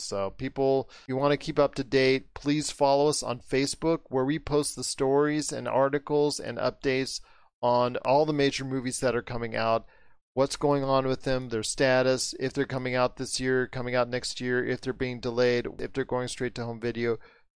So, 0.00 0.30
people, 0.30 0.90
you 1.06 1.16
want 1.16 1.32
to 1.32 1.36
keep 1.36 1.58
up 1.58 1.74
to 1.76 1.84
date, 1.84 2.34
please 2.34 2.70
follow 2.70 3.08
us 3.08 3.22
on 3.22 3.40
Facebook 3.40 4.00
where 4.08 4.24
we 4.24 4.38
post 4.38 4.76
the 4.76 4.84
stories 4.84 5.52
and 5.52 5.68
articles 5.68 6.40
and 6.40 6.58
updates 6.58 7.20
on 7.62 7.96
all 7.98 8.26
the 8.26 8.32
major 8.32 8.64
movies 8.64 9.00
that 9.00 9.14
are 9.14 9.22
coming 9.22 9.54
out 9.54 9.86
what's 10.34 10.56
going 10.56 10.82
on 10.82 11.06
with 11.06 11.22
them, 11.22 11.48
their 11.48 11.62
status, 11.62 12.34
if 12.40 12.52
they're 12.52 12.64
coming 12.64 12.94
out 12.94 13.16
this 13.16 13.38
year, 13.38 13.66
coming 13.66 13.94
out 13.94 14.08
next 14.08 14.40
year, 14.40 14.64
if 14.64 14.80
they're 14.80 14.92
being 14.92 15.20
delayed, 15.20 15.66
if 15.78 15.92
they're 15.92 16.04
going 16.04 16.28
straight 16.28 16.54
to 16.54 16.64
home 16.64 16.80
video. 16.80 17.18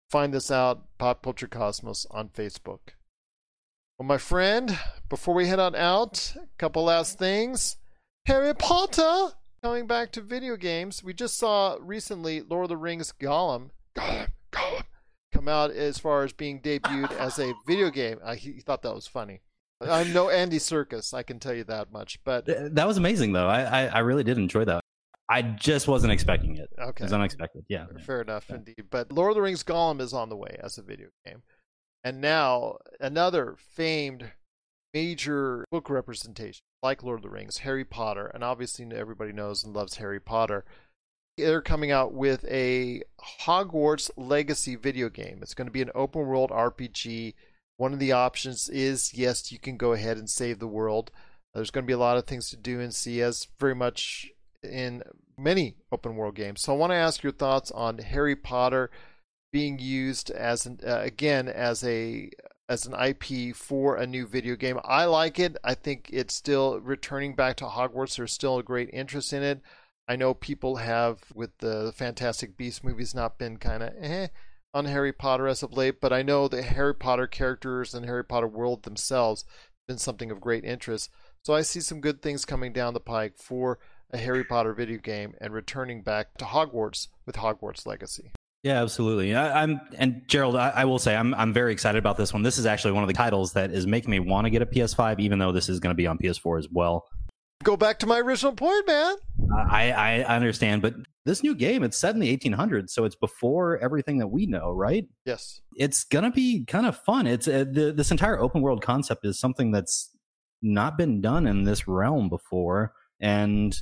Find 0.10 0.34
this 0.34 0.52
out, 0.52 0.86
Pop 0.98 1.24
Culture 1.24 1.48
Cosmos 1.48 2.06
on 2.12 2.30
Facebook. 2.30 2.80
Well, 3.98 4.08
my 4.08 4.18
friend, 4.18 4.78
before 5.10 5.36
we 5.36 5.48
head 5.48 5.60
on 5.60 5.76
out, 5.76 6.34
a 6.36 6.48
couple 6.58 6.84
last 6.84 7.18
things. 7.18 7.78
Harry 8.26 8.56
Potter 8.56 9.34
coming 9.64 9.88
back 9.88 10.12
to 10.12 10.22
video 10.22 10.58
games. 10.58 11.04
We 11.04 11.14
just 11.14 11.38
saw 11.38 11.78
recently 11.80 12.42
Lord 12.42 12.66
of 12.66 12.70
the 12.70 12.78
Rings 12.78 13.14
Gollum, 13.18 13.70
Gollum, 13.96 14.28
Gollum 14.52 14.84
come 15.32 15.48
out 15.48 15.72
as 15.72 15.98
far 15.98 16.24
as 16.24 16.34
being 16.34 16.60
debuted 16.60 17.12
as 17.14 17.40
a 17.40 17.54
video 17.68 17.90
game. 17.90 18.20
I 18.24 18.36
he 18.36 18.60
thought 18.60 18.82
that 18.82 18.94
was 18.94 19.08
funny. 19.08 19.42
I'm 19.82 20.14
no 20.14 20.30
Andy 20.30 20.60
Serkis, 20.60 21.14
I 21.14 21.24
can 21.24 21.40
tell 21.40 21.54
you 21.54 21.64
that 21.66 21.92
much. 21.92 22.20
But 22.24 22.46
that 22.76 22.88
was 22.88 22.98
amazing, 22.98 23.34
though. 23.34 23.48
I, 23.48 23.62
I, 23.62 23.86
I 23.88 24.00
really 24.00 24.24
did 24.24 24.38
enjoy 24.38 24.66
that. 24.66 24.82
I 25.30 25.42
just 25.42 25.88
wasn't 25.88 26.14
expecting 26.14 26.58
it. 26.58 26.70
Okay, 26.78 27.04
it 27.04 27.06
was 27.06 27.14
unexpected. 27.14 27.66
Yeah, 27.70 27.86
fair 28.06 28.22
enough, 28.22 28.46
yeah. 28.50 28.56
indeed. 28.58 28.86
But 28.90 29.12
Lord 29.12 29.32
of 29.32 29.36
the 29.36 29.42
Rings 29.42 29.64
Gollum 29.64 30.00
is 30.02 30.14
on 30.14 30.30
the 30.30 30.38
way 30.38 30.58
as 30.62 30.78
a 30.78 30.82
video 30.84 31.08
game, 31.26 31.42
and 32.04 32.20
now 32.22 32.78
another 33.00 33.56
famed 33.58 34.32
major 34.94 35.66
book 35.72 35.90
representation, 35.90 36.64
like 36.82 37.04
Lord 37.04 37.20
of 37.20 37.24
the 37.24 37.30
Rings, 37.30 37.60
Harry 37.60 37.86
Potter, 37.86 38.28
and 38.28 38.44
obviously 38.44 38.86
everybody 38.94 39.32
knows 39.32 39.64
and 39.64 39.76
loves 39.76 39.98
Harry 39.98 40.20
Potter. 40.20 40.64
They're 41.38 41.62
coming 41.62 41.92
out 41.92 42.14
with 42.14 42.46
a 42.46 43.02
Hogwarts 43.42 44.12
Legacy 44.16 44.76
video 44.76 45.10
game. 45.10 45.40
It's 45.42 45.56
going 45.56 45.68
to 45.68 45.72
be 45.72 45.82
an 45.82 45.90
open 45.96 46.28
world 46.28 46.52
RPG. 46.52 47.34
One 47.78 47.94
of 47.94 48.00
the 48.00 48.12
options 48.12 48.70
is 48.70 49.16
yes, 49.16 49.52
you 49.52 49.58
can 49.58 49.78
go 49.78 49.94
ahead 49.94 50.18
and 50.18 50.30
save 50.30 50.60
the 50.60 50.68
world. 50.68 51.10
There's 51.56 51.72
going 51.72 51.86
to 51.86 51.88
be 51.88 51.94
a 51.94 51.98
lot 51.98 52.18
of 52.18 52.26
things 52.26 52.50
to 52.50 52.58
do 52.58 52.80
and 52.80 52.94
see, 52.94 53.22
as 53.22 53.48
very 53.60 53.76
much 53.76 54.32
in 54.62 55.04
many 55.38 55.76
open 55.92 56.16
world 56.16 56.36
games. 56.36 56.62
So 56.62 56.74
I 56.74 56.78
want 56.78 56.92
to 56.92 56.98
ask 56.98 57.24
your 57.24 57.32
thoughts 57.32 57.72
on 57.72 57.98
Harry 57.98 58.36
Potter 58.36 58.92
being 59.52 59.80
used 59.80 60.30
as 60.32 60.66
an, 60.66 60.80
uh, 60.86 61.00
again 61.02 61.48
as 61.48 61.84
a 61.84 62.30
as 62.74 62.88
an 62.88 62.96
IP 62.96 63.56
for 63.56 63.96
a 63.96 64.08
new 64.08 64.26
video 64.26 64.56
game. 64.56 64.80
I 64.84 65.06
like 65.06 65.40
it. 65.40 65.56
I 65.64 65.76
think 65.76 66.10
it's 66.12 66.34
still 66.34 66.80
returning 66.82 67.36
back 67.36 67.56
to 67.58 67.66
Hogwarts. 67.66 68.18
There's 68.18 68.34
still 68.34 68.58
a 68.58 68.64
great 68.64 68.90
interest 68.92 69.32
in 69.32 69.44
it. 69.44 69.62
I 70.08 70.16
know 70.16 70.34
people 70.34 70.78
have 70.78 71.20
with 71.34 71.58
the 71.60 71.94
Fantastic 71.96 72.58
Beasts 72.58 72.84
movies 72.84 73.16
not 73.16 73.38
been 73.38 73.58
kind 73.58 73.84
of 73.84 73.94
eh 73.98 74.28
on 74.74 74.86
Harry 74.86 75.14
Potter 75.14 75.48
as 75.48 75.62
of 75.62 75.74
late, 75.74 76.02
but 76.02 76.12
I 76.12 76.24
know 76.24 76.48
the 76.48 76.64
Harry 76.64 76.96
Potter 76.96 77.28
characters 77.28 77.94
and 77.94 78.06
Harry 78.06 78.26
Potter 78.26 78.48
world 78.48 78.84
themselves 78.84 79.46
been 79.88 80.00
something 80.00 80.32
of 80.32 80.42
great 80.42 80.66
interest. 80.66 81.12
So 81.44 81.54
I 81.54 81.62
see 81.62 81.80
some 81.80 82.02
good 82.02 82.22
things 82.22 82.44
coming 82.44 82.74
down 82.74 82.96
the 82.96 83.00
pike 83.00 83.38
for 83.38 83.78
a 84.12 84.18
Harry 84.18 84.44
Potter 84.44 84.74
video 84.74 84.98
game 84.98 85.36
and 85.40 85.54
returning 85.54 86.02
back 86.02 86.38
to 86.40 86.46
Hogwarts 86.46 87.08
with 87.26 87.36
Hogwarts 87.36 87.86
Legacy. 87.86 88.32
Yeah, 88.64 88.82
absolutely. 88.82 89.36
I, 89.36 89.64
am 89.64 89.82
and 89.98 90.22
Gerald, 90.28 90.56
I, 90.56 90.70
I, 90.70 90.86
will 90.86 90.98
say 90.98 91.18
I'm 91.18 91.34
I'm 91.34 91.52
very 91.52 91.74
excited 91.74 92.00
about 92.00 92.16
this 92.16 92.32
one. 92.32 92.44
This 92.44 92.58
is 92.58 92.66
actually 92.66 92.94
one 92.94 93.04
of 93.04 93.10
the 93.10 93.14
titles 93.14 93.52
that 93.54 93.72
is 93.72 93.86
making 93.86 94.10
me 94.10 94.20
want 94.20 94.46
to 94.46 94.50
get 94.50 94.62
a 94.62 94.66
PS5, 94.66 95.20
even 95.20 95.38
though 95.38 95.52
this 95.52 95.68
is 95.68 95.82
going 95.82 95.92
to 95.92 95.98
be 95.98 96.08
on 96.08 96.18
PS4 96.18 96.60
as 96.60 96.70
well. 96.72 97.06
Go 97.62 97.76
back 97.76 98.00
to 98.00 98.08
my 98.08 98.20
original 98.20 98.54
point, 98.54 98.88
man. 98.88 99.16
I 99.70 99.92
I 99.92 100.36
understand, 100.36 100.82
but 100.82 100.96
this 101.26 101.44
new 101.44 101.56
game 101.56 101.84
it's 101.84 101.98
set 101.98 102.16
in 102.16 102.22
the 102.22 102.38
1800s, 102.38 102.92
so 102.92 103.04
it's 103.04 103.16
before 103.16 103.80
everything 103.80 104.18
that 104.20 104.28
we 104.28 104.46
know, 104.46 104.72
right? 104.72 105.06
Yes. 105.26 105.60
It's 105.76 106.06
gonna 106.06 106.32
be 106.32 106.64
kind 106.64 106.86
of 106.86 106.98
fun. 106.98 107.28
It's 107.28 107.50
uh, 107.50 107.66
the, 107.70 107.92
this 107.92 108.12
entire 108.12 108.40
open 108.40 108.62
world 108.62 108.82
concept 108.82 109.26
is 109.26 109.38
something 109.38 109.72
that's 109.72 110.10
not 110.62 110.98
been 110.98 111.20
done 111.20 111.48
in 111.48 111.66
this 111.66 111.86
realm 111.86 112.30
before, 112.30 112.94
and 113.20 113.76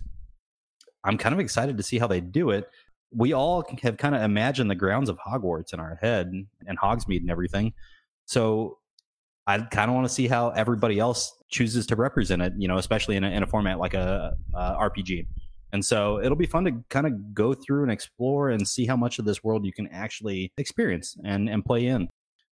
I'm 1.03 1.19
kind 1.19 1.34
of 1.34 1.39
excited 1.39 1.77
to 1.77 1.84
see 1.84 1.99
how 1.99 2.07
they 2.07 2.19
do 2.19 2.49
it 2.49 2.67
we 3.14 3.34
all 3.34 3.66
have 3.82 3.97
kind 3.97 4.16
of 4.16 4.22
imagined 4.22 4.70
the 4.70 4.76
grounds 4.76 5.09
of 5.09 5.18
Hogwarts 5.20 5.74
in 5.74 5.80
our 5.80 5.97
head 6.01 6.32
and 6.66 6.80
Hogsmeade 6.80 7.22
and 7.22 7.30
everything. 7.30 7.74
So 8.26 8.78
I 9.47 9.59
kind 9.59 9.89
of 9.89 9.95
want 9.95 10.07
to 10.07 10.14
see 10.14 10.28
how 10.28 10.49
everybody 10.49 10.99
else 10.99 11.34
chooses 11.49 11.86
to 11.88 11.95
represent 11.95 12.41
it, 12.41 12.53
you 12.57 12.68
know, 12.68 12.78
especially 12.78 13.18
in 13.18 13.24
a, 13.24 13.30
in 13.30 13.43
a 13.43 13.47
format 13.47 13.80
like 13.80 13.93
a, 13.93 14.36
a 14.53 14.76
RPG. 14.76 15.28
And 15.74 15.84
so 15.84 16.22
it'll 16.22 16.38
be 16.38 16.45
fun 16.45 16.66
to 16.66 16.74
kind 16.89 17.07
of 17.07 17.34
go 17.34 17.53
through 17.53 17.84
and 17.84 17.91
explore 17.91 18.49
and 18.49 18.68
see 18.68 18.86
how 18.86 18.95
much 18.95 19.20
of 19.20 19.26
this 19.26 19.43
world 19.43 19.66
you 19.66 19.74
can 19.74 19.88
actually 19.88 20.51
experience 20.57 21.18
and, 21.24 21.49
and 21.49 21.66
play 21.66 21.88
in. 21.88 22.09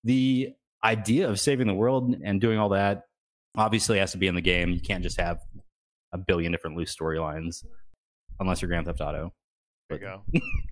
The 0.05 0.51
idea 0.85 1.29
of 1.29 1.39
saving 1.39 1.67
the 1.67 1.75
world 1.75 2.17
and 2.25 2.41
doing 2.41 2.59
all 2.59 2.71
that 2.71 3.03
obviously 3.57 3.99
has 3.99 4.13
to 4.13 4.19
be 4.19 4.27
in 4.27 4.35
the 4.35 4.41
game. 4.41 4.71
You 4.71 4.81
can't 4.81 5.03
just 5.03 5.21
have 5.21 5.41
a 6.13 6.19
billion 6.19 6.53
different 6.53 6.77
loose 6.77 6.95
storylines 6.95 7.65
unless 8.41 8.61
you're 8.61 8.69
Grand 8.69 8.87
Theft 8.87 9.01
Auto. 9.01 9.33
You 9.93 9.99
go. 9.99 10.23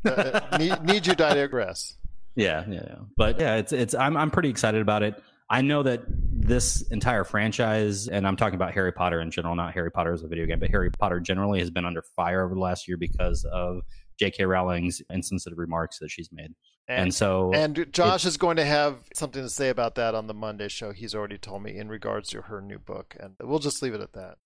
uh, 0.11 0.59
need, 0.59 0.83
need 0.83 1.07
you 1.07 1.15
digress. 1.15 1.97
Yeah, 2.37 2.65
yeah, 2.69 2.83
yeah. 2.87 2.97
But 3.17 3.41
yeah, 3.41 3.57
it's 3.57 3.73
it's. 3.73 3.95
I'm 3.95 4.17
I'm 4.17 4.31
pretty 4.31 4.49
excited 4.49 4.81
about 4.81 5.03
it. 5.03 5.23
I 5.49 5.63
know 5.63 5.83
that 5.83 6.03
this 6.07 6.83
entire 6.91 7.25
franchise, 7.25 8.07
and 8.07 8.27
I'm 8.27 8.37
talking 8.37 8.55
about 8.55 8.73
Harry 8.73 8.93
Potter 8.93 9.21
in 9.21 9.33
general, 9.33 9.57
not 9.57 9.75
Harry 9.75 9.91
Potter 9.91 10.13
as 10.13 10.23
a 10.23 10.29
video 10.29 10.47
game, 10.47 10.61
but 10.61 10.71
Harry 10.71 10.91
Potter 10.91 11.19
generally 11.19 11.59
has 11.59 11.71
been 11.71 11.85
under 11.85 12.03
fire 12.15 12.45
over 12.45 12.55
the 12.55 12.61
last 12.61 12.87
year 12.87 12.97
because 12.97 13.45
of 13.53 13.81
J.K. 14.21 14.45
Rowling's 14.45 15.03
insensitive 15.11 15.59
remarks 15.59 15.99
that 15.99 16.11
she's 16.11 16.31
made. 16.31 16.55
And, 16.89 17.03
and 17.03 17.15
so, 17.15 17.53
and 17.53 17.87
Josh 17.93 18.25
is 18.25 18.37
going 18.37 18.57
to 18.57 18.65
have 18.65 18.99
something 19.15 19.43
to 19.43 19.49
say 19.49 19.71
about 19.71 19.97
that 19.97 20.15
on 20.15 20.29
the 20.29 20.35
Monday 20.35 20.69
show. 20.69 20.93
He's 20.93 21.15
already 21.15 21.39
told 21.39 21.63
me 21.63 21.77
in 21.77 21.89
regards 21.89 22.29
to 22.31 22.43
her 22.43 22.61
new 22.61 22.79
book, 22.79 23.17
and 23.19 23.35
we'll 23.43 23.59
just 23.59 23.83
leave 23.83 23.95
it 23.95 24.01
at 24.01 24.13
that. 24.13 24.39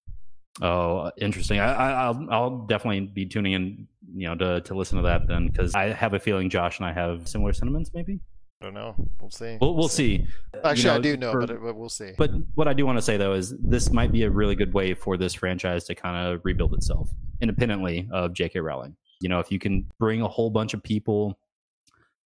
Oh, 0.63 1.11
interesting. 1.19 1.59
I, 1.61 2.11
will 2.11 2.29
I'll 2.31 2.59
definitely 2.67 3.01
be 3.01 3.27
tuning 3.27 3.53
in, 3.53 3.89
you 4.15 4.29
know, 4.29 4.35
to 4.37 4.61
to 4.63 4.75
listen 4.75 4.97
to 4.99 5.03
that 5.05 5.27
then, 5.27 5.49
because 5.49 5.75
I 5.75 5.87
have 5.89 6.15
a 6.15 6.21
feeling 6.21 6.49
Josh 6.49 6.79
and 6.79 6.87
I 6.87 6.93
have 6.93 7.29
similar 7.29 7.53
sentiments. 7.53 7.91
Maybe. 7.93 8.21
I 8.61 8.67
don't 8.67 8.75
know. 8.75 8.95
We'll 9.21 9.31
see. 9.31 9.59
We'll, 9.61 9.75
we'll 9.75 9.89
see. 9.89 10.27
Actually, 10.65 10.83
you 10.83 10.89
know, 10.89 10.95
I 10.95 10.99
do 11.01 11.17
know, 11.19 11.33
for, 11.33 11.41
but, 11.41 11.51
uh, 11.51 11.57
but, 11.63 11.77
we'll 11.77 11.89
see. 11.89 12.13
But 12.17 12.31
what 12.55 12.67
I 12.69 12.73
do 12.73 12.87
want 12.87 12.97
to 12.97 13.03
say 13.03 13.17
though 13.17 13.35
is 13.35 13.55
this 13.59 13.91
might 13.91 14.13
be 14.13 14.23
a 14.23 14.31
really 14.31 14.55
good 14.55 14.73
way 14.73 14.95
for 14.95 15.17
this 15.17 15.35
franchise 15.35 15.85
to 15.85 15.95
kind 15.95 16.29
of 16.33 16.41
rebuild 16.45 16.73
itself 16.73 17.11
independently 17.41 18.09
of 18.11 18.33
J.K. 18.33 18.61
Rowling. 18.61 18.97
You 19.21 19.29
know, 19.29 19.41
if 19.41 19.51
you 19.51 19.59
can 19.59 19.87
bring 19.99 20.23
a 20.23 20.29
whole 20.29 20.51
bunch 20.51 20.73
of 20.73 20.83
people 20.83 21.39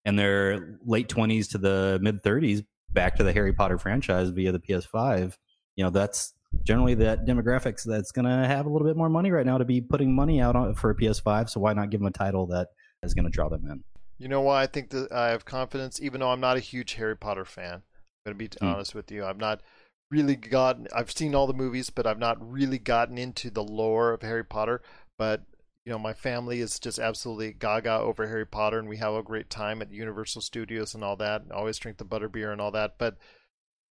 in 0.05 0.15
their 0.15 0.77
late 0.85 1.09
twenties 1.09 1.47
to 1.49 1.57
the 1.57 1.97
mid 2.01 2.21
thirties 2.23 2.61
back 2.91 3.15
to 3.15 3.23
the 3.23 3.33
Harry 3.33 3.53
Potter 3.53 3.77
franchise 3.77 4.29
via 4.29 4.51
the 4.51 4.59
PS5, 4.59 5.37
you 5.75 5.83
know, 5.83 5.89
that's 5.89 6.33
generally 6.63 6.95
that 6.95 7.25
demographics 7.25 7.83
that's 7.83 8.11
going 8.11 8.25
to 8.25 8.47
have 8.47 8.65
a 8.65 8.69
little 8.69 8.87
bit 8.87 8.97
more 8.97 9.09
money 9.09 9.31
right 9.31 9.45
now 9.45 9.57
to 9.57 9.65
be 9.65 9.81
putting 9.81 10.13
money 10.13 10.41
out 10.41 10.55
on, 10.55 10.73
for 10.73 10.89
a 10.89 10.95
PS5. 10.95 11.49
So 11.49 11.59
why 11.59 11.73
not 11.73 11.89
give 11.89 11.99
them 11.99 12.07
a 12.07 12.11
title 12.11 12.47
that 12.47 12.69
is 13.03 13.13
going 13.13 13.25
to 13.25 13.31
draw 13.31 13.49
them 13.49 13.65
in? 13.69 13.83
You 14.17 14.27
know 14.27 14.41
why 14.41 14.63
I 14.63 14.67
think 14.67 14.89
that 14.89 15.11
I 15.11 15.29
have 15.29 15.45
confidence, 15.45 16.01
even 16.01 16.21
though 16.21 16.31
I'm 16.31 16.39
not 16.39 16.57
a 16.57 16.61
huge 16.61 16.95
Harry 16.95 17.15
Potter 17.15 17.45
fan. 17.45 17.83
I'm 18.25 18.33
going 18.33 18.37
to 18.37 18.43
be 18.43 18.47
mm. 18.49 18.73
honest 18.73 18.95
with 18.95 19.11
you. 19.11 19.25
I've 19.25 19.37
not 19.37 19.61
really 20.09 20.35
gotten. 20.35 20.87
I've 20.95 21.11
seen 21.11 21.35
all 21.35 21.47
the 21.47 21.53
movies, 21.53 21.89
but 21.89 22.07
I've 22.07 22.19
not 22.19 22.37
really 22.39 22.79
gotten 22.79 23.17
into 23.17 23.49
the 23.49 23.63
lore 23.63 24.13
of 24.13 24.21
Harry 24.23 24.43
Potter. 24.43 24.81
But 25.17 25.43
you 25.85 25.91
know, 25.91 25.99
my 25.99 26.13
family 26.13 26.59
is 26.59 26.79
just 26.79 26.99
absolutely 26.99 27.53
gaga 27.53 27.99
over 27.99 28.27
Harry 28.27 28.45
Potter, 28.45 28.79
and 28.79 28.89
we 28.89 28.97
have 28.97 29.13
a 29.13 29.23
great 29.23 29.49
time 29.49 29.81
at 29.81 29.91
Universal 29.91 30.41
Studios 30.41 30.95
and 30.95 31.03
all 31.03 31.15
that. 31.17 31.43
And 31.43 31.51
always 31.51 31.77
drink 31.77 31.97
the 31.97 32.05
butterbeer 32.05 32.51
and 32.51 32.59
all 32.59 32.71
that. 32.71 32.95
But 32.97 33.17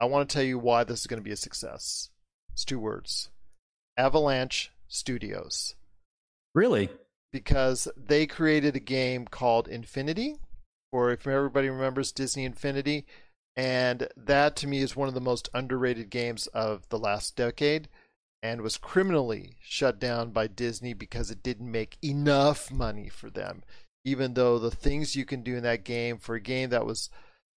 I 0.01 0.05
want 0.05 0.27
to 0.27 0.33
tell 0.33 0.43
you 0.43 0.57
why 0.57 0.83
this 0.83 1.01
is 1.01 1.07
going 1.07 1.19
to 1.19 1.23
be 1.23 1.31
a 1.31 1.37
success. 1.37 2.09
Words 2.71 3.29
Avalanche 3.97 4.71
Studios. 4.87 5.75
Really? 6.53 6.89
Because 7.31 7.87
they 7.97 8.25
created 8.25 8.75
a 8.75 8.79
game 8.79 9.25
called 9.25 9.67
Infinity, 9.67 10.35
or 10.91 11.11
if 11.11 11.27
everybody 11.27 11.69
remembers 11.69 12.11
Disney 12.11 12.45
Infinity. 12.45 13.05
And 13.57 14.09
that 14.17 14.55
to 14.57 14.67
me 14.67 14.79
is 14.79 14.95
one 14.95 15.07
of 15.07 15.13
the 15.13 15.21
most 15.21 15.49
underrated 15.53 16.09
games 16.09 16.47
of 16.47 16.87
the 16.89 16.99
last 16.99 17.35
decade 17.35 17.87
and 18.43 18.61
was 18.61 18.77
criminally 18.77 19.55
shut 19.61 19.99
down 19.99 20.31
by 20.31 20.47
Disney 20.47 20.93
because 20.93 21.31
it 21.31 21.41
didn't 21.41 21.71
make 21.71 21.97
enough 22.03 22.71
money 22.71 23.09
for 23.09 23.29
them. 23.29 23.63
Even 24.03 24.33
though 24.33 24.59
the 24.59 24.71
things 24.71 25.15
you 25.15 25.25
can 25.25 25.41
do 25.41 25.55
in 25.55 25.63
that 25.63 25.83
game 25.83 26.17
for 26.17 26.35
a 26.35 26.41
game 26.41 26.69
that 26.69 26.85
was 26.85 27.09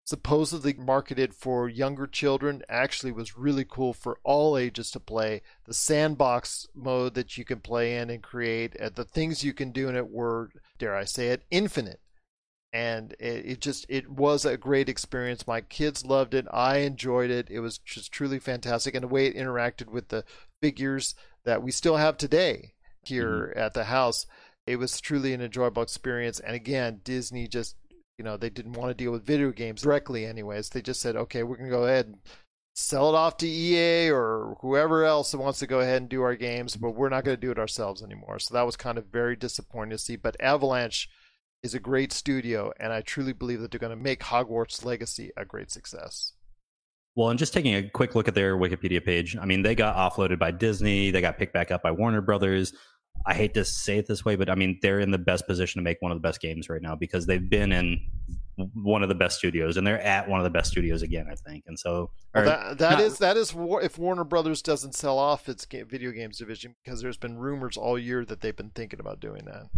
supposedly 0.06 0.72
marketed 0.72 1.34
for 1.34 1.68
younger 1.68 2.06
children 2.06 2.62
actually 2.68 3.10
was 3.10 3.36
really 3.36 3.64
cool 3.68 3.92
for 3.92 4.20
all 4.22 4.56
ages 4.56 4.92
to 4.92 5.00
play. 5.00 5.42
The 5.64 5.74
sandbox 5.74 6.68
mode 6.76 7.14
that 7.14 7.36
you 7.36 7.44
can 7.44 7.58
play 7.58 7.96
in 7.96 8.08
and 8.08 8.22
create 8.22 8.80
uh, 8.80 8.90
the 8.94 9.04
things 9.04 9.42
you 9.42 9.52
can 9.52 9.72
do 9.72 9.88
in 9.88 9.96
it 9.96 10.08
were 10.08 10.50
dare 10.78 10.94
i 10.94 11.04
say 11.04 11.28
it 11.28 11.42
infinite. 11.50 12.00
And 12.72 13.14
it, 13.18 13.46
it, 13.46 13.60
just 13.60 13.86
it 13.88 14.08
was 14.10 14.44
a 14.44 14.56
great 14.56 14.88
experience. 14.88 15.46
My 15.46 15.62
kids 15.62 16.04
loved 16.04 16.34
it. 16.34 16.46
I 16.52 16.78
enjoyed 16.78 17.30
it. 17.30 17.48
It 17.50 17.60
was 17.60 17.78
just 17.78 18.12
truly 18.12 18.38
fantastic. 18.38 18.94
And 18.94 19.02
the 19.02 19.08
way 19.08 19.26
it 19.26 19.36
interacted 19.36 19.88
with 19.88 20.08
the 20.08 20.24
figures 20.60 21.14
that 21.44 21.62
we 21.62 21.70
still 21.70 21.96
have 21.96 22.16
today 22.16 22.74
here 23.02 23.50
mm-hmm. 23.50 23.58
at 23.58 23.74
the 23.74 23.84
house 23.84 24.26
it 24.66 24.76
was 24.76 25.00
truly 25.00 25.32
an 25.32 25.40
enjoyable 25.40 25.82
experience. 25.82 26.38
And 26.38 26.54
again 26.54 27.00
disney 27.02 27.48
just 27.48 27.76
you 28.18 28.24
know 28.24 28.36
they 28.36 28.50
didn't 28.50 28.72
want 28.72 28.90
to 28.90 28.94
deal 28.94 29.12
with 29.12 29.26
video 29.26 29.50
games 29.50 29.82
directly 29.82 30.26
anyways 30.26 30.68
they 30.68 30.82
just 30.82 31.00
said 31.00 31.16
okay 31.16 31.42
we're 31.42 31.56
going 31.56 31.70
to 31.70 31.76
go 31.76 31.84
ahead 31.84 32.06
and 32.06 32.16
sell 32.74 33.08
it 33.08 33.16
off 33.16 33.36
to 33.36 33.46
ea 33.46 34.10
or 34.10 34.56
whoever 34.60 35.04
else 35.04 35.30
that 35.30 35.38
wants 35.38 35.58
to 35.58 35.66
go 35.66 35.80
ahead 35.80 36.02
and 36.02 36.10
do 36.10 36.22
our 36.22 36.36
games 36.36 36.76
but 36.76 36.90
we're 36.90 37.08
not 37.08 37.24
going 37.24 37.36
to 37.36 37.40
do 37.40 37.50
it 37.50 37.58
ourselves 37.58 38.02
anymore 38.02 38.38
so 38.38 38.52
that 38.52 38.66
was 38.66 38.76
kind 38.76 38.98
of 38.98 39.06
very 39.06 39.36
disappointing 39.36 39.90
to 39.90 39.98
see 39.98 40.16
but 40.16 40.36
avalanche 40.40 41.08
is 41.62 41.74
a 41.74 41.80
great 41.80 42.12
studio 42.12 42.72
and 42.78 42.92
i 42.92 43.00
truly 43.00 43.32
believe 43.32 43.60
that 43.60 43.70
they're 43.70 43.80
going 43.80 43.96
to 43.96 44.02
make 44.02 44.20
hogwarts 44.20 44.84
legacy 44.84 45.30
a 45.36 45.44
great 45.44 45.70
success 45.70 46.32
well, 47.16 47.30
and 47.30 47.38
just 47.38 47.54
taking 47.54 47.74
a 47.74 47.88
quick 47.88 48.14
look 48.14 48.28
at 48.28 48.34
their 48.34 48.58
Wikipedia 48.58 49.02
page, 49.02 49.38
I 49.40 49.46
mean, 49.46 49.62
they 49.62 49.74
got 49.74 49.96
offloaded 49.96 50.38
by 50.38 50.50
Disney. 50.50 51.10
They 51.10 51.22
got 51.22 51.38
picked 51.38 51.54
back 51.54 51.70
up 51.70 51.82
by 51.82 51.90
Warner 51.90 52.20
Brothers. 52.20 52.74
I 53.24 53.34
hate 53.34 53.54
to 53.54 53.64
say 53.64 53.98
it 53.98 54.06
this 54.06 54.24
way, 54.24 54.36
but 54.36 54.50
I 54.50 54.54
mean 54.54 54.78
they're 54.82 55.00
in 55.00 55.10
the 55.10 55.18
best 55.18 55.46
position 55.46 55.80
to 55.80 55.82
make 55.82 56.00
one 56.00 56.12
of 56.12 56.16
the 56.16 56.26
best 56.26 56.40
games 56.40 56.68
right 56.68 56.82
now 56.82 56.94
because 56.94 57.26
they've 57.26 57.48
been 57.48 57.72
in 57.72 58.00
one 58.74 59.02
of 59.02 59.08
the 59.08 59.14
best 59.14 59.38
studios 59.38 59.76
and 59.76 59.86
they're 59.86 60.00
at 60.00 60.28
one 60.28 60.40
of 60.40 60.44
the 60.44 60.50
best 60.50 60.70
studios 60.70 61.02
again, 61.02 61.26
I 61.30 61.34
think. 61.34 61.64
And 61.66 61.78
so 61.78 62.10
well, 62.34 62.44
that 62.44 62.78
that 62.78 62.90
not, 62.92 63.00
is, 63.00 63.18
that 63.18 63.36
is 63.36 63.54
if 63.56 63.98
Warner 63.98 64.24
Brothers 64.24 64.62
doesn't 64.62 64.94
sell 64.94 65.18
off 65.18 65.48
its 65.48 65.66
video 65.66 66.10
games 66.10 66.38
division 66.38 66.74
because 66.82 67.02
there's 67.02 67.18
been 67.18 67.38
rumors 67.38 67.76
all 67.76 67.98
year 67.98 68.24
that 68.24 68.40
they've 68.40 68.56
been 68.56 68.70
thinking 68.70 69.00
about 69.00 69.20
doing 69.20 69.44
that. 69.46 69.68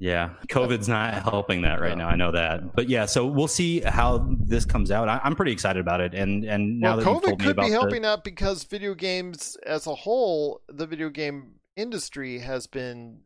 Yeah, 0.00 0.30
COVID's 0.48 0.88
not 0.88 1.14
helping 1.24 1.62
that 1.62 1.80
right 1.80 1.98
No. 1.98 2.04
now. 2.04 2.10
I 2.10 2.14
know 2.14 2.30
that, 2.30 2.76
but 2.76 2.88
yeah. 2.88 3.04
So 3.06 3.26
we'll 3.26 3.48
see 3.48 3.80
how 3.80 4.28
this 4.38 4.64
comes 4.64 4.92
out. 4.92 5.08
I, 5.08 5.20
I'm 5.24 5.34
pretty 5.34 5.50
excited 5.50 5.80
about 5.80 6.00
it, 6.00 6.14
and 6.14 6.44
and 6.44 6.78
now 6.78 6.96
well, 6.98 7.18
that 7.18 7.28
COVID 7.32 7.40
could 7.40 7.56
be 7.56 7.62
the- 7.62 7.70
helping 7.70 8.04
out 8.04 8.22
because 8.22 8.62
video 8.62 8.94
games 8.94 9.56
as 9.66 9.88
a 9.88 9.94
whole, 9.96 10.60
the 10.68 10.86
video 10.86 11.10
game 11.10 11.54
industry 11.78 12.40
has 12.40 12.66
been 12.66 13.20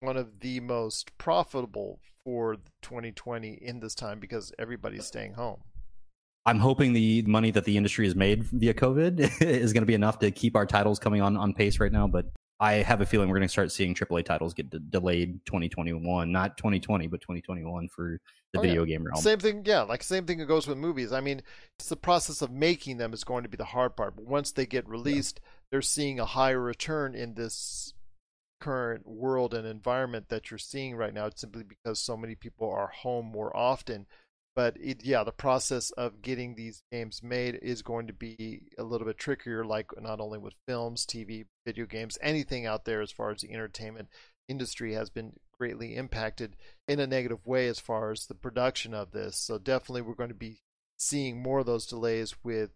one 0.00 0.16
of 0.16 0.40
the 0.40 0.60
most 0.60 1.16
profitable 1.16 2.00
for 2.24 2.56
2020 2.82 3.52
in 3.62 3.80
this 3.80 3.94
time 3.94 4.18
because 4.18 4.52
everybody's 4.58 5.06
staying 5.06 5.34
home. 5.34 5.62
I'm 6.44 6.58
hoping 6.58 6.92
the 6.92 7.22
money 7.22 7.52
that 7.52 7.64
the 7.64 7.76
industry 7.76 8.04
has 8.06 8.16
made 8.16 8.42
via 8.44 8.74
COVID 8.74 9.20
is 9.42 9.72
going 9.72 9.82
to 9.82 9.86
be 9.86 9.94
enough 9.94 10.18
to 10.18 10.32
keep 10.32 10.56
our 10.56 10.66
titles 10.66 10.98
coming 10.98 11.22
on 11.22 11.36
on 11.36 11.54
pace 11.54 11.78
right 11.78 11.92
now. 11.92 12.08
But 12.08 12.26
I 12.58 12.74
have 12.74 13.00
a 13.00 13.06
feeling 13.06 13.28
we're 13.28 13.36
going 13.38 13.46
to 13.46 13.52
start 13.52 13.70
seeing 13.70 13.94
AAA 13.94 14.24
titles 14.24 14.52
get 14.52 14.68
de- 14.70 14.80
delayed 14.80 15.44
2021, 15.46 16.32
not 16.32 16.56
2020, 16.56 17.06
but 17.06 17.20
2021 17.20 17.88
for 17.88 18.18
the 18.52 18.58
Oh, 18.58 18.62
yeah. 18.62 18.68
video 18.70 18.84
game 18.84 19.04
realm. 19.04 19.22
Same 19.22 19.38
thing, 19.38 19.62
yeah, 19.64 19.82
like 19.82 20.02
same 20.02 20.26
thing 20.26 20.38
that 20.38 20.46
goes 20.46 20.66
with 20.66 20.76
movies. 20.78 21.12
I 21.12 21.20
mean, 21.20 21.42
it's 21.78 21.88
the 21.88 21.96
process 21.96 22.42
of 22.42 22.50
making 22.50 22.98
them 22.98 23.12
is 23.12 23.22
going 23.24 23.44
to 23.44 23.48
be 23.48 23.56
the 23.56 23.64
hard 23.64 23.96
part. 23.96 24.16
But 24.16 24.26
once 24.26 24.50
they 24.52 24.66
get 24.66 24.88
released, 24.88 25.40
they're 25.72 25.82
seeing 25.82 26.20
a 26.20 26.26
higher 26.26 26.60
return 26.60 27.14
in 27.14 27.34
this 27.34 27.94
current 28.60 29.08
world 29.08 29.54
and 29.54 29.66
environment 29.66 30.28
that 30.28 30.50
you're 30.50 30.58
seeing 30.58 30.94
right 30.94 31.12
now 31.12 31.26
It's 31.26 31.40
simply 31.40 31.64
because 31.64 31.98
so 31.98 32.16
many 32.16 32.36
people 32.36 32.70
are 32.70 32.88
home 32.88 33.26
more 33.26 33.56
often. 33.56 34.06
But 34.54 34.76
it, 34.78 35.02
yeah, 35.02 35.24
the 35.24 35.32
process 35.32 35.90
of 35.92 36.20
getting 36.20 36.54
these 36.54 36.82
games 36.92 37.22
made 37.22 37.58
is 37.62 37.80
going 37.80 38.06
to 38.08 38.12
be 38.12 38.64
a 38.78 38.84
little 38.84 39.06
bit 39.06 39.16
trickier, 39.16 39.64
like 39.64 39.90
not 39.98 40.20
only 40.20 40.38
with 40.38 40.52
films, 40.68 41.06
TV, 41.06 41.46
video 41.66 41.86
games, 41.86 42.18
anything 42.20 42.66
out 42.66 42.84
there 42.84 43.00
as 43.00 43.10
far 43.10 43.30
as 43.30 43.40
the 43.40 43.50
entertainment 43.50 44.08
industry 44.48 44.92
has 44.92 45.08
been 45.08 45.32
greatly 45.58 45.96
impacted 45.96 46.54
in 46.86 47.00
a 47.00 47.06
negative 47.06 47.46
way 47.46 47.66
as 47.66 47.80
far 47.80 48.10
as 48.10 48.26
the 48.26 48.34
production 48.34 48.92
of 48.92 49.12
this. 49.12 49.38
So 49.38 49.56
definitely 49.56 50.02
we're 50.02 50.14
going 50.14 50.28
to 50.28 50.34
be 50.34 50.60
seeing 50.98 51.42
more 51.42 51.60
of 51.60 51.66
those 51.66 51.86
delays 51.86 52.34
with 52.44 52.72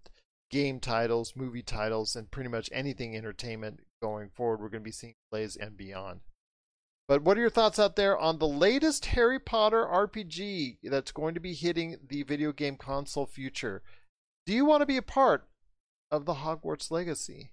game 0.51 0.81
titles, 0.81 1.35
movie 1.37 1.63
titles, 1.63 2.17
and 2.17 2.31
pretty 2.31 2.49
much 2.49 2.71
anything 2.73 3.17
entertainment 3.17 3.81
going 4.03 4.31
forward. 4.31 4.61
We're 4.61 4.69
going 4.69 4.83
to 4.83 4.89
be 4.89 4.93
seeing 4.93 5.15
plays 5.31 5.57
and 5.57 5.77
beyond. 5.77 6.21
But 7.09 7.23
what 7.23 7.39
are 7.39 7.41
your 7.41 7.51
thoughts 7.51 7.79
out 7.79 7.97
there 7.97 8.19
on 8.19 8.39
the 8.39 8.49
latest 8.49 9.07
Harry 9.07 9.39
Potter 9.39 9.85
RPG 9.87 10.79
that's 10.83 11.13
going 11.13 11.35
to 11.35 11.41
be 11.41 11.55
hitting 11.55 11.99
the 12.09 12.25
video 12.25 12.53
game 12.53 12.77
console 12.77 13.27
future? 13.27 13.83
Do 14.45 14.53
you 14.53 14.65
want 14.65 14.81
to 14.81 14.87
be 14.87 14.97
a 14.97 15.03
part 15.03 15.47
of 16.11 16.25
the 16.25 16.35
Hogwarts 16.35 16.91
legacy? 16.91 17.51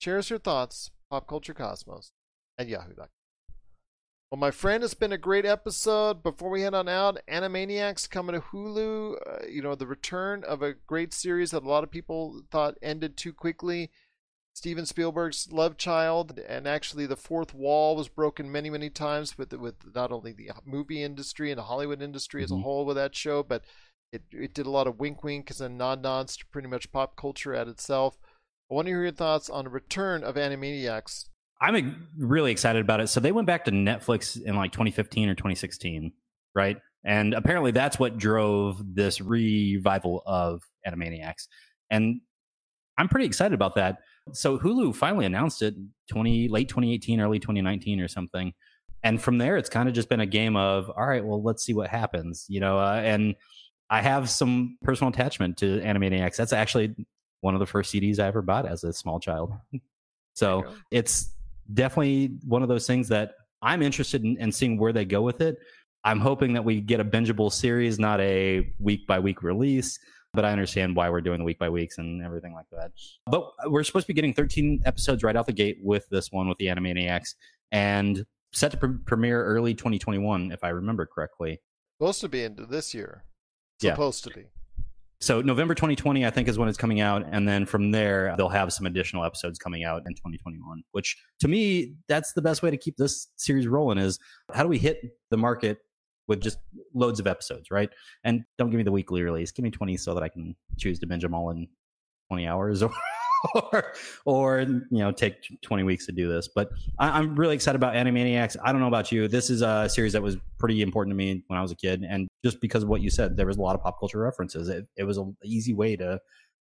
Share 0.00 0.18
us 0.18 0.30
your 0.30 0.38
thoughts, 0.38 0.90
Pop 1.10 1.26
Culture 1.26 1.54
Cosmos 1.54 2.12
at 2.58 2.68
yahoo.com. 2.68 3.08
Well, 4.34 4.40
my 4.40 4.50
friend, 4.50 4.82
it's 4.82 4.94
been 4.94 5.12
a 5.12 5.16
great 5.16 5.46
episode. 5.46 6.24
Before 6.24 6.50
we 6.50 6.62
head 6.62 6.74
on 6.74 6.88
out, 6.88 7.20
Animaniacs 7.28 8.10
coming 8.10 8.34
to 8.34 8.40
Hulu. 8.40 9.14
Uh, 9.24 9.46
you 9.46 9.62
know, 9.62 9.76
the 9.76 9.86
return 9.86 10.42
of 10.42 10.60
a 10.60 10.74
great 10.74 11.14
series 11.14 11.52
that 11.52 11.62
a 11.62 11.68
lot 11.68 11.84
of 11.84 11.92
people 11.92 12.42
thought 12.50 12.76
ended 12.82 13.16
too 13.16 13.32
quickly. 13.32 13.92
Steven 14.52 14.86
Spielberg's 14.86 15.52
Love 15.52 15.76
Child, 15.76 16.40
and 16.48 16.66
actually 16.66 17.06
the 17.06 17.14
fourth 17.14 17.54
wall 17.54 17.94
was 17.94 18.08
broken 18.08 18.50
many, 18.50 18.70
many 18.70 18.90
times 18.90 19.38
with 19.38 19.52
with 19.52 19.94
not 19.94 20.10
only 20.10 20.32
the 20.32 20.50
movie 20.64 21.04
industry 21.04 21.52
and 21.52 21.58
the 21.60 21.62
Hollywood 21.66 22.02
industry 22.02 22.42
as 22.42 22.50
a 22.50 22.54
Mhm. 22.54 22.62
whole 22.62 22.84
with 22.84 22.96
that 22.96 23.14
show, 23.14 23.44
but 23.44 23.62
it 24.10 24.24
it 24.32 24.52
did 24.52 24.66
a 24.66 24.70
lot 24.70 24.88
of 24.88 24.98
wink 24.98 25.22
winks 25.22 25.60
and 25.60 25.78
nod 25.78 26.02
nods 26.02 26.36
to 26.38 26.46
pretty 26.46 26.66
much 26.66 26.90
pop 26.90 27.14
culture 27.14 27.54
at 27.54 27.68
itself. 27.68 28.18
I 28.68 28.74
want 28.74 28.86
to 28.86 28.90
hear 28.90 29.02
your 29.02 29.12
thoughts 29.12 29.48
on 29.48 29.66
the 29.66 29.70
return 29.70 30.24
of 30.24 30.34
Animaniacs. 30.34 31.28
I'm 31.64 32.08
really 32.18 32.52
excited 32.52 32.80
about 32.82 33.00
it. 33.00 33.08
So 33.08 33.20
they 33.20 33.32
went 33.32 33.46
back 33.46 33.64
to 33.64 33.70
Netflix 33.70 34.40
in 34.40 34.54
like 34.54 34.72
2015 34.72 35.30
or 35.30 35.34
2016, 35.34 36.12
right? 36.54 36.76
And 37.04 37.32
apparently 37.34 37.70
that's 37.70 37.98
what 37.98 38.18
drove 38.18 38.82
this 38.94 39.20
revival 39.20 40.22
of 40.26 40.62
Animaniacs. 40.86 41.48
And 41.90 42.20
I'm 42.98 43.08
pretty 43.08 43.26
excited 43.26 43.54
about 43.54 43.74
that. 43.76 43.98
So 44.32 44.58
Hulu 44.58 44.94
finally 44.94 45.26
announced 45.26 45.62
it 45.62 45.74
20 46.10 46.48
late 46.48 46.68
2018, 46.68 47.20
early 47.20 47.38
2019 47.38 48.00
or 48.00 48.08
something. 48.08 48.52
And 49.02 49.20
from 49.20 49.38
there 49.38 49.56
it's 49.56 49.68
kind 49.68 49.88
of 49.88 49.94
just 49.94 50.08
been 50.08 50.20
a 50.20 50.26
game 50.26 50.56
of 50.56 50.90
all 50.90 51.06
right, 51.06 51.24
well 51.24 51.42
let's 51.42 51.64
see 51.64 51.74
what 51.74 51.88
happens, 51.88 52.46
you 52.48 52.60
know, 52.60 52.78
uh, 52.78 53.00
and 53.04 53.34
I 53.90 54.00
have 54.00 54.30
some 54.30 54.78
personal 54.82 55.12
attachment 55.12 55.58
to 55.58 55.80
Animaniacs. 55.80 56.36
That's 56.36 56.52
actually 56.54 56.94
one 57.42 57.54
of 57.54 57.60
the 57.60 57.66
first 57.66 57.92
CDs 57.92 58.18
I 58.18 58.26
ever 58.26 58.42
bought 58.42 58.66
as 58.66 58.84
a 58.84 58.92
small 58.92 59.18
child. 59.18 59.52
So 60.36 60.46
There 60.46 60.56
you 60.56 60.74
go. 60.74 60.80
it's 60.90 61.33
definitely 61.72 62.38
one 62.44 62.62
of 62.62 62.68
those 62.68 62.86
things 62.86 63.08
that 63.08 63.32
I'm 63.62 63.82
interested 63.82 64.24
in, 64.24 64.36
in 64.38 64.52
seeing 64.52 64.78
where 64.78 64.92
they 64.92 65.04
go 65.04 65.22
with 65.22 65.40
it. 65.40 65.56
I'm 66.04 66.20
hoping 66.20 66.52
that 66.52 66.64
we 66.64 66.80
get 66.80 67.00
a 67.00 67.04
bingeable 67.04 67.50
series, 67.50 67.98
not 67.98 68.20
a 68.20 68.70
week 68.78 69.06
by 69.06 69.18
week 69.18 69.42
release. 69.42 69.98
But 70.34 70.44
I 70.44 70.50
understand 70.50 70.96
why 70.96 71.08
we're 71.10 71.20
doing 71.20 71.38
the 71.38 71.44
week 71.44 71.60
by 71.60 71.68
weeks 71.68 71.98
and 71.98 72.20
everything 72.20 72.54
like 72.54 72.66
that. 72.72 72.90
But 73.26 73.52
we're 73.66 73.84
supposed 73.84 74.06
to 74.06 74.12
be 74.12 74.14
getting 74.14 74.34
13 74.34 74.82
episodes 74.84 75.22
right 75.22 75.36
out 75.36 75.46
the 75.46 75.52
gate 75.52 75.78
with 75.80 76.08
this 76.10 76.32
one 76.32 76.48
with 76.48 76.58
the 76.58 76.66
Animaniacs, 76.66 77.36
and 77.70 78.26
set 78.52 78.72
to 78.72 78.76
pre- 78.76 78.98
premiere 79.06 79.44
early 79.44 79.74
2021, 79.74 80.50
if 80.50 80.64
I 80.64 80.70
remember 80.70 81.06
correctly. 81.06 81.60
Supposed 82.00 82.20
to 82.22 82.28
be 82.28 82.42
into 82.42 82.66
this 82.66 82.92
year. 82.92 83.24
Yeah. 83.80 83.92
Supposed 83.92 84.24
to 84.24 84.30
be. 84.30 84.46
So 85.24 85.40
November 85.40 85.74
2020, 85.74 86.26
I 86.26 86.28
think, 86.28 86.48
is 86.48 86.58
when 86.58 86.68
it's 86.68 86.76
coming 86.76 87.00
out, 87.00 87.24
and 87.32 87.48
then 87.48 87.64
from 87.64 87.90
there 87.90 88.34
they'll 88.36 88.50
have 88.50 88.74
some 88.74 88.84
additional 88.84 89.24
episodes 89.24 89.58
coming 89.58 89.82
out 89.82 90.02
in 90.06 90.12
2021. 90.12 90.82
Which, 90.92 91.16
to 91.40 91.48
me, 91.48 91.94
that's 92.08 92.34
the 92.34 92.42
best 92.42 92.62
way 92.62 92.70
to 92.70 92.76
keep 92.76 92.98
this 92.98 93.28
series 93.36 93.66
rolling. 93.66 93.96
Is 93.96 94.18
how 94.52 94.62
do 94.62 94.68
we 94.68 94.76
hit 94.76 95.00
the 95.30 95.38
market 95.38 95.78
with 96.28 96.42
just 96.42 96.58
loads 96.92 97.20
of 97.20 97.26
episodes, 97.26 97.70
right? 97.70 97.88
And 98.24 98.44
don't 98.58 98.68
give 98.68 98.76
me 98.76 98.82
the 98.82 98.92
weekly 98.92 99.22
release. 99.22 99.50
Give 99.50 99.62
me 99.62 99.70
20 99.70 99.96
so 99.96 100.12
that 100.12 100.22
I 100.22 100.28
can 100.28 100.54
choose 100.76 100.98
to 100.98 101.06
binge 101.06 101.22
them 101.22 101.32
all 101.32 101.48
in 101.48 101.68
20 102.28 102.46
hours, 102.46 102.82
or 102.82 102.92
or, 103.54 103.92
or 104.24 104.60
you 104.60 104.84
know, 104.90 105.12
take 105.12 105.60
20 105.62 105.82
weeks 105.82 106.06
to 106.06 106.12
do 106.12 106.28
this. 106.28 106.48
But 106.48 106.70
I, 106.98 107.18
I'm 107.18 107.34
really 107.36 107.54
excited 107.54 107.76
about 107.76 107.94
Animaniacs. 107.94 108.56
I 108.62 108.72
don't 108.72 108.80
know 108.80 108.88
about 108.88 109.12
you. 109.12 109.28
This 109.28 109.50
is 109.50 109.62
a 109.62 109.88
series 109.88 110.12
that 110.12 110.22
was 110.22 110.36
pretty 110.58 110.82
important 110.82 111.12
to 111.12 111.16
me 111.16 111.44
when 111.48 111.58
I 111.58 111.62
was 111.62 111.72
a 111.72 111.76
kid, 111.76 112.04
and 112.08 112.28
just 112.44 112.60
because 112.60 112.82
of 112.82 112.88
what 112.88 113.00
you 113.00 113.10
said, 113.10 113.36
there 113.36 113.46
was 113.46 113.56
a 113.56 113.62
lot 113.62 113.74
of 113.74 113.82
pop 113.82 113.98
culture 113.98 114.18
references. 114.18 114.68
It, 114.68 114.86
it 114.96 115.04
was 115.04 115.18
an 115.18 115.36
easy 115.44 115.74
way 115.74 115.96
to 115.96 116.20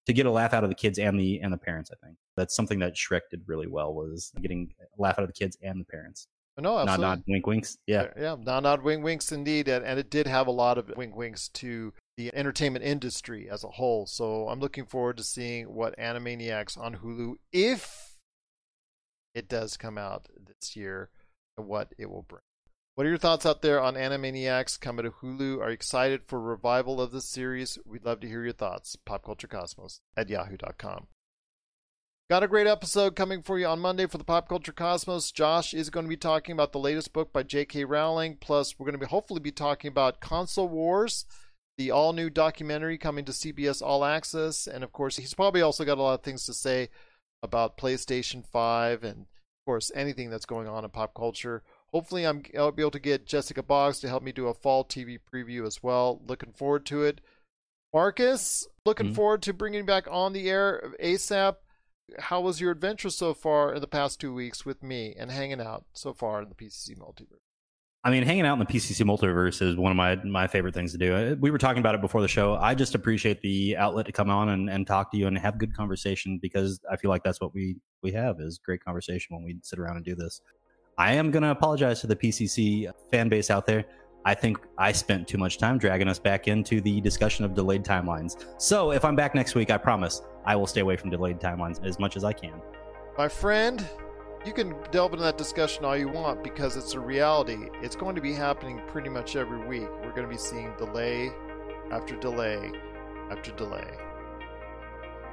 to 0.06 0.12
get 0.14 0.24
a 0.24 0.30
laugh 0.30 0.54
out 0.54 0.64
of 0.64 0.70
the 0.70 0.74
kids 0.74 0.98
and 0.98 1.18
the 1.18 1.40
and 1.40 1.52
the 1.52 1.58
parents. 1.58 1.90
I 1.92 2.06
think 2.06 2.16
that's 2.36 2.54
something 2.54 2.78
that 2.78 2.94
Shrek 2.94 3.22
did 3.30 3.42
really 3.46 3.66
well 3.66 3.94
was 3.94 4.32
getting 4.40 4.72
a 4.80 5.02
laugh 5.02 5.18
out 5.18 5.22
of 5.22 5.28
the 5.28 5.34
kids 5.34 5.56
and 5.62 5.80
the 5.80 5.84
parents. 5.84 6.28
Oh, 6.58 6.62
no, 6.62 6.70
Nod, 6.70 6.88
absolutely. 6.88 7.06
nod, 7.06 7.22
wink, 7.28 7.46
winks. 7.46 7.78
Yeah. 7.86 8.08
yeah, 8.18 8.34
nod, 8.40 8.64
nod, 8.64 8.82
wink, 8.82 9.04
winks, 9.04 9.30
indeed, 9.30 9.68
and, 9.68 9.84
and 9.84 9.96
it 9.96 10.10
did 10.10 10.26
have 10.26 10.48
a 10.48 10.50
lot 10.50 10.76
of 10.76 10.92
wink, 10.96 11.14
winks 11.14 11.48
to 11.50 11.92
the 12.18 12.34
entertainment 12.34 12.84
industry 12.84 13.48
as 13.48 13.62
a 13.62 13.68
whole. 13.68 14.04
So 14.04 14.48
I'm 14.48 14.58
looking 14.58 14.84
forward 14.86 15.16
to 15.18 15.22
seeing 15.22 15.72
what 15.72 15.96
Animaniacs 15.96 16.76
on 16.76 16.96
Hulu, 16.96 17.36
if 17.52 18.16
it 19.36 19.48
does 19.48 19.76
come 19.76 19.96
out 19.96 20.28
this 20.36 20.74
year, 20.74 21.10
and 21.56 21.68
what 21.68 21.94
it 21.96 22.10
will 22.10 22.24
bring. 22.28 22.42
What 22.96 23.06
are 23.06 23.10
your 23.10 23.18
thoughts 23.18 23.46
out 23.46 23.62
there 23.62 23.80
on 23.80 23.94
Animaniacs 23.94 24.80
coming 24.80 25.04
to 25.04 25.12
Hulu? 25.12 25.60
Are 25.60 25.68
you 25.68 25.74
excited 25.74 26.22
for 26.26 26.40
revival 26.40 27.00
of 27.00 27.12
this 27.12 27.26
series? 27.26 27.78
We'd 27.86 28.04
love 28.04 28.18
to 28.20 28.28
hear 28.28 28.42
your 28.42 28.52
thoughts. 28.52 28.96
PopCultureCosmos 29.06 30.00
at 30.16 30.28
yahoo.com. 30.28 31.06
Got 32.28 32.42
a 32.42 32.48
great 32.48 32.66
episode 32.66 33.14
coming 33.14 33.42
for 33.42 33.60
you 33.60 33.66
on 33.66 33.78
Monday 33.78 34.06
for 34.06 34.18
the 34.18 34.24
Pop 34.24 34.48
Culture 34.48 34.72
Cosmos. 34.72 35.30
Josh 35.30 35.72
is 35.72 35.88
going 35.88 36.04
to 36.04 36.10
be 36.10 36.16
talking 36.16 36.52
about 36.52 36.72
the 36.72 36.80
latest 36.80 37.12
book 37.12 37.32
by 37.32 37.44
J.K. 37.44 37.84
Rowling. 37.84 38.36
Plus, 38.40 38.76
we're 38.76 38.86
going 38.86 38.98
to 38.98 39.06
be 39.06 39.06
hopefully 39.06 39.40
be 39.40 39.52
talking 39.52 39.88
about 39.88 40.20
Console 40.20 40.68
Wars, 40.68 41.24
the 41.78 41.90
all 41.92 42.12
new 42.12 42.28
documentary 42.28 42.98
coming 42.98 43.24
to 43.24 43.32
CBS 43.32 43.80
All 43.80 44.04
Access, 44.04 44.66
and 44.66 44.82
of 44.84 44.92
course, 44.92 45.16
he's 45.16 45.32
probably 45.32 45.62
also 45.62 45.84
got 45.84 45.96
a 45.96 46.02
lot 46.02 46.14
of 46.14 46.22
things 46.22 46.44
to 46.44 46.52
say 46.52 46.88
about 47.42 47.78
PlayStation 47.78 48.44
5 48.44 49.04
and, 49.04 49.20
of 49.20 49.64
course, 49.64 49.92
anything 49.94 50.28
that's 50.28 50.44
going 50.44 50.66
on 50.66 50.84
in 50.84 50.90
pop 50.90 51.14
culture. 51.14 51.62
Hopefully, 51.92 52.26
I'm, 52.26 52.42
I'll 52.58 52.72
be 52.72 52.82
able 52.82 52.90
to 52.90 52.98
get 52.98 53.26
Jessica 53.26 53.62
Boggs 53.62 54.00
to 54.00 54.08
help 54.08 54.24
me 54.24 54.32
do 54.32 54.48
a 54.48 54.54
fall 54.54 54.84
TV 54.84 55.18
preview 55.32 55.64
as 55.66 55.80
well. 55.82 56.20
Looking 56.26 56.52
forward 56.52 56.84
to 56.86 57.04
it. 57.04 57.20
Marcus, 57.94 58.66
looking 58.84 59.10
Mhm. 59.10 59.14
forward 59.14 59.42
to 59.42 59.54
bringing 59.54 59.86
back 59.86 60.06
on 60.10 60.32
the 60.32 60.50
air 60.50 60.92
ASAP 61.00 61.56
how 62.18 62.40
was 62.40 62.58
your 62.58 62.70
adventure 62.70 63.10
so 63.10 63.34
far 63.34 63.74
in 63.74 63.82
the 63.82 63.86
past 63.86 64.18
two 64.18 64.32
weeks 64.32 64.64
with 64.64 64.82
me 64.82 65.14
and 65.18 65.30
hanging 65.30 65.60
out 65.60 65.84
so 65.92 66.14
far 66.14 66.40
in 66.42 66.48
the 66.48 66.54
PCC 66.54 66.94
multiverse? 66.94 67.36
I 68.04 68.10
mean, 68.10 68.22
hanging 68.22 68.46
out 68.46 68.52
in 68.52 68.58
the 68.60 68.64
PCC 68.64 69.04
multiverse 69.04 69.60
is 69.60 69.76
one 69.76 69.90
of 69.90 69.96
my 69.96 70.14
my 70.24 70.46
favorite 70.46 70.72
things 70.72 70.92
to 70.92 70.98
do. 70.98 71.14
Uh, 71.14 71.34
We 71.40 71.50
were 71.50 71.58
talking 71.58 71.80
about 71.80 71.94
it 71.94 72.00
before 72.00 72.22
the 72.22 72.28
show. 72.28 72.54
I 72.54 72.74
just 72.74 72.94
appreciate 72.94 73.42
the 73.42 73.76
outlet 73.76 74.06
to 74.06 74.12
come 74.12 74.30
on 74.30 74.50
and, 74.50 74.70
and 74.70 74.86
talk 74.86 75.10
to 75.12 75.16
you 75.18 75.26
and 75.26 75.36
have 75.36 75.58
good 75.58 75.76
conversation 75.76 76.38
because 76.40 76.80
I 76.90 76.96
feel 76.96 77.10
like 77.10 77.24
that's 77.24 77.40
what 77.40 77.52
we 77.54 77.76
we 78.02 78.12
have 78.12 78.40
is 78.40 78.58
great 78.58 78.84
conversation 78.84 79.34
when 79.34 79.44
we 79.44 79.58
sit 79.62 79.78
around 79.78 79.96
and 79.96 80.04
do 80.04 80.14
this. 80.14 80.40
I 80.96 81.14
am 81.14 81.30
going 81.30 81.42
to 81.44 81.50
apologize 81.50 82.00
to 82.00 82.06
the 82.06 82.16
PCC 82.16 82.90
fan 83.10 83.28
base 83.28 83.50
out 83.50 83.66
there. 83.66 83.84
I 84.24 84.34
think 84.34 84.58
I 84.78 84.92
spent 84.92 85.26
too 85.28 85.38
much 85.38 85.58
time 85.58 85.78
dragging 85.78 86.08
us 86.08 86.18
back 86.18 86.48
into 86.48 86.80
the 86.80 87.00
discussion 87.00 87.44
of 87.44 87.54
delayed 87.54 87.84
timelines. 87.84 88.44
So 88.58 88.90
if 88.92 89.04
I'm 89.04 89.16
back 89.16 89.34
next 89.34 89.54
week, 89.54 89.70
I 89.70 89.78
promise 89.78 90.22
I 90.44 90.56
will 90.56 90.66
stay 90.66 90.80
away 90.80 90.96
from 90.96 91.10
delayed 91.10 91.40
timelines 91.40 91.84
as 91.84 91.98
much 91.98 92.16
as 92.16 92.24
I 92.24 92.32
can. 92.32 92.60
My 93.16 93.28
friend, 93.28 93.86
you 94.46 94.52
can 94.52 94.74
delve 94.90 95.12
into 95.12 95.24
that 95.24 95.36
discussion 95.38 95.84
all 95.84 95.96
you 95.96 96.08
want 96.08 96.42
because 96.42 96.76
it's 96.76 96.94
a 96.94 97.00
reality. 97.00 97.68
It's 97.82 97.96
going 97.96 98.14
to 98.14 98.20
be 98.20 98.32
happening 98.32 98.80
pretty 98.86 99.08
much 99.08 99.36
every 99.36 99.58
week. 99.66 99.88
We're 100.02 100.14
going 100.14 100.28
to 100.28 100.32
be 100.32 100.38
seeing 100.38 100.72
delay 100.78 101.30
after 101.90 102.16
delay 102.16 102.72
after 103.30 103.52
delay. 103.52 103.88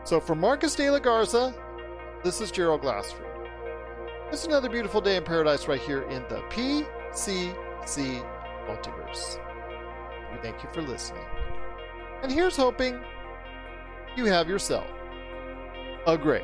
So 0.03 0.19
for 0.19 0.35
Marcus 0.35 0.75
de 0.75 0.89
la 0.89 0.99
Garza, 0.99 1.53
this 2.23 2.41
is 2.41 2.51
Gerald 2.51 2.81
Glassford. 2.81 3.25
It's 4.31 4.45
another 4.45 4.69
beautiful 4.69 5.01
day 5.01 5.17
in 5.17 5.23
paradise 5.23 5.67
right 5.67 5.79
here 5.79 6.01
in 6.03 6.23
the 6.23 6.41
PCC 6.49 8.25
multiverse. 8.67 9.39
We 10.31 10.41
thank 10.41 10.63
you 10.63 10.69
for 10.73 10.81
listening. 10.81 11.25
And 12.23 12.31
here's 12.31 12.57
hoping 12.57 12.99
you 14.15 14.25
have 14.25 14.49
yourself 14.49 14.87
a 16.07 16.17
great 16.17 16.43